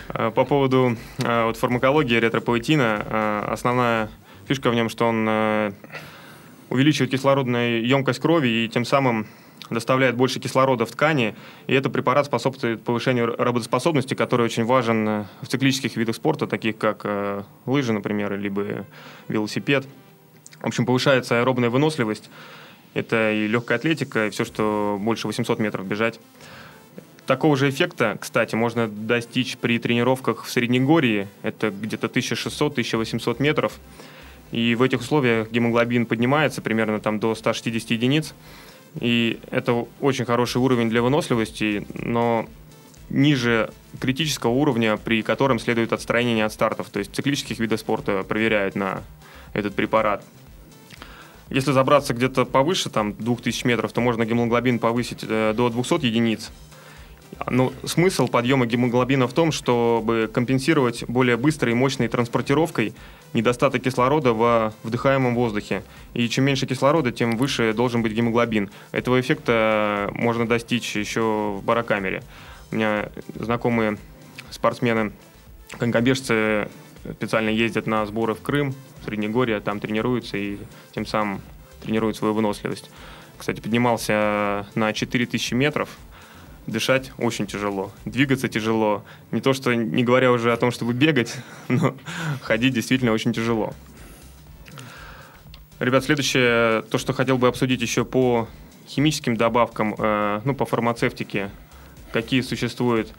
А, 0.08 0.30
по 0.30 0.44
поводу 0.44 0.96
а, 1.22 1.46
вот, 1.46 1.56
фармакологии 1.56 2.18
эритропоэтина, 2.18 3.06
а, 3.06 3.48
основная 3.52 4.10
фишка 4.46 4.70
в 4.70 4.74
нем, 4.74 4.88
что 4.88 5.06
он 5.06 5.72
увеличивает 6.68 7.10
кислородную 7.10 7.86
емкость 7.86 8.18
крови 8.18 8.48
и 8.48 8.68
тем 8.68 8.84
самым 8.84 9.26
доставляет 9.72 10.16
больше 10.16 10.40
кислорода 10.40 10.86
в 10.86 10.90
ткани, 10.90 11.34
и 11.66 11.74
этот 11.74 11.92
препарат 11.92 12.26
способствует 12.26 12.82
повышению 12.82 13.36
работоспособности, 13.36 14.14
который 14.14 14.44
очень 14.44 14.64
важен 14.64 15.08
э, 15.08 15.24
в 15.42 15.48
циклических 15.48 15.96
видах 15.96 16.16
спорта, 16.16 16.46
таких 16.46 16.78
как 16.78 17.02
э, 17.04 17.42
лыжи, 17.66 17.92
например, 17.92 18.38
либо 18.38 18.86
велосипед. 19.28 19.86
В 20.60 20.66
общем, 20.66 20.86
повышается 20.86 21.40
аэробная 21.40 21.70
выносливость, 21.70 22.30
это 22.94 23.32
и 23.32 23.46
легкая 23.46 23.78
атлетика, 23.78 24.26
и 24.26 24.30
все, 24.30 24.44
что 24.44 24.98
больше 25.00 25.26
800 25.26 25.58
метров 25.58 25.86
бежать. 25.86 26.20
Такого 27.26 27.56
же 27.56 27.70
эффекта, 27.70 28.18
кстати, 28.20 28.56
можно 28.56 28.88
достичь 28.88 29.56
при 29.56 29.78
тренировках 29.78 30.44
в 30.44 30.50
Среднегорье, 30.50 31.28
это 31.42 31.70
где-то 31.70 32.08
1600-1800 32.08 33.40
метров, 33.40 33.78
и 34.50 34.74
в 34.74 34.82
этих 34.82 35.00
условиях 35.00 35.50
гемоглобин 35.50 36.04
поднимается 36.04 36.60
примерно 36.60 37.00
там 37.00 37.18
до 37.18 37.34
160 37.34 37.90
единиц. 37.90 38.34
И 39.00 39.40
это 39.50 39.86
очень 40.00 40.24
хороший 40.24 40.58
уровень 40.58 40.90
для 40.90 41.02
выносливости, 41.02 41.86
но 41.94 42.46
ниже 43.08 43.70
критического 44.00 44.50
уровня, 44.50 44.96
при 44.96 45.22
котором 45.22 45.58
следует 45.58 45.92
отстранение 45.92 46.44
от 46.44 46.52
стартов. 46.52 46.90
То 46.90 46.98
есть 46.98 47.14
циклических 47.14 47.58
видов 47.58 47.80
спорта 47.80 48.22
проверяют 48.22 48.74
на 48.74 49.02
этот 49.52 49.74
препарат. 49.74 50.24
Если 51.50 51.72
забраться 51.72 52.14
где-то 52.14 52.46
повыше, 52.46 52.88
там, 52.88 53.14
2000 53.14 53.66
метров, 53.66 53.92
то 53.92 54.00
можно 54.00 54.24
гемоглобин 54.24 54.78
повысить 54.78 55.24
э, 55.28 55.52
до 55.54 55.68
200 55.68 56.06
единиц. 56.06 56.50
Ну, 57.48 57.72
смысл 57.84 58.28
подъема 58.28 58.66
гемоглобина 58.66 59.26
в 59.26 59.32
том, 59.32 59.52
чтобы 59.52 60.30
компенсировать 60.32 61.04
более 61.08 61.36
быстрой 61.36 61.72
и 61.72 61.74
мощной 61.74 62.08
транспортировкой 62.08 62.94
недостаток 63.32 63.82
кислорода 63.82 64.32
во 64.32 64.74
вдыхаемом 64.82 65.34
воздухе. 65.34 65.82
И 66.14 66.28
чем 66.28 66.44
меньше 66.44 66.66
кислорода, 66.66 67.10
тем 67.10 67.36
выше 67.36 67.72
должен 67.72 68.02
быть 68.02 68.12
гемоглобин. 68.12 68.70
Этого 68.92 69.20
эффекта 69.20 70.10
можно 70.14 70.46
достичь 70.46 70.94
еще 70.94 71.56
в 71.58 71.64
барокамере. 71.64 72.22
У 72.70 72.76
меня 72.76 73.08
знакомые 73.34 73.98
спортсмены, 74.50 75.12
конькобежцы 75.78 76.68
специально 77.10 77.48
ездят 77.48 77.86
на 77.86 78.04
сборы 78.06 78.34
в 78.34 78.42
Крым, 78.42 78.74
в 79.00 79.04
Среднегорье, 79.04 79.60
там 79.60 79.80
тренируются 79.80 80.36
и 80.36 80.58
тем 80.94 81.06
самым 81.06 81.40
тренируют 81.82 82.16
свою 82.16 82.34
выносливость. 82.34 82.90
Кстати, 83.38 83.60
поднимался 83.60 84.66
на 84.74 84.92
4000 84.92 85.54
метров, 85.54 85.88
дышать 86.66 87.12
очень 87.18 87.46
тяжело, 87.46 87.92
двигаться 88.04 88.48
тяжело. 88.48 89.04
Не 89.30 89.40
то, 89.40 89.52
что 89.52 89.74
не 89.74 90.04
говоря 90.04 90.32
уже 90.32 90.52
о 90.52 90.56
том, 90.56 90.70
чтобы 90.70 90.92
бегать, 90.92 91.34
но 91.68 91.96
ходить 92.40 92.74
действительно 92.74 93.12
очень 93.12 93.32
тяжело. 93.32 93.74
Ребят, 95.78 96.04
следующее, 96.04 96.82
то, 96.82 96.98
что 96.98 97.12
хотел 97.12 97.38
бы 97.38 97.48
обсудить 97.48 97.80
еще 97.80 98.04
по 98.04 98.48
химическим 98.86 99.36
добавкам, 99.36 99.94
э, 99.98 100.40
ну, 100.44 100.54
по 100.54 100.64
фармацевтике, 100.64 101.50
какие 102.12 102.40
существуют 102.40 103.12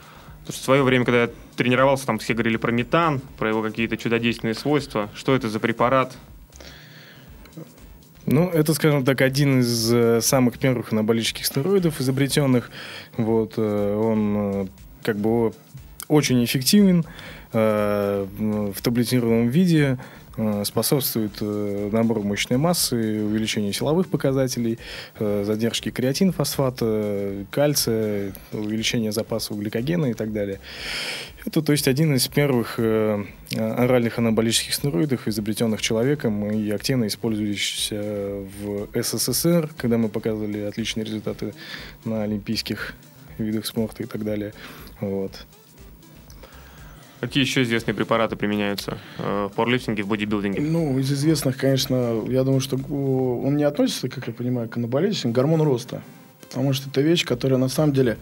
Потому 0.43 0.55
что 0.55 0.61
в 0.61 0.65
свое 0.65 0.83
время, 0.83 1.05
когда 1.05 1.21
я 1.21 1.29
тренировался, 1.55 2.05
там 2.05 2.19
все 2.19 2.33
говорили 2.33 2.57
про 2.57 2.69
метан, 2.69 3.21
про 3.37 3.47
его 3.47 3.61
какие-то 3.61 3.95
чудодейственные 3.95 4.55
свойства. 4.55 5.09
Что 5.15 5.33
это 5.35 5.47
за 5.47 5.61
препарат? 5.61 6.17
Ну, 8.25 8.49
это, 8.49 8.73
скажем 8.73 9.03
так, 9.03 9.21
один 9.21 9.59
из 9.59 9.93
э, 9.93 10.21
самых 10.21 10.57
первых 10.57 10.93
анаболических 10.93 11.45
стероидов, 11.45 11.99
изобретенных. 11.99 12.71
Вот, 13.17 13.53
э, 13.57 13.95
он 13.95 14.35
э, 14.37 14.67
как 15.03 15.17
бы 15.17 15.53
очень 16.07 16.43
эффективен 16.43 17.05
в 17.53 18.73
таблетированном 18.81 19.47
виде. 19.49 19.99
Э, 20.35 20.63
способствует 20.65 21.33
э, 21.41 21.89
набору 21.91 22.23
мышечной 22.23 22.57
массы, 22.57 22.95
увеличению 22.95 23.71
силовых 23.71 24.07
показателей, 24.07 24.79
э, 25.19 25.43
задержке 25.45 25.91
креатинфосфата, 25.91 27.45
кальция, 27.51 28.33
увеличение 28.51 29.11
запасов 29.11 29.59
гликогена 29.59 30.07
и 30.07 30.13
так 30.15 30.33
далее. 30.33 30.59
Это, 31.45 31.61
то 31.61 31.71
есть, 31.71 31.87
один 31.87 32.15
из 32.15 32.27
первых 32.29 32.79
оральных 32.79 34.17
анаболических 34.17 34.73
стероидов, 34.73 35.27
изобретенных 35.27 35.81
человеком 35.81 36.49
и 36.49 36.69
активно 36.71 37.07
использующихся 37.07 38.01
в 38.01 38.87
СССР, 38.93 39.69
когда 39.77 39.97
мы 39.97 40.07
показывали 40.07 40.61
отличные 40.61 41.03
результаты 41.03 41.53
на 42.05 42.23
олимпийских 42.23 42.95
видах 43.37 43.65
спорта 43.65 44.03
и 44.03 44.05
так 44.05 44.23
далее. 44.23 44.53
Вот. 45.01 45.45
Какие 47.23 47.45
еще 47.45 47.63
известные 47.63 47.95
препараты 47.95 48.35
применяются 48.35 48.97
э, 49.17 49.47
в 49.49 49.55
пауэрлифтинге, 49.55 50.03
в 50.03 50.09
бодибилдинге? 50.09 50.59
Ну, 50.59 50.99
из 50.99 51.09
известных, 51.09 51.55
конечно, 51.55 52.21
я 52.27 52.43
думаю, 52.43 52.59
что 52.59 52.75
он 52.75 53.55
не 53.55 53.63
относится, 53.63 54.09
как 54.09 54.27
я 54.27 54.33
понимаю, 54.33 54.67
к 54.67 54.75
анаболическим, 54.75 55.31
гормон 55.31 55.61
роста. 55.61 56.01
Потому 56.41 56.73
что 56.73 56.89
это 56.89 56.99
вещь, 56.99 57.23
которая 57.23 57.57
на 57.57 57.69
самом 57.69 57.93
деле 57.93 58.17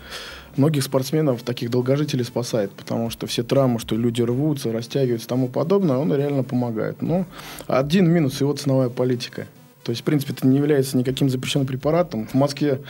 многих 0.56 0.84
спортсменов, 0.84 1.42
таких 1.42 1.72
долгожителей 1.72 2.24
спасает. 2.24 2.74
Потому 2.74 3.10
что 3.10 3.26
все 3.26 3.42
травмы, 3.42 3.80
что 3.80 3.96
люди 3.96 4.22
рвутся, 4.22 4.72
растягиваются 4.72 5.26
и 5.26 5.30
тому 5.30 5.48
подобное, 5.48 5.98
он 5.98 6.14
реально 6.14 6.44
помогает. 6.44 7.02
Но 7.02 7.26
один 7.66 8.08
минус 8.08 8.40
его 8.40 8.54
ценовая 8.54 8.90
политика. 8.90 9.48
То 9.84 9.92
есть, 9.92 10.02
в 10.02 10.06
принципе, 10.06 10.34
это 10.34 10.48
не 10.48 10.58
является 10.58 10.98
никаким 10.98 11.30
запрещенным 11.30 11.68
препаратом. 11.68 12.28
В 12.28 12.34
Москве 12.36 12.82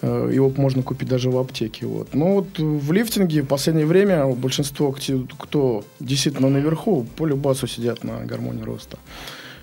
э, 0.00 0.30
его 0.32 0.50
можно 0.56 0.82
купить 0.82 1.08
даже 1.08 1.30
в 1.30 1.36
аптеке. 1.36 1.86
Вот. 1.86 2.14
Но 2.14 2.34
вот 2.34 2.58
в 2.58 2.92
лифтинге 2.92 3.42
в 3.42 3.46
последнее 3.46 3.86
время 3.86 4.26
большинство, 4.26 4.96
кто, 5.38 5.84
действительно 6.00 6.48
наверху, 6.48 7.06
по 7.16 7.26
любасу 7.26 7.66
сидят 7.66 8.02
на 8.04 8.24
гармонии 8.24 8.62
роста. 8.62 8.98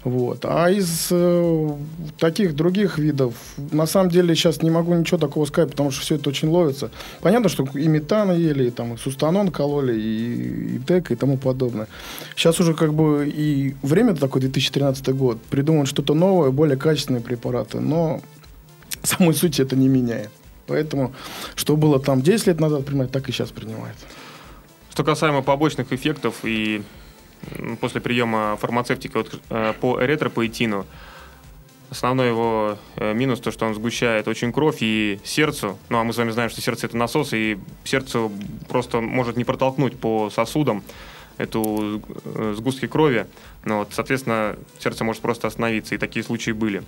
Вот. 0.04 0.46
А 0.46 0.70
из 0.70 1.10
э, 1.12 1.70
таких 2.18 2.56
других 2.56 2.98
видов, 2.98 3.34
на 3.58 3.86
самом 3.86 4.10
деле, 4.10 4.34
сейчас 4.34 4.62
не 4.62 4.70
могу 4.70 4.94
ничего 4.94 5.18
такого 5.18 5.46
сказать, 5.46 5.72
потому 5.72 5.92
что 5.92 6.02
все 6.02 6.16
это 6.16 6.30
очень 6.30 6.48
ловится. 6.48 6.90
Понятно, 7.22 7.50
что 7.50 7.66
и 7.74 7.88
метан 7.88 8.32
ели, 8.32 8.68
и, 8.68 8.72
там, 8.72 8.94
и 8.94 8.98
сустанон 8.98 9.52
кололи, 9.52 10.00
и, 10.00 10.76
и 10.76 10.80
тек, 10.80 11.12
и 11.12 11.16
тому 11.16 11.38
подобное. 11.38 11.88
Сейчас 12.36 12.60
уже 12.62 12.74
как 12.74 12.94
бы 12.94 13.28
и 13.28 13.76
время 13.82 14.16
такое, 14.16 14.42
2013 14.42 15.10
год, 15.10 15.42
придумывают 15.50 15.90
что-то 15.90 16.14
новое, 16.14 16.52
более 16.52 16.78
качественные 16.78 17.22
препараты, 17.22 17.82
но 17.82 18.22
самой 19.04 19.34
сути 19.34 19.62
это 19.62 19.76
не 19.76 19.90
меняет. 19.90 20.32
Поэтому, 20.66 21.14
что 21.56 21.76
было 21.76 22.00
там 22.00 22.22
10 22.22 22.48
лет 22.48 22.60
назад 22.62 22.86
принимать, 22.86 23.12
так 23.12 23.28
и 23.28 23.34
сейчас 23.34 23.50
принимает. 23.50 23.96
Что 24.92 25.04
касаемо 25.04 25.42
побочных 25.42 25.92
эффектов 25.92 26.36
и 26.44 26.84
после 27.80 28.02
приема 28.02 28.58
фармацевтики 28.60 29.16
вот, 29.16 29.42
э, 29.50 29.74
по 29.80 30.02
эритропоэтину. 30.04 30.86
Основной 31.90 32.28
его 32.28 32.78
э, 32.98 33.14
минус 33.14 33.40
то, 33.40 33.52
что 33.52 33.66
он 33.66 33.74
сгущает 33.74 34.28
очень 34.28 34.54
кровь 34.54 34.78
и 34.82 35.20
сердцу. 35.24 35.78
Ну, 35.90 35.98
а 35.98 36.04
мы 36.04 36.14
с 36.14 36.18
вами 36.18 36.32
знаем, 36.32 36.50
что 36.50 36.62
сердце 36.62 36.86
это 36.86 36.98
насос, 36.98 37.34
и 37.34 37.58
сердце 37.84 38.30
просто 38.68 39.02
может 39.02 39.38
не 39.38 39.44
протолкнуть 39.44 39.98
по 40.00 40.30
сосудам 40.30 40.84
эту 41.38 42.02
э, 42.26 42.54
сгустки 42.56 42.88
крови. 42.88 43.26
Ну, 43.66 43.80
вот, 43.80 43.90
соответственно, 43.92 44.56
сердце 44.78 45.04
может 45.04 45.22
просто 45.22 45.48
остановиться, 45.48 45.96
и 45.96 45.98
такие 45.98 46.24
случаи 46.24 46.52
были. 46.52 46.84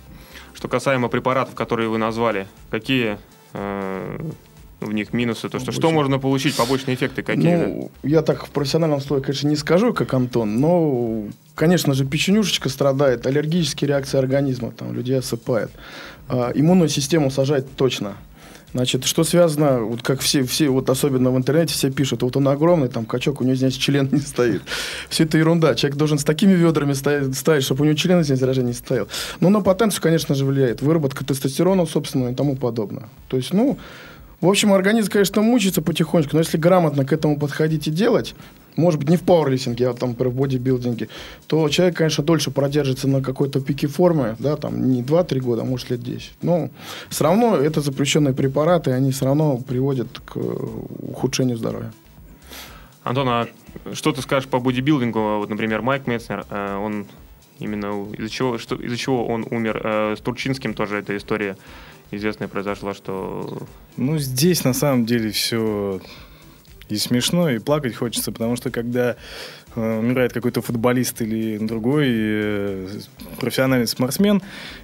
Что 0.54 0.68
касаемо 0.68 1.08
препаратов, 1.08 1.54
которые 1.54 1.88
вы 1.88 1.98
назвали, 1.98 2.46
какие 2.70 3.18
в 4.86 4.92
них 4.92 5.12
минусы, 5.12 5.48
то 5.48 5.58
что, 5.58 5.72
что 5.72 5.90
можно 5.90 6.18
получить, 6.18 6.56
побочные 6.56 6.94
эффекты 6.94 7.22
какие? 7.22 7.56
Ну, 7.56 7.90
я 8.02 8.22
так 8.22 8.46
в 8.46 8.50
профессиональном 8.50 9.00
слое, 9.00 9.22
конечно, 9.22 9.48
не 9.48 9.56
скажу, 9.56 9.92
как 9.92 10.12
Антон, 10.14 10.60
но, 10.60 11.24
конечно 11.54 11.94
же, 11.94 12.04
печенюшечка 12.04 12.68
страдает, 12.68 13.26
аллергические 13.26 13.88
реакции 13.88 14.18
организма, 14.18 14.72
там, 14.72 14.92
людей 14.92 15.18
осыпает. 15.18 15.70
А, 16.28 16.52
иммунную 16.54 16.88
систему 16.88 17.30
сажать 17.30 17.66
точно. 17.76 18.16
Значит, 18.74 19.04
что 19.04 19.22
связано, 19.22 19.80
вот 19.80 20.02
как 20.02 20.20
все, 20.20 20.44
все, 20.44 20.70
вот 20.70 20.88
особенно 20.88 21.30
в 21.30 21.36
интернете 21.36 21.74
все 21.74 21.90
пишут, 21.90 22.22
вот 22.22 22.36
он 22.38 22.48
огромный, 22.48 22.88
там, 22.88 23.04
качок, 23.04 23.42
у 23.42 23.44
него 23.44 23.54
здесь 23.54 23.74
член 23.74 24.08
не 24.10 24.20
стоит. 24.20 24.62
Все 25.10 25.24
это 25.24 25.36
ерунда. 25.36 25.74
Человек 25.74 25.98
должен 25.98 26.18
с 26.18 26.24
такими 26.24 26.52
ведрами 26.52 26.94
ставить, 26.94 27.36
ставить 27.36 27.64
чтобы 27.64 27.82
у 27.82 27.84
него 27.84 27.96
член 27.96 28.24
здесь 28.24 28.38
заражения 28.38 28.68
не 28.68 28.74
стоял. 28.74 29.08
Но 29.40 29.50
на 29.50 29.60
потенцию, 29.60 30.02
конечно 30.02 30.34
же, 30.34 30.46
влияет. 30.46 30.80
Выработка 30.80 31.22
тестостерона, 31.22 31.84
собственно, 31.84 32.30
и 32.30 32.34
тому 32.34 32.56
подобное. 32.56 33.10
То 33.28 33.36
есть, 33.36 33.52
ну, 33.52 33.78
в 34.42 34.48
общем, 34.48 34.72
организм, 34.72 35.10
конечно, 35.10 35.40
мучится 35.40 35.82
потихонечку, 35.82 36.34
но 36.34 36.40
если 36.40 36.58
грамотно 36.58 37.04
к 37.04 37.12
этому 37.12 37.38
подходить 37.38 37.86
и 37.86 37.90
делать, 37.90 38.34
может 38.76 38.98
быть, 38.98 39.08
не 39.08 39.16
в 39.16 39.22
пауэрлифтинге, 39.22 39.88
а 39.88 39.94
там, 39.94 40.14
в 40.14 40.34
бодибилдинге, 40.34 41.08
то 41.46 41.68
человек, 41.68 41.96
конечно, 41.96 42.24
дольше 42.24 42.50
продержится 42.50 43.06
на 43.06 43.22
какой-то 43.22 43.60
пике 43.60 43.86
формы, 43.86 44.34
да, 44.40 44.56
там, 44.56 44.90
не 44.90 45.02
2-3 45.02 45.40
года, 45.40 45.62
а 45.62 45.64
может, 45.64 45.90
лет 45.90 46.02
10. 46.02 46.32
Но 46.42 46.70
все 47.08 47.24
равно 47.24 47.56
это 47.56 47.80
запрещенные 47.80 48.34
препараты, 48.34 48.90
они 48.90 49.12
все 49.12 49.26
равно 49.26 49.58
приводят 49.58 50.08
к 50.24 50.36
ухудшению 50.36 51.56
здоровья. 51.56 51.92
Антон, 53.04 53.28
а 53.28 53.48
что 53.92 54.12
ты 54.12 54.22
скажешь 54.22 54.48
по 54.48 54.58
бодибилдингу? 54.58 55.38
Вот, 55.38 55.50
например, 55.50 55.82
Майк 55.82 56.06
Метцнер, 56.06 56.46
э, 56.50 56.76
он 56.76 57.06
именно 57.60 58.06
из-за 58.18 58.28
чего, 58.28 58.58
что, 58.58 58.76
из-за 58.76 58.96
чего 58.96 59.24
он 59.26 59.46
умер? 59.50 59.80
Э, 59.84 60.16
с 60.16 60.20
Турчинским 60.20 60.74
тоже 60.74 60.98
эта 60.98 61.16
история 61.16 61.56
известная 62.16 62.48
произошла, 62.48 62.94
что... 62.94 63.62
Ну, 63.96 64.18
здесь 64.18 64.64
на 64.64 64.72
самом 64.72 65.06
деле 65.06 65.30
все 65.30 66.00
и 66.88 66.96
смешно, 66.96 67.50
и 67.50 67.58
плакать 67.58 67.94
хочется, 67.94 68.32
потому 68.32 68.56
что 68.56 68.70
когда 68.70 69.16
э, 69.74 69.98
умирает 69.98 70.32
какой-то 70.32 70.60
футболист 70.60 71.22
или 71.22 71.58
другой 71.58 72.06
э, 72.10 72.88
профессиональный 73.40 73.86
спортсмен, 73.86 74.42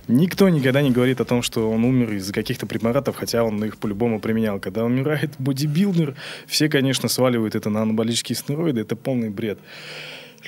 никто 0.08 0.48
никогда 0.48 0.80
не 0.80 0.90
говорит 0.90 1.20
о 1.20 1.24
том, 1.24 1.42
что 1.42 1.70
он 1.70 1.84
умер 1.84 2.14
из-за 2.14 2.32
каких-то 2.32 2.66
препаратов, 2.66 3.16
хотя 3.16 3.44
он 3.44 3.62
их 3.62 3.76
по-любому 3.76 4.20
применял. 4.20 4.58
Когда 4.58 4.84
умирает 4.84 5.32
бодибилдер, 5.38 6.14
все, 6.46 6.68
конечно, 6.68 7.08
сваливают 7.08 7.54
это 7.54 7.68
на 7.68 7.82
анаболические 7.82 8.36
стероиды, 8.36 8.80
это 8.80 8.96
полный 8.96 9.30
бред. 9.30 9.58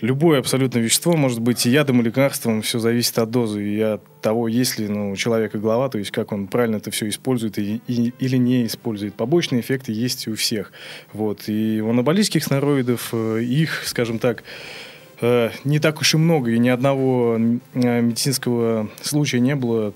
Любое 0.01 0.38
абсолютно 0.38 0.78
вещество 0.78 1.14
может 1.14 1.40
быть 1.40 1.66
и 1.66 1.70
ядом, 1.70 2.01
и 2.01 2.05
лекарством, 2.05 2.62
все 2.62 2.78
зависит 2.78 3.18
от 3.18 3.30
дозы 3.30 3.62
и 3.62 3.80
от 3.80 4.03
того, 4.22 4.48
есть 4.48 4.78
ли 4.78 4.88
ну, 4.88 5.12
у 5.12 5.16
человека 5.16 5.59
голова, 5.59 5.88
то 5.90 5.98
есть 5.98 6.11
как 6.11 6.32
он 6.32 6.46
правильно 6.46 6.76
это 6.76 6.90
все 6.90 7.09
использует 7.09 7.59
и, 7.59 7.82
и, 7.86 8.14
или 8.18 8.36
не 8.36 8.66
использует. 8.66 9.14
Побочные 9.14 9.61
эффекты 9.61 9.92
есть 9.92 10.26
у 10.26 10.34
всех. 10.34 10.72
Вот. 11.12 11.48
И 11.48 11.82
у 11.82 11.90
анаболических 11.90 12.42
стероидов 12.42 13.11
э, 13.12 13.42
их, 13.42 13.82
скажем 13.84 14.18
так, 14.18 14.42
э, 15.20 15.51
не 15.64 15.78
так 15.80 16.01
уж 16.01 16.14
и 16.14 16.16
много, 16.16 16.51
и 16.51 16.59
ни 16.59 16.70
одного 16.70 17.36
э, 17.38 18.01
медицинского 18.01 18.88
случая 19.03 19.40
не 19.40 19.55
было 19.55 19.92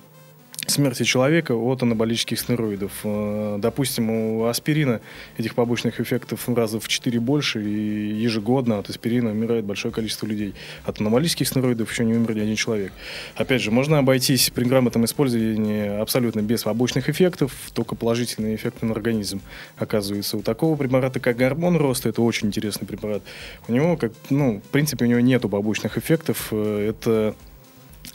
смерти 0.70 1.02
человека 1.02 1.52
от 1.52 1.82
анаболических 1.82 2.38
стероидов. 2.38 2.92
Э, 3.04 3.58
допустим, 3.58 4.10
у 4.10 4.44
аспирина 4.46 5.00
этих 5.38 5.54
побочных 5.54 6.00
эффектов 6.00 6.48
раза 6.48 6.80
в 6.80 6.88
4 6.88 7.20
больше, 7.20 7.62
и 7.62 8.14
ежегодно 8.14 8.78
от 8.78 8.90
аспирина 8.90 9.30
умирает 9.30 9.64
большое 9.64 9.92
количество 9.92 10.26
людей. 10.26 10.54
От 10.84 11.00
анаболических 11.00 11.46
стероидов 11.46 11.90
еще 11.90 12.04
не 12.04 12.14
умер 12.14 12.34
ни 12.34 12.40
один 12.40 12.56
человек. 12.56 12.92
Опять 13.36 13.62
же, 13.62 13.70
можно 13.70 13.98
обойтись 13.98 14.50
при 14.50 14.64
грамотном 14.64 15.04
использовании 15.04 16.00
абсолютно 16.00 16.40
без 16.40 16.62
побочных 16.62 17.08
эффектов, 17.08 17.52
только 17.72 17.94
положительные 17.94 18.56
эффекты 18.56 18.86
на 18.86 18.92
организм 18.92 19.40
оказываются. 19.76 20.36
У 20.36 20.42
такого 20.42 20.76
препарата, 20.76 21.20
как 21.20 21.36
гормон 21.36 21.76
роста, 21.76 22.08
это 22.08 22.22
очень 22.22 22.48
интересный 22.48 22.86
препарат. 22.86 23.22
У 23.68 23.72
него, 23.72 23.96
как, 23.96 24.12
ну, 24.30 24.60
в 24.64 24.70
принципе, 24.70 25.04
у 25.04 25.08
него 25.08 25.20
нету 25.20 25.48
побочных 25.48 25.98
эффектов. 25.98 26.48
Э, 26.50 26.88
это 26.88 27.34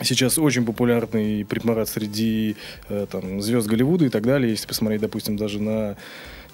сейчас 0.01 0.37
очень 0.37 0.65
популярный 0.65 1.45
препарат 1.45 1.89
среди 1.89 2.55
э, 2.87 3.05
там, 3.09 3.41
звезд 3.41 3.67
Голливуда 3.67 4.05
и 4.05 4.09
так 4.09 4.23
далее. 4.23 4.51
Если 4.51 4.67
посмотреть, 4.67 5.01
допустим, 5.01 5.37
даже 5.37 5.61
на 5.61 5.95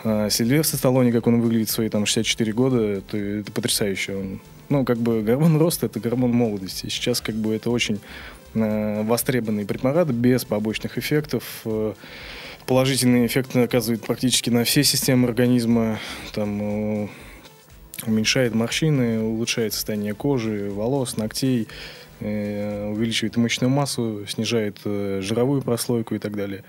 э, 0.03 0.29
Сильвестра 0.29 0.77
Сталлоне, 0.77 1.11
как 1.11 1.27
он 1.27 1.41
выглядит 1.41 1.69
в 1.69 1.71
свои 1.71 1.89
там 1.89 2.05
64 2.05 2.53
года, 2.53 3.01
то 3.01 3.17
это 3.17 3.51
потрясающе. 3.51 4.15
Он, 4.15 4.41
ну, 4.69 4.85
как 4.85 4.97
бы 4.97 5.21
гормон 5.21 5.57
роста– 5.57 5.85
это 5.87 5.99
гормон 5.99 6.31
молодости. 6.31 6.87
Сейчас 6.89 7.21
как 7.21 7.35
бы 7.35 7.53
это 7.53 7.69
очень 7.69 7.99
э, 8.53 9.03
востребованный 9.03 9.65
препарат 9.65 10.09
без 10.09 10.45
побочных 10.45 10.97
эффектов. 10.97 11.61
Э, 11.65 11.93
положительные 12.65 13.27
эффекты 13.27 13.59
оказывает 13.61 14.01
практически 14.03 14.49
на 14.49 14.63
все 14.63 14.83
системы 14.83 15.27
организма. 15.27 15.99
Там, 16.33 17.03
э, 17.03 17.07
уменьшает 18.05 18.53
морщины, 18.53 19.21
улучшает 19.21 19.73
состояние 19.73 20.13
кожи, 20.13 20.69
волос, 20.69 21.17
ногтей, 21.17 21.67
увеличивает 22.21 23.35
мышечную 23.37 23.69
массу, 23.69 24.25
снижает 24.27 24.79
э, 24.85 25.19
жировую 25.21 25.61
прослойку 25.61 26.15
и 26.15 26.19
так 26.19 26.35
далее. 26.35 26.63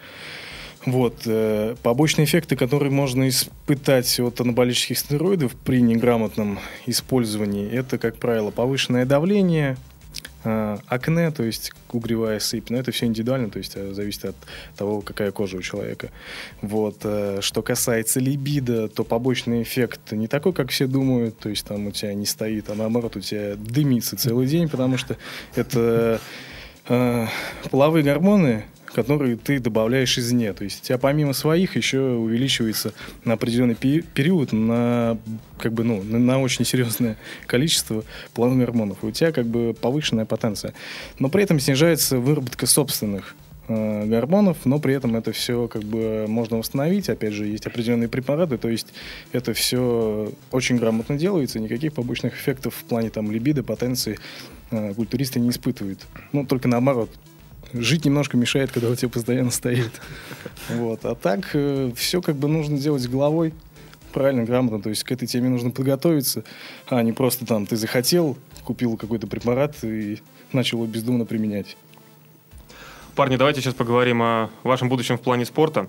Вот. 0.84 1.22
Э, 1.26 1.74
побочные 1.82 2.24
эффекты, 2.26 2.56
которые 2.56 2.90
можно 2.90 3.28
испытать 3.28 4.18
от 4.20 4.40
анаболических 4.40 4.98
стероидов 4.98 5.52
при 5.54 5.80
неграмотном 5.80 6.58
использовании, 6.86 7.68
это, 7.70 7.98
как 7.98 8.16
правило, 8.16 8.50
повышенное 8.50 9.04
давление, 9.04 9.72
э, 9.72 9.95
акне, 10.46 11.30
то 11.30 11.42
есть 11.42 11.72
угревая 11.92 12.38
сыпь, 12.38 12.70
но 12.70 12.78
это 12.78 12.92
все 12.92 13.06
индивидуально, 13.06 13.50
то 13.50 13.58
есть 13.58 13.72
э, 13.74 13.92
зависит 13.92 14.26
от 14.26 14.36
того, 14.76 15.00
какая 15.00 15.30
кожа 15.32 15.56
у 15.56 15.62
человека. 15.62 16.10
Вот. 16.62 16.98
Что 17.40 17.62
касается 17.62 18.20
либидо, 18.20 18.88
то 18.88 19.04
побочный 19.04 19.62
эффект 19.62 20.12
не 20.12 20.28
такой, 20.28 20.52
как 20.52 20.70
все 20.70 20.86
думают, 20.86 21.38
то 21.38 21.48
есть 21.48 21.66
там 21.66 21.86
у 21.86 21.90
тебя 21.90 22.14
не 22.14 22.26
стоит, 22.26 22.70
а 22.70 22.74
наоборот 22.74 23.16
у 23.16 23.20
тебя 23.20 23.56
дымится 23.56 24.16
целый 24.16 24.46
день, 24.46 24.68
потому 24.68 24.96
что 24.98 25.16
это 25.54 26.20
э, 26.88 27.26
половые 27.70 28.04
гормоны, 28.04 28.64
которые 28.92 29.36
ты 29.36 29.58
добавляешь 29.58 30.18
извне. 30.18 30.52
То 30.52 30.64
есть 30.64 30.82
у 30.82 30.84
тебя 30.84 30.98
помимо 30.98 31.32
своих 31.32 31.76
еще 31.76 32.00
увеличивается 32.00 32.92
на 33.24 33.34
определенный 33.34 33.74
период 33.74 34.52
на, 34.52 35.18
как 35.58 35.72
бы, 35.72 35.84
ну, 35.84 36.02
на, 36.02 36.18
на 36.18 36.40
очень 36.40 36.64
серьезное 36.64 37.16
количество 37.46 38.04
половых 38.34 38.58
гормонов. 38.58 38.98
И 39.02 39.06
у 39.06 39.10
тебя 39.10 39.32
как 39.32 39.46
бы 39.46 39.74
повышенная 39.74 40.24
потенция. 40.24 40.74
Но 41.18 41.28
при 41.28 41.42
этом 41.42 41.60
снижается 41.60 42.18
выработка 42.18 42.66
собственных 42.66 43.34
э, 43.68 44.06
гормонов, 44.06 44.58
но 44.64 44.78
при 44.78 44.94
этом 44.94 45.16
это 45.16 45.32
все 45.32 45.68
как 45.68 45.82
бы 45.82 46.26
можно 46.28 46.58
восстановить. 46.58 47.08
Опять 47.08 47.32
же, 47.32 47.46
есть 47.46 47.66
определенные 47.66 48.08
препараты, 48.08 48.58
то 48.58 48.68
есть 48.68 48.88
это 49.32 49.52
все 49.52 50.32
очень 50.50 50.76
грамотно 50.76 51.16
делается, 51.16 51.58
никаких 51.60 51.92
побочных 51.92 52.34
эффектов 52.34 52.74
в 52.74 52.84
плане 52.84 53.10
там 53.10 53.30
либидо, 53.30 53.62
потенции 53.62 54.18
э, 54.70 54.94
культуристы 54.94 55.40
не 55.40 55.50
испытывают. 55.50 56.06
Ну, 56.32 56.46
только 56.46 56.68
наоборот, 56.68 57.10
жить 57.82 58.04
немножко 58.04 58.36
мешает, 58.36 58.70
когда 58.70 58.88
у 58.90 58.94
тебя 58.94 59.08
постоянно 59.08 59.50
стоит. 59.50 59.92
Вот. 60.68 61.04
А 61.04 61.14
так 61.14 61.50
э, 61.54 61.92
все 61.96 62.20
как 62.20 62.36
бы 62.36 62.48
нужно 62.48 62.78
делать 62.78 63.08
головой, 63.08 63.54
правильно, 64.12 64.44
грамотно. 64.44 64.80
То 64.82 64.88
есть 64.88 65.04
к 65.04 65.12
этой 65.12 65.26
теме 65.26 65.48
нужно 65.48 65.70
подготовиться, 65.70 66.44
а 66.88 67.02
не 67.02 67.12
просто 67.12 67.46
там 67.46 67.66
ты 67.66 67.76
захотел, 67.76 68.36
купил 68.64 68.96
какой-то 68.96 69.26
препарат 69.26 69.76
и 69.82 70.20
начал 70.52 70.78
его 70.78 70.86
бездумно 70.86 71.24
применять. 71.24 71.76
Парни, 73.14 73.36
давайте 73.36 73.60
сейчас 73.60 73.74
поговорим 73.74 74.22
о 74.22 74.50
вашем 74.62 74.88
будущем 74.88 75.16
в 75.16 75.22
плане 75.22 75.46
спорта. 75.46 75.88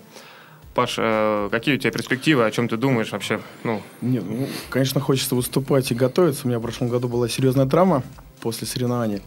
Паш, 0.73 0.95
э, 0.97 1.49
какие 1.51 1.75
у 1.75 1.77
тебя 1.77 1.91
перспективы, 1.91 2.45
о 2.45 2.51
чем 2.51 2.69
ты 2.69 2.77
думаешь 2.77 3.11
вообще? 3.11 3.41
Ну. 3.63 3.81
Нет, 4.01 4.23
ну, 4.27 4.47
конечно, 4.69 5.01
хочется 5.01 5.33
выступать 5.35 5.91
и 5.91 5.95
готовиться. 5.95 6.41
У 6.45 6.49
меня 6.49 6.59
в 6.59 6.61
прошлом 6.61 6.89
году 6.89 7.07
была 7.07 7.27
серьезная 7.27 7.65
травма 7.65 8.03
после 8.39 8.67
соревнований 8.67 9.21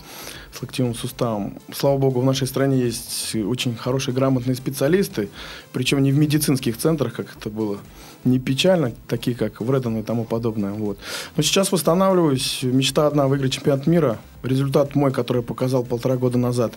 с 0.53 0.63
локтевым 0.63 0.95
суставом. 0.95 1.59
Слава 1.73 1.99
богу, 1.99 2.21
в 2.21 2.25
нашей 2.25 2.47
стране 2.47 2.79
есть 2.79 3.35
очень 3.35 3.77
хорошие, 3.77 4.15
грамотные 4.15 4.55
специалисты, 4.55 5.29
причем 5.73 6.03
не 6.03 6.13
в 6.13 6.19
медицинских 6.19 6.77
центрах, 6.77 7.15
как 7.15 7.37
это 7.37 7.51
было, 7.51 7.79
не 8.25 8.39
печально, 8.39 8.93
такие 9.09 9.37
как 9.37 9.61
Вредон 9.61 9.99
и 9.99 10.03
тому 10.03 10.25
подобное. 10.25 10.73
Вот. 10.73 10.99
Но 11.37 11.43
сейчас 11.43 11.73
восстанавливаюсь. 11.73 12.61
Мечта 12.63 13.07
одна 13.07 13.27
выиграть 13.27 13.53
чемпионат 13.53 13.87
мира. 13.87 14.19
Результат 14.43 14.95
мой, 14.95 15.13
который 15.13 15.39
я 15.39 15.43
показал 15.43 15.85
полтора 15.85 16.17
года 16.17 16.39
назад. 16.39 16.75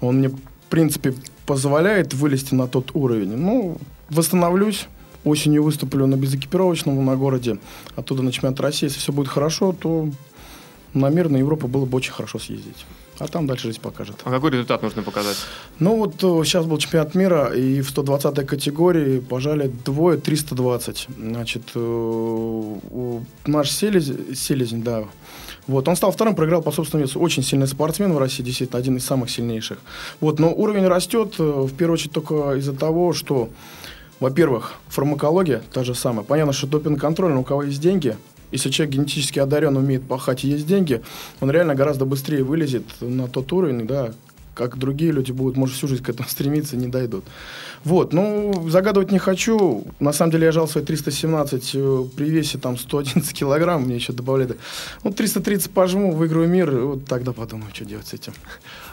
Он 0.00 0.18
мне, 0.18 0.28
в 0.28 0.38
принципе, 0.70 1.14
позволяет 1.46 2.14
вылезти 2.14 2.54
на 2.54 2.68
тот 2.68 2.94
уровень. 2.94 3.36
Ну, 3.36 3.78
восстановлюсь. 4.10 4.86
Осенью 5.24 5.62
выступлю 5.62 6.06
на 6.06 6.16
безэкипировочном 6.16 7.04
на 7.04 7.16
городе. 7.16 7.58
Оттуда 7.94 8.22
на 8.22 8.32
чемпионат 8.32 8.58
России. 8.60 8.86
Если 8.86 8.98
все 8.98 9.12
будет 9.12 9.28
хорошо, 9.28 9.72
то 9.72 10.08
на 10.94 11.08
мир, 11.08 11.28
на 11.28 11.36
Европу 11.38 11.68
было 11.68 11.84
бы 11.84 11.96
очень 11.96 12.12
хорошо 12.12 12.38
съездить. 12.38 12.84
А 13.18 13.28
там 13.28 13.46
дальше 13.46 13.68
жизнь 13.68 13.80
покажет. 13.80 14.16
А 14.24 14.30
какой 14.30 14.50
результат 14.50 14.82
нужно 14.82 15.02
показать? 15.02 15.36
Ну 15.78 15.96
вот 15.96 16.14
сейчас 16.46 16.64
э, 16.64 16.68
был 16.68 16.78
чемпионат 16.78 17.14
мира, 17.14 17.52
и 17.54 17.80
в 17.80 17.90
120 17.90 18.46
категории 18.46 19.20
пожали 19.20 19.68
двое 19.84 20.18
320. 20.18 21.08
Значит, 21.18 21.62
э, 21.74 23.20
наш 23.46 23.70
селезень, 23.70 24.34
селезень, 24.34 24.82
да, 24.82 25.04
вот, 25.66 25.86
он 25.86 25.96
стал 25.96 26.10
вторым, 26.10 26.34
проиграл 26.34 26.62
по 26.62 26.72
собственному 26.72 27.06
весу. 27.06 27.20
Очень 27.20 27.42
сильный 27.42 27.68
спортсмен 27.68 28.12
в 28.12 28.18
России, 28.18 28.42
действительно, 28.42 28.80
один 28.80 28.96
из 28.96 29.04
самых 29.04 29.30
сильнейших. 29.30 29.78
Вот, 30.20 30.40
но 30.40 30.52
уровень 30.52 30.86
растет, 30.86 31.34
э, 31.38 31.42
в 31.42 31.72
первую 31.74 31.94
очередь, 31.94 32.12
только 32.12 32.54
из-за 32.54 32.72
того, 32.72 33.12
что, 33.12 33.48
во-первых, 34.18 34.74
фармакология 34.88 35.62
та 35.72 35.84
же 35.84 35.94
самая. 35.94 36.24
Понятно, 36.24 36.52
что 36.52 36.66
допинг-контроль, 36.66 37.32
но 37.32 37.40
у 37.40 37.44
кого 37.44 37.62
есть 37.62 37.80
деньги, 37.80 38.16
если 38.52 38.70
человек 38.70 38.94
генетически 38.94 39.38
одарен, 39.38 39.76
умеет 39.76 40.02
пахать 40.06 40.44
и 40.44 40.48
есть 40.48 40.66
деньги, 40.66 41.02
он 41.40 41.50
реально 41.50 41.74
гораздо 41.74 42.04
быстрее 42.04 42.44
вылезет 42.44 42.84
на 43.00 43.26
тот 43.26 43.52
уровень, 43.52 43.86
да, 43.86 44.12
как 44.54 44.78
другие 44.78 45.12
люди 45.12 45.32
будут, 45.32 45.56
может, 45.56 45.76
всю 45.76 45.88
жизнь 45.88 46.02
к 46.02 46.08
этому 46.08 46.28
стремиться, 46.28 46.76
не 46.76 46.88
дойдут. 46.88 47.24
Вот, 47.84 48.12
ну, 48.12 48.68
загадывать 48.68 49.10
не 49.10 49.18
хочу. 49.18 49.84
На 49.98 50.12
самом 50.12 50.30
деле 50.30 50.46
я 50.46 50.52
жал 50.52 50.68
свои 50.68 50.84
317 50.84 51.70
э, 51.74 52.04
при 52.16 52.30
весе 52.30 52.58
там 52.58 52.78
111 52.78 53.32
килограмм, 53.32 53.82
мне 53.82 53.96
еще 53.96 54.12
добавляют. 54.12 54.56
Ну, 55.02 55.12
330 55.12 55.70
пожму, 55.72 56.12
выиграю 56.12 56.48
мир, 56.48 56.70
вот 56.70 57.06
тогда 57.06 57.32
подумаю, 57.32 57.70
что 57.74 57.84
делать 57.84 58.06
с 58.06 58.14
этим. 58.14 58.34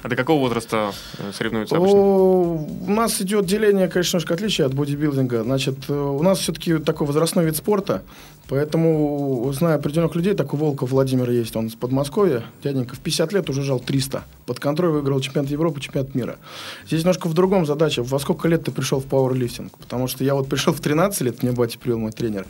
А 0.01 0.07
до 0.07 0.15
какого 0.15 0.39
возраста 0.39 0.93
э, 1.17 1.31
соревнуются 1.33 1.75
обычно? 1.75 1.97
У 1.97 2.89
нас 2.89 3.21
идет 3.21 3.45
деление, 3.45 3.87
конечно, 3.87 4.17
немножко 4.17 4.33
отличие 4.33 4.65
от 4.65 4.73
бодибилдинга. 4.73 5.43
Значит, 5.43 5.75
э, 5.89 5.93
у 5.93 6.23
нас 6.23 6.39
все-таки 6.39 6.77
такой 6.77 7.05
возрастной 7.05 7.45
вид 7.45 7.57
спорта, 7.57 8.03
поэтому, 8.47 9.51
знаю 9.53 9.75
определенных 9.75 10.15
людей, 10.15 10.33
такой 10.35 10.57
Волков 10.59 10.91
Владимир 10.91 11.29
есть, 11.29 11.55
он 11.55 11.67
из 11.67 11.75
Подмосковья, 11.75 12.43
дяденька, 12.63 12.95
в 12.95 12.99
50 12.99 13.33
лет 13.33 13.49
уже 13.49 13.61
жал 13.61 13.79
300. 13.79 14.23
Под 14.45 14.59
контроль 14.59 14.91
выиграл 14.91 15.19
чемпионат 15.19 15.51
Европы, 15.51 15.81
чемпионат 15.81 16.15
мира. 16.15 16.37
Здесь 16.87 17.01
немножко 17.01 17.27
в 17.27 17.33
другом 17.33 17.65
задача. 17.65 18.01
Во 18.01 18.19
сколько 18.19 18.47
лет 18.47 18.63
ты 18.63 18.71
пришел 18.71 18.99
в 19.01 19.05
пауэрлифтинг? 19.05 19.77
Потому 19.77 20.07
что 20.07 20.23
я 20.23 20.33
вот 20.33 20.47
пришел 20.47 20.73
в 20.73 20.79
13 20.79 21.21
лет, 21.21 21.43
мне 21.43 21.51
батя 21.51 21.77
привел 21.77 21.99
мой 21.99 22.11
тренер. 22.11 22.45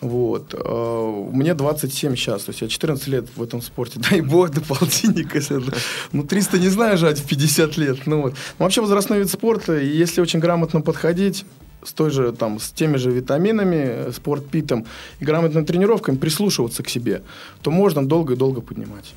Вот. 0.00 0.54
А, 0.54 1.30
мне 1.32 1.54
27 1.54 2.16
сейчас, 2.16 2.44
то 2.44 2.50
есть 2.50 2.62
я 2.62 2.68
14 2.68 3.06
лет 3.08 3.26
в 3.34 3.42
этом 3.42 3.62
спорте. 3.62 4.00
Дай 4.10 4.20
бог 4.20 4.50
до 4.50 4.60
полтинника. 4.60 5.40
Ну, 6.12 6.22
300 6.24 6.58
не 6.58 6.68
знаю 6.68 6.98
жать 6.98 7.20
в 7.20 7.26
50 7.26 7.76
лет. 7.76 8.06
Ну, 8.06 8.22
вот. 8.22 8.34
Но 8.58 8.64
вообще 8.64 8.80
возрастной 8.80 9.20
вид 9.20 9.30
спорта, 9.30 9.78
и 9.78 9.86
если 9.86 10.20
очень 10.20 10.40
грамотно 10.40 10.80
подходить, 10.80 11.44
с 11.82 11.92
той 11.92 12.10
же, 12.10 12.32
там, 12.32 12.58
с 12.58 12.70
теми 12.70 12.96
же 12.96 13.10
витаминами, 13.10 14.10
спортпитом 14.10 14.86
и 15.20 15.24
грамотной 15.24 15.64
тренировками 15.64 16.16
прислушиваться 16.16 16.82
к 16.82 16.88
себе, 16.88 17.22
то 17.62 17.70
можно 17.70 18.06
долго 18.06 18.34
и 18.34 18.36
долго 18.36 18.60
поднимать. 18.60 19.14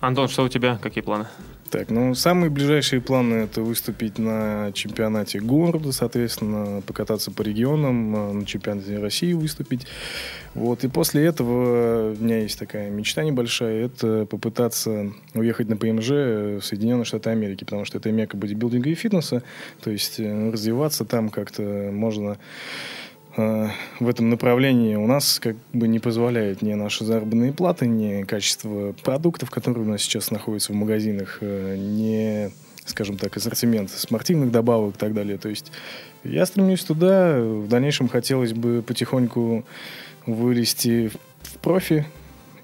Антон, 0.00 0.28
что 0.28 0.44
у 0.44 0.48
тебя? 0.48 0.78
Какие 0.82 1.02
планы? 1.02 1.26
Так, 1.70 1.90
ну, 1.90 2.14
самые 2.14 2.50
ближайшие 2.50 3.00
планы– 3.00 3.34
это 3.44 3.62
выступить 3.62 4.18
на 4.18 4.70
чемпионате 4.72 5.40
города, 5.40 5.90
соответственно, 5.90 6.80
покататься 6.82 7.30
по 7.30 7.42
регионам, 7.42 8.14
а, 8.16 8.32
на 8.32 8.46
чемпионате 8.46 8.98
России 8.98 9.32
выступить. 9.32 9.86
Вот, 10.54 10.84
и 10.84 10.88
после 10.88 11.24
этого 11.24 12.12
у 12.12 12.22
меня 12.22 12.38
есть 12.40 12.58
такая 12.58 12.88
мечта 12.90 13.24
небольшая– 13.24 13.84
это 13.86 14.26
попытаться 14.26 15.12
уехать 15.34 15.68
на 15.68 15.76
ПМЖ 15.76 16.08
в 16.08 16.60
Соединенные 16.62 17.04
Штаты 17.04 17.30
Америки, 17.30 17.64
потому 17.64 17.84
что 17.84 17.98
это 17.98 18.12
мека 18.12 18.36
бодибилдинга 18.36 18.90
и 18.90 18.94
фитнеса, 18.94 19.42
то 19.82 19.90
есть 19.90 20.20
э, 20.20 20.50
развиваться 20.50 21.04
там 21.04 21.30
как-то 21.30 21.90
можно 21.92 22.26
Э, 22.26 22.38
в 23.36 24.08
этом 24.08 24.30
направлении 24.30 24.94
у 24.94 25.06
нас 25.06 25.38
как 25.38 25.56
бы 25.72 25.88
не 25.88 25.98
позволяет 25.98 26.62
ни 26.62 26.72
наши 26.72 27.04
заработные 27.04 27.52
платы, 27.52 27.86
ни 27.86 28.22
качество 28.22 28.94
продуктов, 29.04 29.50
которые 29.50 29.84
у 29.84 29.88
нас 29.88 30.02
сейчас 30.02 30.30
находятся 30.30 30.72
в 30.72 30.76
магазинах, 30.76 31.38
э, 31.42 31.76
ни, 31.76 32.50
скажем 32.86 33.18
так, 33.18 33.36
ассортимент 33.36 33.90
спортивных 33.90 34.50
добавок 34.50 34.96
и 34.96 34.98
так 34.98 35.12
далее. 35.12 35.36
То 35.36 35.50
есть 35.50 35.70
я 36.24 36.46
стремлюсь 36.46 36.82
туда. 36.82 37.38
В 37.38 37.68
дальнейшем 37.68 38.08
хотелось 38.08 38.54
бы 38.54 38.82
потихоньку 38.82 39.64
вылезти 40.24 41.10
в 41.42 41.58
профи, 41.58 42.06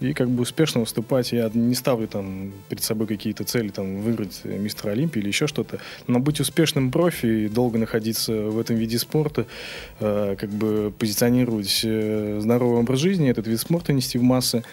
и 0.03 0.13
как 0.15 0.29
бы 0.29 0.43
успешно 0.43 0.81
выступать. 0.81 1.33
Я 1.33 1.51
не 1.55 1.75
ставлю 1.75 2.09
там 2.09 2.53
перед 2.69 2.83
собой 2.83 3.07
какие-то 3.07 3.45
цели, 3.45 3.69
там, 3.69 4.03
выиграть 4.03 4.41
мистер 4.45 4.91
Олимпии 4.91 5.21
или 5.21 5.29
еще 5.29 5.47
что-то, 5.47 5.79
но 6.07 6.19
быть 6.19 6.41
успешным 6.41 6.91
профи 6.91 7.27
и 7.45 7.49
долго 7.49 7.79
находиться 7.79 8.33
в 8.33 8.59
этом 8.59 8.77
виде 8.77 8.99
спорта, 8.99 9.47
э, 10.01 10.37
как 10.39 10.51
бы 10.51 10.93
позиционировать 10.99 11.83
э, 11.85 12.41
здоровый 12.43 12.81
образ 12.81 12.99
жизни, 12.99 13.31
этот 13.31 13.47
вид 13.47 13.61
спорта 13.61 13.93
нести 13.93 14.19
в 14.19 14.23
массы, 14.23 14.65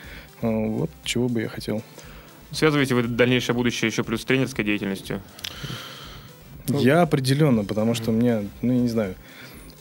э, 0.42 0.48
вот 0.48 0.90
чего 1.04 1.30
бы 1.30 1.42
я 1.42 1.50
хотел. 1.50 1.84
Связываете 2.52 2.96
вы 2.96 3.04
дальнейшее 3.04 3.56
будущее 3.56 3.90
еще 3.90 4.04
плюс 4.04 4.26
тренерской 4.26 4.66
деятельностью? 4.66 5.22
Я 6.68 7.02
определенно, 7.02 7.64
потому 7.64 7.94
что 7.94 8.12
мне, 8.12 8.48
ну, 8.62 8.74
я 8.74 8.80
не 8.80 8.90
знаю, 8.90 9.16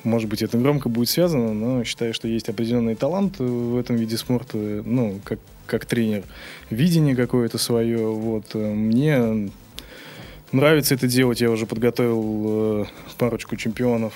может 0.09 0.29
быть, 0.29 0.43
это 0.43 0.59
громко 0.59 0.89
будет 0.89 1.09
связано, 1.09 1.53
но 1.53 1.85
считаю, 1.85 2.15
что 2.15 2.27
есть 2.27 2.49
определенный 2.49 2.95
талант 2.95 3.39
в 3.39 3.79
этом 3.79 3.97
виде 3.97 4.17
спорта, 4.17 4.57
ну, 4.57 5.21
как, 5.25 5.39
как 5.67 5.85
тренер. 5.85 6.25
Видение 6.71 7.15
какое-то 7.15 7.59
свое. 7.59 8.07
Вот. 8.09 8.55
Мне 8.55 9.51
нравится 10.53 10.95
это 10.95 11.07
делать. 11.07 11.41
Я 11.41 11.51
уже 11.51 11.67
подготовил 11.67 12.83
э, 12.83 12.85
парочку 13.19 13.57
чемпионов 13.57 14.15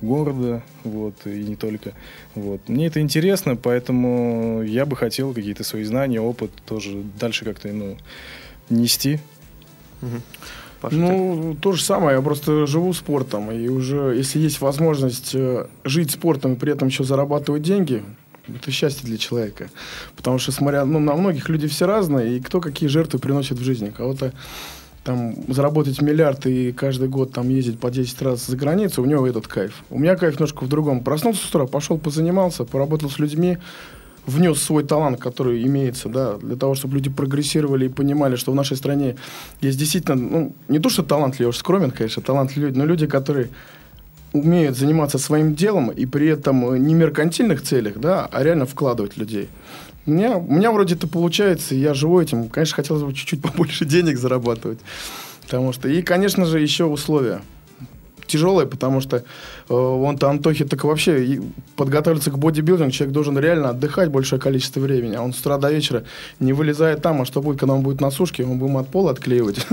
города, 0.00 0.62
вот, 0.84 1.14
и 1.26 1.42
не 1.42 1.56
только. 1.56 1.92
Вот. 2.34 2.68
Мне 2.68 2.86
это 2.86 3.00
интересно, 3.00 3.56
поэтому 3.56 4.62
я 4.62 4.86
бы 4.86 4.96
хотел 4.96 5.34
какие-то 5.34 5.64
свои 5.64 5.84
знания, 5.84 6.20
опыт 6.20 6.50
тоже 6.66 7.02
дальше 7.18 7.44
как-то 7.44 7.68
ну, 7.68 7.96
нести. 8.70 9.18
Угу. 10.02 10.22
Паша, 10.80 10.96
Ну, 10.96 11.56
то 11.60 11.72
же 11.72 11.82
самое, 11.82 12.16
я 12.16 12.22
просто 12.22 12.66
живу 12.66 12.92
спортом, 12.92 13.50
и 13.50 13.68
уже, 13.68 14.14
если 14.16 14.38
есть 14.38 14.60
возможность 14.60 15.34
э, 15.34 15.66
жить 15.84 16.12
спортом 16.12 16.54
и 16.54 16.56
при 16.56 16.72
этом 16.72 16.88
еще 16.88 17.04
зарабатывать 17.04 17.62
деньги, 17.62 18.02
это 18.46 18.70
счастье 18.70 19.06
для 19.06 19.18
человека. 19.18 19.70
Потому 20.16 20.38
что, 20.38 20.52
смотря, 20.52 20.84
ну, 20.84 20.98
на 20.98 21.14
многих 21.14 21.48
люди 21.48 21.66
все 21.66 21.86
разные, 21.86 22.36
и 22.36 22.40
кто 22.40 22.60
какие 22.60 22.88
жертвы 22.88 23.18
приносит 23.18 23.58
в 23.58 23.62
жизни. 23.62 23.90
Кого-то 23.90 24.32
там 25.04 25.34
заработать 25.48 26.02
миллиард 26.02 26.46
и 26.46 26.72
каждый 26.72 27.08
год 27.08 27.32
там 27.32 27.48
ездить 27.48 27.80
по 27.80 27.90
10 27.90 28.20
раз 28.22 28.46
за 28.46 28.56
границу, 28.56 29.02
у 29.02 29.06
него 29.06 29.26
этот 29.26 29.46
кайф. 29.46 29.82
У 29.90 29.98
меня 29.98 30.16
кайф 30.16 30.34
немножко 30.34 30.64
в 30.64 30.68
другом. 30.68 31.02
Проснулся 31.02 31.42
с 31.42 31.48
утра, 31.48 31.66
пошел 31.66 31.98
позанимался, 31.98 32.64
поработал 32.64 33.08
с 33.08 33.18
людьми, 33.18 33.58
внес 34.28 34.62
свой 34.62 34.84
талант, 34.84 35.18
который 35.18 35.62
имеется, 35.62 36.08
да, 36.08 36.36
для 36.36 36.56
того, 36.56 36.74
чтобы 36.74 36.94
люди 36.96 37.10
прогрессировали 37.10 37.86
и 37.86 37.88
понимали, 37.88 38.36
что 38.36 38.52
в 38.52 38.54
нашей 38.54 38.76
стране 38.76 39.16
есть 39.60 39.78
действительно, 39.78 40.16
ну, 40.16 40.52
не 40.68 40.78
то, 40.78 40.90
что 40.90 41.02
талант, 41.02 41.40
я 41.40 41.48
уж 41.48 41.56
скромен, 41.56 41.90
конечно, 41.90 42.22
талант 42.22 42.56
люди, 42.56 42.76
но 42.78 42.84
люди, 42.84 43.06
которые 43.06 43.48
умеют 44.32 44.76
заниматься 44.76 45.18
своим 45.18 45.54
делом 45.54 45.90
и 45.90 46.06
при 46.06 46.28
этом 46.28 46.76
не 46.86 46.94
меркантильных 46.94 47.62
целях, 47.62 47.96
да, 47.96 48.28
а 48.30 48.42
реально 48.42 48.66
вкладывать 48.66 49.16
людей. 49.16 49.48
У 50.06 50.10
меня, 50.10 50.36
у 50.36 50.52
меня 50.52 50.72
вроде 50.72 50.94
это 50.94 51.08
получается, 51.08 51.74
я 51.74 51.94
живу 51.94 52.20
этим. 52.20 52.48
Конечно, 52.48 52.76
хотелось 52.76 53.02
бы 53.02 53.12
чуть-чуть 53.14 53.42
побольше 53.48 53.84
денег 53.84 54.18
зарабатывать. 54.18 54.78
Потому 55.42 55.72
что... 55.72 55.88
И, 55.88 56.02
конечно 56.02 56.44
же, 56.44 56.60
еще 56.60 56.84
условия 56.84 57.40
тяжелые, 58.28 58.66
потому 58.66 59.00
что 59.00 59.16
э, 59.16 59.22
вон-то 59.68 60.28
Антохи 60.28 60.64
так 60.64 60.84
вообще 60.84 61.40
подготовиться 61.76 62.30
к 62.30 62.38
бодибилдингу 62.38 62.92
человек 62.92 63.14
должен 63.14 63.38
реально 63.38 63.70
отдыхать 63.70 64.10
большее 64.10 64.38
количество 64.38 64.80
времени, 64.80 65.16
а 65.16 65.22
он 65.22 65.32
с 65.32 65.40
утра 65.40 65.58
до 65.58 65.72
вечера 65.72 66.04
не 66.38 66.52
вылезает 66.52 67.02
там, 67.02 67.22
а 67.22 67.24
что 67.24 67.42
будет, 67.42 67.58
когда 67.58 67.74
он 67.74 67.82
будет 67.82 68.00
на 68.00 68.10
сушке, 68.10 68.44
он 68.44 68.58
будем 68.58 68.76
от 68.76 68.88
пола 68.88 69.10
отклеивать, 69.10 69.66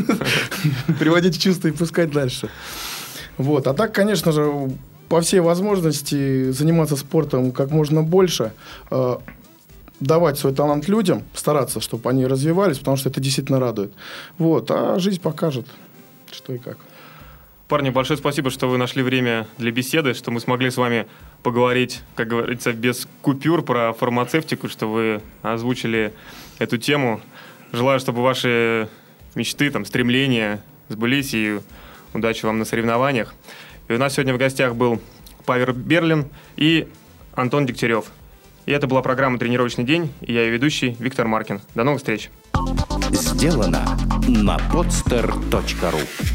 приводить 0.99 1.38
в 1.38 1.66
и 1.66 1.72
пускать 1.72 2.12
дальше. 2.12 2.49
Вот, 3.38 3.68
а 3.68 3.74
так, 3.74 3.93
конечно 3.93 4.32
же, 4.32 4.72
по 5.10 5.22
всей 5.22 5.39
возможности 5.39 6.51
заниматься 6.51 6.95
спортом 6.95 7.51
как 7.51 7.72
можно 7.72 8.01
больше, 8.01 8.53
э, 8.89 9.18
давать 9.99 10.38
свой 10.38 10.53
талант 10.53 10.88
людям, 10.88 11.24
стараться, 11.34 11.80
чтобы 11.80 12.10
они 12.10 12.26
развивались, 12.26 12.80
потому 12.80 12.97
что 12.97 13.10
это 13.10 13.22
действительно 13.22 13.60
радует. 13.60 13.91
Вот, 14.38 14.70
а 14.72 14.99
жизнь 14.99 15.22
покажет, 15.22 15.66
что 16.32 16.53
и 16.53 16.58
как. 16.58 16.78
Парни, 17.68 17.89
большое 17.89 18.18
спасибо, 18.18 18.51
что 18.51 18.68
вы 18.68 18.78
нашли 18.78 19.01
время 19.01 19.47
для 19.57 19.72
беседы, 19.72 20.13
что 20.13 20.30
мы 20.30 20.39
смогли 20.39 20.70
с 20.70 20.78
вами 20.78 21.07
поговорить, 21.41 22.03
как 22.13 22.28
говорится, 22.28 22.74
без 22.74 23.07
купюр 23.24 23.63
про 23.63 23.91
фармацевтику, 23.93 24.70
что 24.70 24.86
вы 24.86 25.22
озвучили 25.41 26.13
эту 26.59 26.78
тему. 26.78 27.22
Желаю, 27.72 27.99
чтобы 27.99 28.22
ваши 28.22 28.88
мечты, 29.34 29.72
там, 29.72 29.84
стремления 29.84 30.61
сбылись, 30.89 31.34
и 31.34 31.59
удачи 32.13 32.45
вам 32.45 32.59
на 32.59 32.66
соревнованиях. 32.66 33.34
И 33.88 33.93
у 33.93 33.97
нас 33.97 34.13
сегодня 34.13 34.36
в 34.36 34.38
гостях 34.38 34.76
был 34.76 35.01
Павел 35.45 35.74
Берлин 35.74 36.28
и 36.57 36.88
Антон 37.34 37.66
Дегтярев. 37.66 38.05
И 38.68 38.72
это 38.72 38.86
была 38.86 39.01
программа 39.01 39.39
«Тренировочный 39.39 39.86
день», 39.86 40.13
и 40.22 40.34
я 40.34 40.43
ее 40.43 40.51
ведущий 40.51 40.95
Виктор 40.99 41.28
Маркин. 41.28 41.61
До 41.74 41.84
новых 41.84 41.99
встреч! 41.99 42.30
Сделано 43.11 43.97
на 44.28 44.57
podster.ru 44.72 46.34